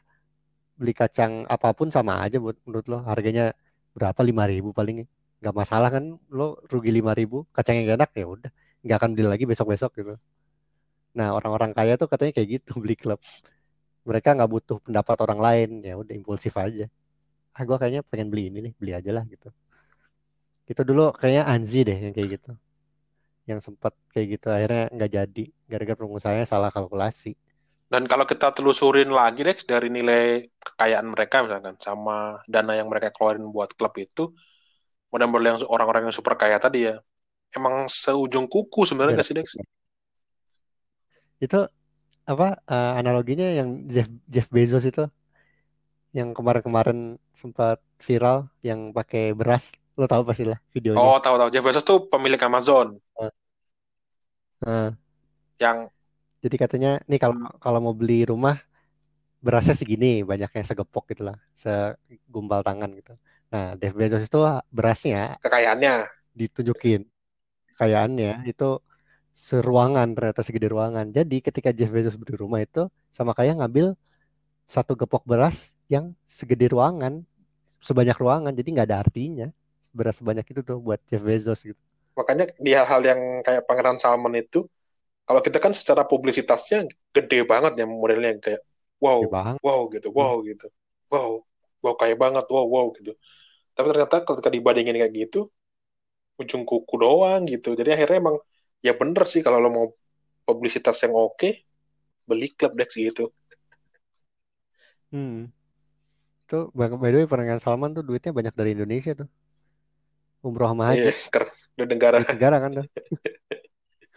beli 0.79 0.93
kacang 1.01 1.45
apa 1.55 1.69
pun 1.77 1.89
sama 1.95 2.13
aja 2.25 2.37
buat 2.43 2.57
menurut 2.65 2.87
lo. 2.91 2.97
Harganya 3.09 3.53
berapa? 3.97 4.21
lima 4.29 4.43
ribu 4.49 4.69
paling. 4.77 5.05
Nggak 5.41 5.55
masalah 5.61 5.89
kan 5.95 6.03
lo 6.37 6.59
rugi 6.71 6.91
lima 6.99 7.13
ribu 7.19 7.45
kacang 7.55 7.75
yang 7.81 7.97
enak 7.99 8.11
ya 8.17 8.25
udah. 8.35 8.51
Nggak 8.85 8.97
akan 9.01 9.09
beli 9.15 9.27
lagi 9.33 9.45
besok 9.51 9.67
besok 9.73 9.91
gitu. 9.99 10.13
Nah 11.17 11.27
orang-orang 11.37 11.71
kaya 11.77 11.93
tuh 12.01 12.07
katanya 12.11 12.33
kayak 12.37 12.49
gitu 12.59 12.71
beli 12.83 12.95
klub. 13.01 13.19
Mereka 14.09 14.29
nggak 14.37 14.51
butuh 14.55 14.77
pendapat 14.85 15.17
orang 15.25 15.39
lain. 15.47 15.69
Ya 15.87 15.95
udah 16.01 16.13
impulsif 16.19 16.53
aja. 16.65 16.85
Ah 17.57 17.63
gue 17.67 17.77
kayaknya 17.81 18.01
pengen 18.11 18.29
beli 18.33 18.43
ini 18.51 18.59
nih 18.71 18.73
beli 18.79 18.91
aja 18.99 19.11
lah 19.17 19.25
gitu. 19.33 19.49
Itu 20.71 20.81
dulu 20.89 21.03
kayaknya 21.19 21.43
Anzi 21.53 21.79
deh 21.87 21.97
yang 22.03 22.13
kayak 22.15 22.29
gitu 22.39 22.51
yang 23.43 23.59
sempat 23.59 23.91
kayak 24.15 24.39
gitu 24.39 24.47
akhirnya 24.47 24.87
nggak 24.91 25.11
jadi 25.11 25.43
gara-gara 25.67 25.99
pengusahanya 25.99 26.45
salah 26.47 26.71
kalkulasi. 26.71 27.35
Dan 27.91 28.09
kalau 28.09 28.25
kita 28.25 28.49
telusurin 28.55 29.13
lagi 29.13 29.45
deh 29.45 29.53
dari 29.69 29.91
nilai 29.93 30.49
kekayaan 30.57 31.07
mereka 31.13 31.45
misalkan 31.45 31.77
sama 31.77 32.41
dana 32.49 32.73
yang 32.73 32.89
mereka 32.89 33.13
keluarin 33.13 33.45
buat 33.53 33.69
klub 33.77 33.93
itu, 34.01 34.33
model-model 35.13 35.45
yang 35.45 35.57
orang-orang 35.69 36.09
yang 36.09 36.15
super 36.15 36.33
kaya 36.33 36.57
tadi 36.57 36.89
ya, 36.89 36.97
emang 37.53 37.85
seujung 37.85 38.49
kuku 38.49 38.89
sebenarnya 38.89 39.21
nggak 39.21 39.27
sih 39.27 39.37
Dex? 39.37 39.47
Itu 41.37 41.69
apa 42.23 42.57
uh, 42.65 42.93
analoginya 42.97 43.45
yang 43.51 43.85
Jeff 43.85 44.09
Jeff 44.25 44.47
Bezos 44.49 44.87
itu 44.87 45.05
yang 46.15 46.31
kemarin-kemarin 46.33 47.21
sempat 47.29 47.77
viral 48.01 48.49
yang 48.65 48.89
pakai 48.89 49.37
beras 49.37 49.69
Lo 49.93 50.09
tahu 50.09 50.25
pasti 50.25 50.43
lah 50.47 50.57
videonya. 50.73 50.99
Oh, 50.99 51.17
tahu 51.21 51.35
tahu. 51.37 51.49
Jeff 51.53 51.63
Bezos 51.65 51.85
tuh 51.85 52.09
pemilik 52.09 52.41
Amazon. 52.41 52.97
Uh. 53.17 53.31
Uh. 54.65 54.89
Yang 55.61 55.93
jadi 56.43 56.55
katanya 56.59 56.91
nih 57.07 57.19
kalau 57.23 57.39
kalau 57.61 57.79
mau 57.79 57.95
beli 57.95 58.27
rumah 58.27 58.59
berasnya 59.39 59.75
segini 59.75 60.23
banyaknya 60.23 60.63
segepok 60.63 61.07
gitu 61.15 61.23
lah, 61.31 61.37
segumpal 61.55 62.63
tangan 62.63 62.91
gitu. 62.95 63.13
Nah, 63.53 63.77
Jeff 63.79 63.93
Bezos 63.93 64.25
itu 64.25 64.39
berasnya 64.73 65.37
kekayaannya 65.39 66.09
ditunjukin 66.33 67.05
kekayaannya 67.73 68.49
itu 68.49 68.81
seruangan 69.33 70.13
ternyata 70.17 70.41
segede 70.41 70.67
ruangan. 70.73 71.09
Jadi 71.09 71.41
ketika 71.41 71.69
Jeff 71.69 71.89
Bezos 71.93 72.17
beli 72.17 72.33
rumah 72.37 72.61
itu 72.61 72.89
sama 73.13 73.33
kayak 73.37 73.61
ngambil 73.61 73.93
satu 74.65 74.97
gepok 74.97 75.25
beras 75.25 75.73
yang 75.85 76.17
segede 76.25 76.71
ruangan, 76.71 77.25
sebanyak 77.83 78.17
ruangan. 78.17 78.53
Jadi 78.57 78.67
nggak 78.73 78.87
ada 78.89 78.99
artinya 79.05 79.47
beras 79.93 80.19
sebanyak 80.19 80.45
itu 80.49 80.61
tuh 80.65 80.81
buat 80.81 80.99
Jeff 81.07 81.21
Bezos 81.21 81.61
gitu. 81.63 81.79
Makanya 82.17 82.49
di 82.57 82.71
hal-hal 82.73 83.01
yang 83.01 83.21
kayak 83.45 83.63
Pangeran 83.65 83.97
Salman 83.97 84.33
itu, 84.37 84.65
kalau 85.23 85.41
kita 85.41 85.57
kan 85.57 85.73
secara 85.73 86.03
publisitasnya 86.03 86.85
gede 87.15 87.47
banget 87.47 87.73
ya 87.79 87.85
modelnya 87.87 88.37
kayak 88.41 88.61
wow, 88.99 89.23
wow 89.61 89.81
gitu, 89.89 90.09
wow 90.13 90.37
hmm. 90.41 90.45
gitu, 90.53 90.67
wow, 91.09 91.31
wow 91.81 91.93
kayak 91.97 92.17
banget, 92.19 92.45
wow, 92.49 92.65
wow 92.65 92.85
gitu. 92.97 93.13
Tapi 93.73 93.85
ternyata 93.89 94.21
ketika 94.21 94.49
dibandingin 94.53 94.97
kayak 94.99 95.13
gitu, 95.13 95.49
ujung 96.37 96.65
kuku 96.65 96.95
doang 96.99 97.45
gitu. 97.49 97.73
Jadi 97.73 97.89
akhirnya 97.97 98.17
emang 98.29 98.37
ya 98.83 98.93
bener 98.93 99.23
sih 99.25 99.39
kalau 99.39 99.57
lo 99.63 99.69
mau 99.71 99.87
publisitas 100.43 100.99
yang 101.07 101.15
oke 101.15 101.39
okay, 101.39 101.63
beli 102.27 102.51
klub 102.51 102.75
Dex 102.75 102.99
gitu 102.99 103.31
hmm 105.13 105.47
tuh 106.49 106.67
by 106.75 106.91
the 106.91 107.23
way 107.23 107.59
Salman 107.63 107.95
tuh 107.95 108.03
duitnya 108.03 108.35
banyak 108.35 108.53
dari 108.53 108.75
Indonesia 108.75 109.15
tuh 109.15 109.29
umroh 110.43 110.69
sama 110.69 110.91
haji. 110.91 111.09
Iya, 111.09 111.13
dari 111.73 111.89
negara. 111.89 112.17
Negara 112.21 112.57
kan 112.59 112.71
tuh. 112.83 112.87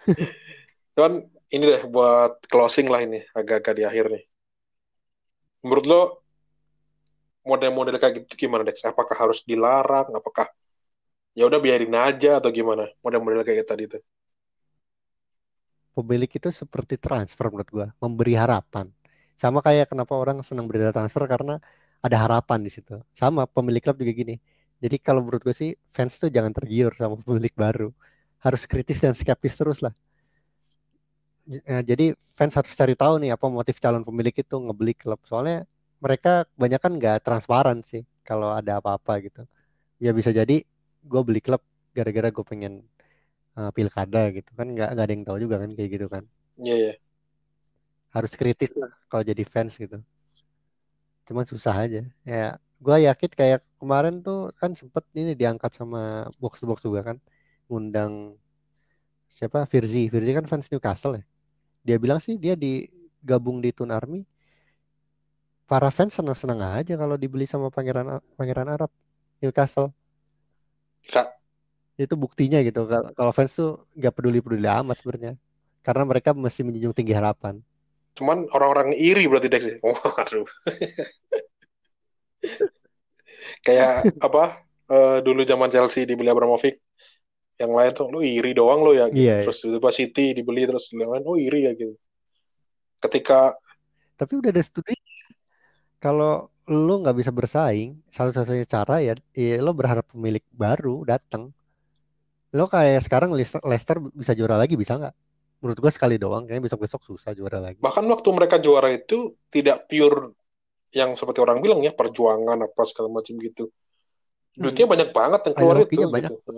Cuman 0.98 1.12
ini 1.48 1.64
deh 1.64 1.82
buat 1.86 2.42
closing 2.50 2.90
lah 2.90 3.06
ini 3.06 3.22
agak-agak 3.32 3.74
di 3.78 3.82
akhir 3.86 4.04
nih. 4.10 4.24
Menurut 5.62 5.84
lo 5.86 6.00
model-model 7.46 7.96
kayak 8.02 8.26
gitu 8.26 8.46
gimana 8.46 8.66
Dex? 8.66 8.82
Apakah 8.82 9.14
harus 9.14 9.46
dilarang? 9.46 10.10
Apakah 10.10 10.50
ya 11.38 11.46
udah 11.46 11.62
biarin 11.62 11.94
aja 11.94 12.42
atau 12.42 12.50
gimana 12.50 12.90
model-model 13.00 13.46
kayak 13.46 13.66
tadi 13.66 13.86
tuh? 13.86 14.02
Pemilik 15.96 16.28
itu 16.28 16.52
seperti 16.52 17.00
transfer 17.00 17.48
menurut 17.48 17.70
gue, 17.72 17.86
memberi 18.02 18.36
harapan. 18.36 18.92
Sama 19.32 19.64
kayak 19.64 19.88
kenapa 19.88 20.12
orang 20.12 20.44
senang 20.44 20.68
berita 20.68 20.92
transfer 20.92 21.24
karena 21.24 21.56
ada 22.04 22.16
harapan 22.20 22.60
di 22.60 22.68
situ. 22.68 23.00
Sama 23.16 23.48
pemilik 23.48 23.80
klub 23.80 23.96
juga 23.96 24.12
gini. 24.12 24.36
Jadi 24.82 24.96
kalau 25.00 25.24
menurut 25.24 25.42
gue 25.42 25.56
sih 25.56 25.70
fans 25.96 26.20
tuh 26.20 26.28
jangan 26.28 26.52
tergiur 26.52 26.92
sama 26.96 27.16
pemilik 27.20 27.54
baru. 27.56 27.88
Harus 28.40 28.68
kritis 28.68 29.00
dan 29.02 29.16
skeptis 29.16 29.56
terus 29.56 29.80
lah. 29.80 29.94
Eh, 31.46 31.82
jadi 31.86 32.12
fans 32.36 32.54
harus 32.58 32.72
cari 32.74 32.94
tahu 32.98 33.22
nih 33.22 33.32
apa 33.32 33.46
motif 33.48 33.78
calon 33.80 34.04
pemilik 34.04 34.34
itu 34.34 34.56
ngebeli 34.58 34.92
klub. 34.92 35.20
Soalnya 35.24 35.64
mereka 36.02 36.44
kebanyakan 36.54 36.92
nggak 37.00 37.16
transparan 37.24 37.78
sih 37.80 38.02
kalau 38.26 38.52
ada 38.52 38.78
apa-apa 38.82 39.22
gitu. 39.24 39.42
Ya 40.02 40.12
bisa 40.12 40.34
jadi 40.34 40.60
gue 41.06 41.22
beli 41.24 41.40
klub 41.40 41.62
gara-gara 41.96 42.28
gue 42.28 42.44
pengen 42.44 42.84
uh, 43.56 43.70
pilkada 43.72 44.28
gitu 44.30 44.50
kan 44.52 44.68
nggak 44.68 44.88
nggak 44.92 45.04
ada 45.08 45.12
yang 45.16 45.24
tahu 45.24 45.38
juga 45.40 45.56
kan 45.64 45.70
kayak 45.72 45.90
gitu 45.96 46.06
kan 46.06 46.24
iya 46.60 46.68
yeah, 46.68 46.78
yeah. 46.92 46.96
harus 48.12 48.32
kritis 48.36 48.72
lah 48.76 48.92
kalau 49.08 49.24
jadi 49.24 49.42
fans 49.48 49.72
gitu 49.80 49.98
cuman 51.26 51.44
susah 51.48 51.74
aja 51.74 52.02
ya 52.22 52.60
gue 52.76 52.96
yakin 53.08 53.30
kayak 53.32 53.60
kemarin 53.80 54.20
tuh 54.20 54.52
kan 54.60 54.72
sempet 54.76 55.04
ini 55.16 55.32
diangkat 55.32 55.72
sama 55.72 56.28
box 56.36 56.60
to 56.60 56.68
box 56.68 56.84
juga 56.84 57.12
kan 57.12 57.16
ngundang 57.66 58.36
siapa 59.32 59.64
Firzi 59.68 60.08
Firzi 60.12 60.32
kan 60.36 60.44
fans 60.48 60.68
Newcastle 60.68 61.20
ya. 61.20 61.24
Dia 61.86 61.96
bilang 62.02 62.18
sih 62.18 62.36
dia 62.36 62.58
digabung 62.58 63.60
di 63.62 63.70
Tun 63.70 63.92
Army. 63.92 64.24
Para 65.66 65.90
fans 65.90 66.14
senang-senang 66.14 66.62
aja 66.62 66.94
kalau 66.94 67.18
dibeli 67.18 67.44
sama 67.44 67.68
pangeran 67.72 68.22
pangeran 68.38 68.70
Arab 68.70 68.90
Newcastle. 69.42 69.90
Kak, 71.06 71.38
itu 71.98 72.14
buktinya 72.14 72.62
gitu. 72.62 72.86
Kalau 72.88 73.32
fans 73.34 73.52
tuh 73.54 73.86
nggak 73.94 74.14
peduli 74.14 74.38
peduli 74.42 74.66
amat 74.66 74.98
sebenarnya. 75.02 75.34
Karena 75.82 76.02
mereka 76.02 76.34
masih 76.34 76.66
menjunjung 76.66 76.94
tinggi 76.94 77.14
harapan. 77.14 77.62
Cuman 78.16 78.48
orang-orang 78.50 78.96
iri 78.96 79.28
berarti 79.28 79.52
Dex 79.52 79.62
oh 79.86 79.94
aduh 80.16 80.48
kayak 83.66 84.06
apa 84.26 84.62
uh, 84.90 85.18
dulu 85.22 85.42
zaman 85.42 85.68
Chelsea 85.70 86.08
dibeli 86.08 86.30
Abramovich 86.30 86.78
yang 87.56 87.72
lain 87.72 87.92
tuh 87.96 88.12
lu 88.12 88.20
iri 88.20 88.52
doang 88.52 88.84
lo 88.84 88.92
ya 88.92 89.08
gitu. 89.08 89.24
yeah, 89.24 89.40
terus 89.40 89.64
tiba 89.64 89.90
City 89.92 90.36
dibeli 90.36 90.68
terus 90.68 90.92
yang 90.92 91.08
lain 91.08 91.24
oh 91.24 91.40
iri 91.40 91.64
ya 91.64 91.72
gitu 91.72 91.96
ketika 93.00 93.56
tapi 94.16 94.36
udah 94.36 94.52
ada 94.52 94.60
studi 94.60 94.96
kalau 95.96 96.52
lo 96.66 96.94
nggak 97.00 97.16
bisa 97.16 97.30
bersaing 97.32 97.96
satu-satunya 98.10 98.66
cara 98.68 99.00
ya, 99.00 99.14
ya 99.32 99.62
lo 99.62 99.72
berharap 99.72 100.04
pemilik 100.12 100.42
baru 100.52 101.06
datang 101.08 101.56
lo 102.56 102.64
kayak 102.72 103.04
sekarang 103.04 103.30
Leicester 103.36 104.00
bisa 104.16 104.32
juara 104.32 104.56
lagi 104.56 104.80
bisa 104.80 104.96
nggak? 104.96 105.14
Menurut 105.60 105.78
gue 105.80 105.92
sekali 105.92 106.16
doang, 106.16 106.48
kayaknya 106.48 106.64
besok-besok 106.68 107.00
susah 107.04 107.32
juara 107.36 107.60
lagi. 107.60 107.80
Bahkan 107.80 108.04
waktu 108.08 108.28
mereka 108.32 108.56
juara 108.56 108.92
itu 108.92 109.36
tidak 109.52 109.88
pure 109.88 110.32
yang 110.94 111.14
seperti 111.18 111.42
orang 111.42 111.58
bilang 111.62 111.82
ya 111.82 111.92
perjuangan 111.94 112.58
apa 112.62 112.82
segala 112.86 113.08
macam 113.10 113.34
gitu. 113.40 113.70
Duitnya 114.56 114.86
hmm. 114.88 114.94
banyak 114.94 115.10
banget 115.12 115.40
yang 115.50 115.54
keluar 115.54 115.76
itu. 115.82 116.02
banyak. 116.08 116.32
Gitu. 116.32 116.52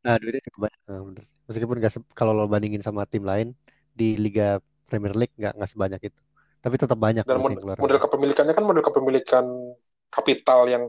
Nah, 0.00 0.14
duitnya 0.16 0.42
juga 0.44 0.58
banyak. 0.68 0.80
Nah, 0.88 0.98
Meskipun 1.50 1.76
gak 1.82 1.92
kalau 2.14 2.30
lo 2.30 2.46
bandingin 2.46 2.78
sama 2.78 3.02
tim 3.10 3.26
lain 3.26 3.58
di 3.90 4.14
Liga 4.14 4.62
Premier 4.86 5.18
League 5.18 5.34
nggak 5.34 5.58
nggak 5.58 5.70
sebanyak 5.70 6.00
itu. 6.06 6.20
Tapi 6.62 6.74
tetap 6.78 6.94
banyak. 6.94 7.26
Dan 7.26 7.42
mod 7.42 7.58
model 7.58 7.98
kepemilikannya 7.98 8.54
kan 8.54 8.64
model 8.66 8.84
kepemilikan 8.86 9.44
kapital 10.14 10.70
yang 10.70 10.86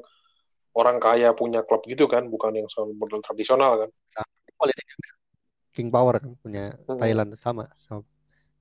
orang 0.77 1.01
kaya 1.01 1.33
punya 1.33 1.65
klub 1.65 1.81
gitu 1.89 2.05
kan, 2.05 2.29
bukan 2.29 2.61
yang 2.61 2.67
soal 2.69 2.93
model 2.93 3.25
tradisional 3.25 3.87
kan. 3.87 3.89
Politik 4.53 4.85
King 5.71 5.89
Power 5.89 6.19
kan 6.19 6.35
punya 6.37 6.75
hmm. 6.75 6.99
Thailand 6.99 7.31
sama, 7.39 7.65
sama 7.87 8.03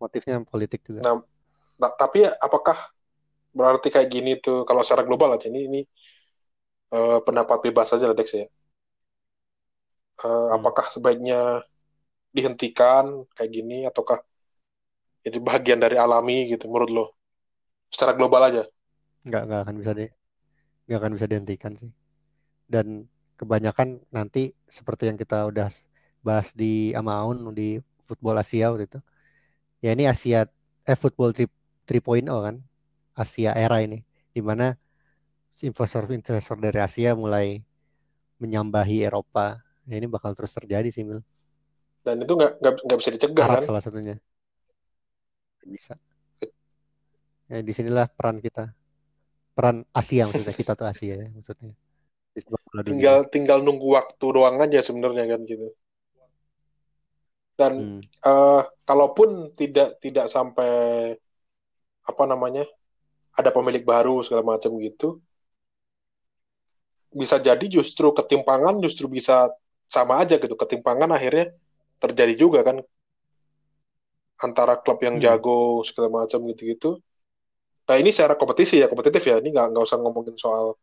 motifnya 0.00 0.40
politik 0.46 0.80
juga. 0.86 1.04
Nah, 1.04 1.20
nah, 1.76 1.90
tapi 1.92 2.24
apakah 2.24 2.78
berarti 3.50 3.88
kayak 3.94 4.08
gini 4.14 4.30
tuh 4.38 4.62
kalau 4.68 4.82
secara 4.84 5.02
global 5.08 5.34
aja 5.34 5.46
ini 5.50 5.60
ini 5.66 5.80
uh, 6.94 7.18
pendapat 7.26 7.58
bebas 7.70 7.90
saja 7.90 8.10
Dex 8.14 8.28
ya. 8.34 8.46
Uh, 10.20 10.26
hmm. 10.26 10.56
Apakah 10.60 10.86
sebaiknya 10.94 11.64
dihentikan 12.30 13.26
kayak 13.34 13.50
gini 13.50 13.88
ataukah 13.90 14.22
itu 15.26 15.38
bagian 15.42 15.82
dari 15.82 15.96
alami 15.98 16.48
gitu 16.52 16.70
menurut 16.70 16.90
lo? 16.90 17.06
Secara 17.90 18.14
global 18.14 18.42
aja. 18.46 18.62
Nggak, 19.26 19.42
nggak 19.48 19.60
akan 19.66 19.76
bisa 19.80 19.90
deh. 19.98 20.10
Nggak 20.86 20.98
akan 21.02 21.12
bisa 21.16 21.26
dihentikan 21.26 21.72
sih 21.74 21.90
dan 22.70 23.10
kebanyakan 23.34 23.98
nanti 24.14 24.54
seperti 24.70 25.10
yang 25.10 25.18
kita 25.18 25.50
udah 25.50 25.66
bahas 26.22 26.54
di 26.54 26.94
Amaun 26.94 27.50
di 27.50 27.82
football 28.06 28.38
Asia 28.38 28.70
waktu 28.70 28.86
itu 28.86 29.00
ya 29.82 29.90
ini 29.98 30.06
Asia 30.06 30.46
eh 30.86 30.94
football 30.94 31.34
3.0 31.34 32.30
kan 32.30 32.62
Asia 33.20 33.52
era 33.52 33.84
ini 33.84 34.00
di 34.32 34.40
mana 34.40 34.72
investor-investor 35.60 36.56
dari 36.56 36.80
Asia 36.80 37.12
mulai 37.12 37.60
menyambahi 38.40 39.04
Eropa. 39.04 39.60
Ya, 39.84 40.00
ini 40.00 40.08
bakal 40.08 40.32
terus 40.32 40.56
terjadi 40.56 40.88
sih 40.88 41.04
Mil. 41.04 41.20
Dan 42.00 42.24
itu 42.24 42.32
nggak 42.32 42.64
nggak 42.64 42.98
bisa 42.98 43.10
dicegah 43.12 43.44
Arab 43.44 43.60
kan? 43.60 43.68
salah 43.68 43.82
satunya. 43.84 44.16
Bisa. 45.60 46.00
Ya 47.50 47.60
di 47.60 47.72
sinilah 47.76 48.08
peran 48.08 48.40
kita. 48.40 48.72
Peran 49.52 49.84
Asia 49.92 50.24
maksudnya. 50.24 50.56
Kita 50.56 50.72
tuh 50.72 50.88
Asia 50.88 51.20
ya 51.20 51.28
maksudnya. 51.28 51.76
Tinggal 52.86 53.28
tinggal 53.28 53.60
nunggu 53.60 53.98
waktu 53.98 54.26
doang 54.32 54.56
aja 54.64 54.80
sebenarnya 54.80 55.36
kan 55.36 55.40
gitu. 55.44 55.68
Dan 57.60 58.00
hmm. 58.00 58.02
uh, 58.24 58.64
kalaupun 58.88 59.52
tidak 59.52 60.00
tidak 60.00 60.32
sampai 60.32 61.12
apa 62.00 62.24
namanya 62.24 62.64
ada 63.38 63.50
pemilik 63.54 63.82
baru 63.82 64.22
segala 64.26 64.42
macam 64.42 64.74
gitu 64.82 65.18
bisa 67.10 67.42
jadi 67.42 67.66
justru 67.66 68.14
ketimpangan 68.14 68.78
justru 68.78 69.10
bisa 69.10 69.50
sama 69.90 70.22
aja 70.22 70.38
gitu. 70.38 70.54
Ketimpangan 70.54 71.10
akhirnya 71.10 71.50
terjadi 71.98 72.34
juga 72.38 72.62
kan 72.62 72.76
antara 74.40 74.78
klub 74.78 75.02
yang 75.02 75.18
hmm. 75.18 75.24
jago 75.26 75.82
segala 75.82 76.24
macam 76.24 76.38
gitu-gitu. 76.54 77.02
Nah 77.90 77.96
ini 77.98 78.14
secara 78.14 78.38
kompetisi 78.38 78.78
ya 78.78 78.86
kompetitif 78.86 79.22
ya. 79.26 79.42
Ini 79.42 79.50
nggak 79.50 79.66
nggak 79.74 79.84
usah 79.84 79.98
ngomongin 79.98 80.38
soal 80.38 80.78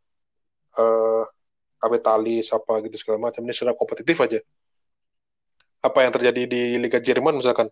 uh, 0.75 1.23
kapitalis 1.79 2.51
apa 2.51 2.83
gitu 2.83 2.99
segala 2.99 3.31
macam. 3.31 3.41
Ini 3.47 3.53
secara 3.55 3.73
kompetitif 3.73 4.19
aja. 4.19 4.39
Apa 5.79 6.03
yang 6.03 6.11
terjadi 6.11 6.43
di 6.43 6.61
Liga 6.75 6.99
Jerman 6.99 7.39
misalkan? 7.39 7.71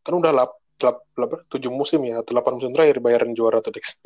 Kan 0.00 0.14
udah 0.16 0.32
lap, 0.32 0.56
lap 0.82 1.32
tujuh 1.48 1.70
musim 1.70 2.02
ya 2.04 2.20
atau 2.20 2.34
delapan 2.36 2.52
musim 2.58 2.72
terakhir 2.74 2.98
bayaran 2.98 3.30
juara 3.32 3.62
tuh 3.62 3.72
Dex. 3.74 4.02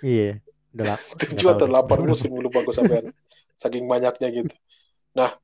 Iya 0.00 0.40
udah 0.70 0.96
tujuh 1.20 1.48
atau 1.50 1.66
delapan 1.66 1.98
musim 2.06 2.30
lupa 2.38 2.62
gue 2.62 2.74
sampai 2.74 3.02
saking 3.58 3.84
banyaknya 3.90 4.28
gitu. 4.30 4.54
Nah 5.18 5.34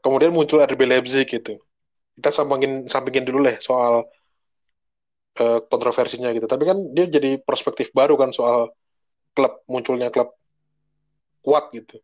kemudian 0.00 0.30
muncul 0.30 0.62
RB 0.62 0.80
Leipzig 0.86 1.26
gitu. 1.26 1.58
Kita 2.14 2.30
sampingin 2.30 2.86
sampingin 2.86 3.24
dulu 3.26 3.44
lah 3.44 3.58
soal 3.58 4.06
uh, 5.42 5.58
kontroversinya 5.66 6.30
gitu. 6.30 6.46
Tapi 6.46 6.64
kan 6.64 6.78
dia 6.94 7.06
jadi 7.10 7.40
perspektif 7.42 7.90
baru 7.90 8.14
kan 8.14 8.30
soal 8.30 8.70
klub 9.32 9.64
munculnya 9.66 10.12
klub 10.12 10.30
kuat 11.42 11.72
gitu. 11.74 11.98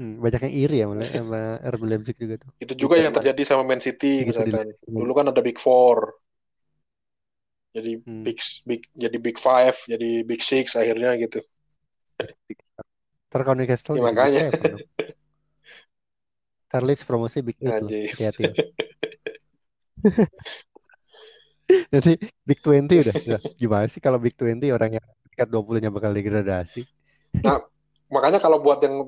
Hmm, 0.00 0.16
banyak 0.16 0.48
yang 0.48 0.54
iri 0.56 0.76
ya 0.80 0.88
sama 1.20 1.60
RB 1.60 1.82
Leipzig 1.84 2.16
juga 2.16 2.40
tuh. 2.40 2.48
Itu 2.56 2.72
juga 2.72 2.96
yang 2.96 3.12
terjadi 3.12 3.44
sama 3.44 3.68
Man 3.68 3.84
City 3.84 4.24
misalkan. 4.24 4.72
Dulu 4.88 5.12
kan 5.12 5.28
ada 5.28 5.44
Big 5.44 5.60
Four. 5.60 6.16
Jadi 7.76 8.00
hmm. 8.02 8.24
big 8.26 8.40
big 8.66 8.82
jadi 8.96 9.18
Big 9.20 9.36
Five, 9.36 9.76
jadi 9.84 10.24
Big 10.24 10.40
Six 10.40 10.74
akhirnya 10.74 11.14
gitu. 11.20 11.44
Ntar 13.30 13.40
kalau 13.44 13.60
Newcastle 13.60 13.94
ya, 13.94 14.02
makanya. 14.02 14.50
Charles 16.72 17.04
promosi 17.04 17.44
Big 17.44 17.60
Eight 17.60 17.78
loh. 17.84 17.90
Hati-hati. 17.92 18.42
Nanti 21.94 22.18
Big 22.42 22.58
20 22.58 22.90
udah, 22.90 23.14
udah. 23.14 23.40
Gimana 23.54 23.86
sih 23.86 24.02
kalau 24.02 24.18
Big 24.18 24.34
20 24.34 24.74
orang 24.74 24.98
yang 24.98 25.06
dekat 25.30 25.46
20-nya 25.46 25.94
bakal 25.94 26.10
degradasi? 26.10 26.82
Nah, 27.46 27.62
makanya 28.10 28.42
kalau 28.42 28.58
buat 28.58 28.82
yang 28.82 29.06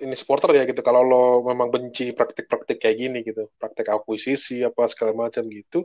ini 0.00 0.16
supporter 0.16 0.56
ya 0.56 0.64
gitu, 0.64 0.80
kalau 0.80 1.02
lo 1.04 1.24
memang 1.44 1.68
benci 1.68 2.16
praktik-praktik 2.16 2.80
kayak 2.80 2.96
gini 2.96 3.18
gitu, 3.20 3.52
praktik 3.60 3.88
akuisisi 3.92 4.64
apa 4.64 4.88
segala 4.88 5.28
macam 5.28 5.44
gitu, 5.48 5.84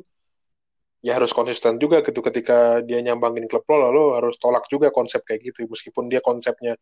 ya 1.04 1.16
harus 1.20 1.32
konsisten 1.32 1.80
juga 1.80 2.04
gitu 2.04 2.20
ketika 2.24 2.80
dia 2.84 3.00
nyambangin 3.04 3.48
klub 3.48 3.64
lo, 3.72 3.92
lo 3.92 4.06
harus 4.16 4.40
tolak 4.40 4.68
juga 4.72 4.92
konsep 4.92 5.24
kayak 5.24 5.52
gitu, 5.52 5.68
meskipun 5.68 6.08
dia 6.08 6.24
konsepnya 6.24 6.80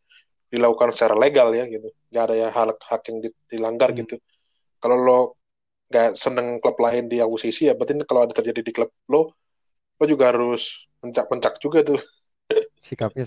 dilakukan 0.48 0.96
secara 0.96 1.18
legal 1.18 1.52
ya 1.52 1.66
gitu, 1.66 1.90
nggak 2.10 2.22
ada 2.24 2.34
ya 2.34 2.48
hak 2.48 2.78
hak 2.80 3.02
yang 3.10 3.18
dilanggar 3.50 3.90
hmm. 3.92 3.98
gitu. 4.06 4.16
Kalau 4.78 4.96
lo 4.96 5.20
nggak 5.88 6.20
seneng 6.20 6.60
klub 6.60 6.76
lain 6.78 7.08
di 7.08 7.18
akuisisi 7.18 7.66
ya 7.68 7.74
berarti 7.74 8.04
kalau 8.04 8.28
ada 8.28 8.34
terjadi 8.36 8.60
di 8.62 8.72
klub 8.72 8.90
lo, 9.10 9.34
lo 9.98 10.04
juga 10.06 10.30
harus 10.30 10.86
mencak-mencak 11.02 11.54
juga 11.58 11.82
tuh. 11.82 12.00
Sikapnya 12.80 13.26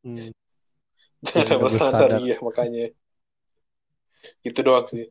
Hmm. 0.00 0.32
Jangan 1.20 1.60
berstandar, 1.60 2.10
iya 2.24 2.36
makanya. 2.40 2.92
Itu 4.40 4.60
doang 4.64 4.88
sih. 4.88 5.08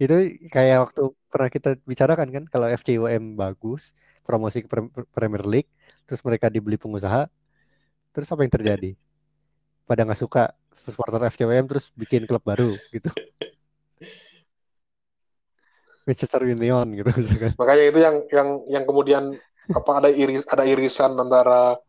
Itu 0.00 0.16
kayak 0.48 0.90
waktu 0.90 1.02
pernah 1.28 1.48
kita 1.52 1.70
bicarakan 1.84 2.28
kan 2.32 2.44
kalau 2.48 2.66
FCUM 2.72 3.36
bagus, 3.36 3.92
promosi 4.24 4.64
ke 4.64 4.68
Premier 5.12 5.44
League, 5.44 5.70
terus 6.08 6.24
mereka 6.24 6.48
dibeli 6.48 6.80
pengusaha, 6.80 7.28
terus 8.16 8.28
apa 8.32 8.42
yang 8.42 8.52
terjadi? 8.52 8.90
Pada 9.84 10.08
nggak 10.08 10.20
suka 10.20 10.56
supporter 10.72 11.20
FCUM 11.28 11.64
terus 11.68 11.92
bikin 11.92 12.24
klub 12.24 12.42
baru 12.42 12.72
gitu. 12.90 13.12
Manchester 16.04 16.44
Union 16.44 16.86
gitu 16.92 17.10
misalkan. 17.16 17.52
Makanya 17.56 17.84
itu 17.88 17.98
yang 18.00 18.16
yang 18.28 18.48
yang 18.68 18.84
kemudian 18.84 19.24
apa 19.72 19.90
ada 19.96 20.12
iris 20.12 20.44
ada 20.52 20.68
irisan 20.68 21.16
antara 21.16 21.80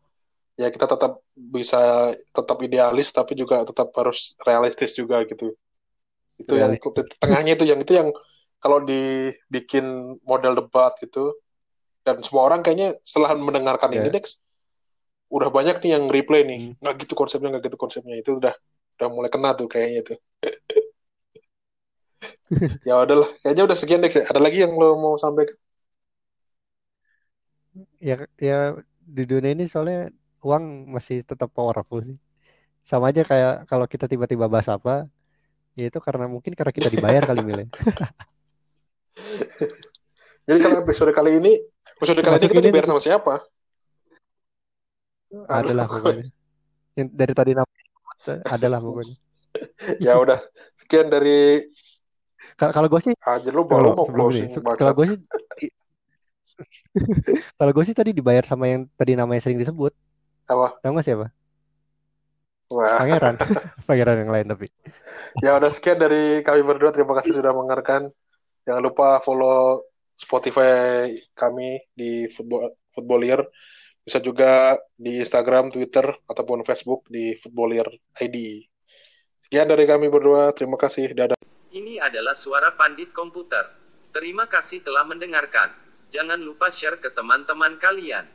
ya 0.56 0.72
kita 0.72 0.88
tetap 0.88 1.20
bisa 1.36 2.12
tetap 2.32 2.58
idealis 2.64 3.12
tapi 3.12 3.36
juga 3.36 3.62
tetap 3.62 3.92
harus 3.92 4.32
realistis 4.42 4.96
juga 4.96 5.22
gitu. 5.28 5.52
Itu 6.36 6.52
Realis. 6.56 6.80
yang 6.80 7.08
tengahnya 7.20 7.52
itu 7.56 7.64
yang 7.68 7.80
itu 7.80 7.92
yang 7.92 8.08
kalau 8.60 8.80
dibikin 8.80 10.16
model 10.24 10.56
debat 10.56 10.96
gitu 11.00 11.36
dan 12.02 12.20
semua 12.24 12.48
orang 12.48 12.64
kayaknya 12.64 12.96
setelah 13.04 13.36
mendengarkan 13.36 13.92
yeah. 13.92 14.00
ini 14.04 14.08
Dex. 14.16 14.40
Udah 15.28 15.52
banyak 15.52 15.84
nih 15.84 15.90
yang 16.00 16.04
replay 16.08 16.42
nih. 16.48 16.60
Hmm. 16.72 16.80
nggak 16.80 17.04
gitu 17.04 17.12
konsepnya 17.12 17.52
nggak 17.52 17.68
gitu 17.68 17.76
konsepnya. 17.76 18.16
Itu 18.16 18.40
udah 18.40 18.56
udah 18.96 19.08
mulai 19.12 19.28
kena 19.28 19.52
tuh 19.52 19.68
kayaknya 19.68 20.00
tuh 20.08 20.16
ya 22.88 22.96
udahlah 22.96 23.28
kayaknya 23.44 23.62
udah 23.68 23.76
sekian 23.76 24.00
Dex 24.00 24.16
ya. 24.16 24.24
Ada 24.24 24.40
lagi 24.40 24.64
yang 24.64 24.72
lo 24.72 24.96
mau 24.96 25.14
sampaikan? 25.20 25.52
Ya 28.00 28.24
ya 28.40 28.72
di 29.04 29.22
dunia 29.28 29.52
ini 29.52 29.68
soalnya 29.68 30.08
uang 30.46 30.94
masih 30.94 31.26
tetap 31.26 31.50
powerful 31.50 31.98
sih. 32.06 32.14
Sama 32.86 33.10
aja 33.10 33.26
kayak 33.26 33.66
kalau 33.66 33.90
kita 33.90 34.06
tiba-tiba 34.06 34.46
bahas 34.46 34.70
apa, 34.70 35.10
ya 35.74 35.90
itu 35.90 35.98
karena 35.98 36.30
mungkin 36.30 36.54
karena 36.54 36.70
kita 36.70 36.86
dibayar 36.86 37.26
kali 37.26 37.42
milih. 37.42 37.66
Jadi 40.46 40.58
kalau 40.62 40.86
episode 40.86 41.10
kali 41.10 41.42
ini, 41.42 41.58
episode 41.98 42.22
kali 42.22 42.38
ini 42.38 42.46
kita 42.46 42.62
dibayar 42.62 42.86
sama 42.86 43.02
siapa? 43.02 43.42
Adalah 45.50 45.90
pokoknya. 45.90 46.30
Yang 46.94 47.08
dari 47.10 47.34
tadi 47.34 47.58
nama 47.58 47.66
adalah 48.46 48.78
pokoknya. 48.78 49.18
ya 50.06 50.14
udah, 50.22 50.38
sekian 50.78 51.10
dari 51.10 51.66
kalau 52.56 52.88
gue 52.88 53.00
sih 53.04 53.14
aja 53.20 53.50
lu 53.52 53.68
baru 53.68 53.92
mau 53.92 54.28
ini 54.32 54.48
kalau 54.54 54.94
gue 54.96 55.06
sih 55.12 55.18
kalau 57.60 57.70
gue 57.76 57.84
sih 57.84 57.96
tadi 57.96 58.16
dibayar 58.16 58.44
sama 58.48 58.70
yang 58.70 58.88
tadi 58.96 59.12
namanya 59.12 59.44
sering 59.44 59.60
disebut 59.60 59.92
apa? 60.46 60.78
Tahu 60.80 60.92
gak 60.96 61.06
siapa? 61.06 61.26
Wah. 62.70 62.98
Pangeran. 62.98 63.34
Pangeran 63.88 64.16
yang 64.26 64.32
lain 64.32 64.46
tapi. 64.50 64.66
ya 65.44 65.54
udah 65.58 65.70
sekian 65.70 65.98
dari 65.98 66.42
kami 66.42 66.62
berdua. 66.66 66.90
Terima 66.90 67.14
kasih 67.18 67.34
sudah 67.34 67.54
mendengarkan. 67.54 68.10
Jangan 68.66 68.82
lupa 68.82 69.22
follow 69.22 69.86
Spotify 70.16 71.06
kami 71.36 71.78
di 71.94 72.26
Football 72.26 72.74
Footballier. 72.90 73.46
Bisa 74.06 74.22
juga 74.22 74.78
di 74.94 75.18
Instagram, 75.18 75.70
Twitter, 75.74 76.06
ataupun 76.30 76.62
Facebook 76.62 77.10
di 77.10 77.34
Footballier 77.38 77.86
ID. 78.22 78.62
Sekian 79.42 79.66
dari 79.66 79.82
kami 79.86 80.06
berdua. 80.08 80.54
Terima 80.54 80.78
kasih. 80.78 81.12
Dadah. 81.12 81.38
Ini 81.74 82.00
adalah 82.00 82.32
suara 82.32 82.72
pandit 82.72 83.12
komputer. 83.12 83.68
Terima 84.14 84.48
kasih 84.48 84.80
telah 84.80 85.04
mendengarkan. 85.04 85.76
Jangan 86.08 86.40
lupa 86.40 86.72
share 86.72 86.96
ke 87.02 87.12
teman-teman 87.12 87.76
kalian. 87.76 88.24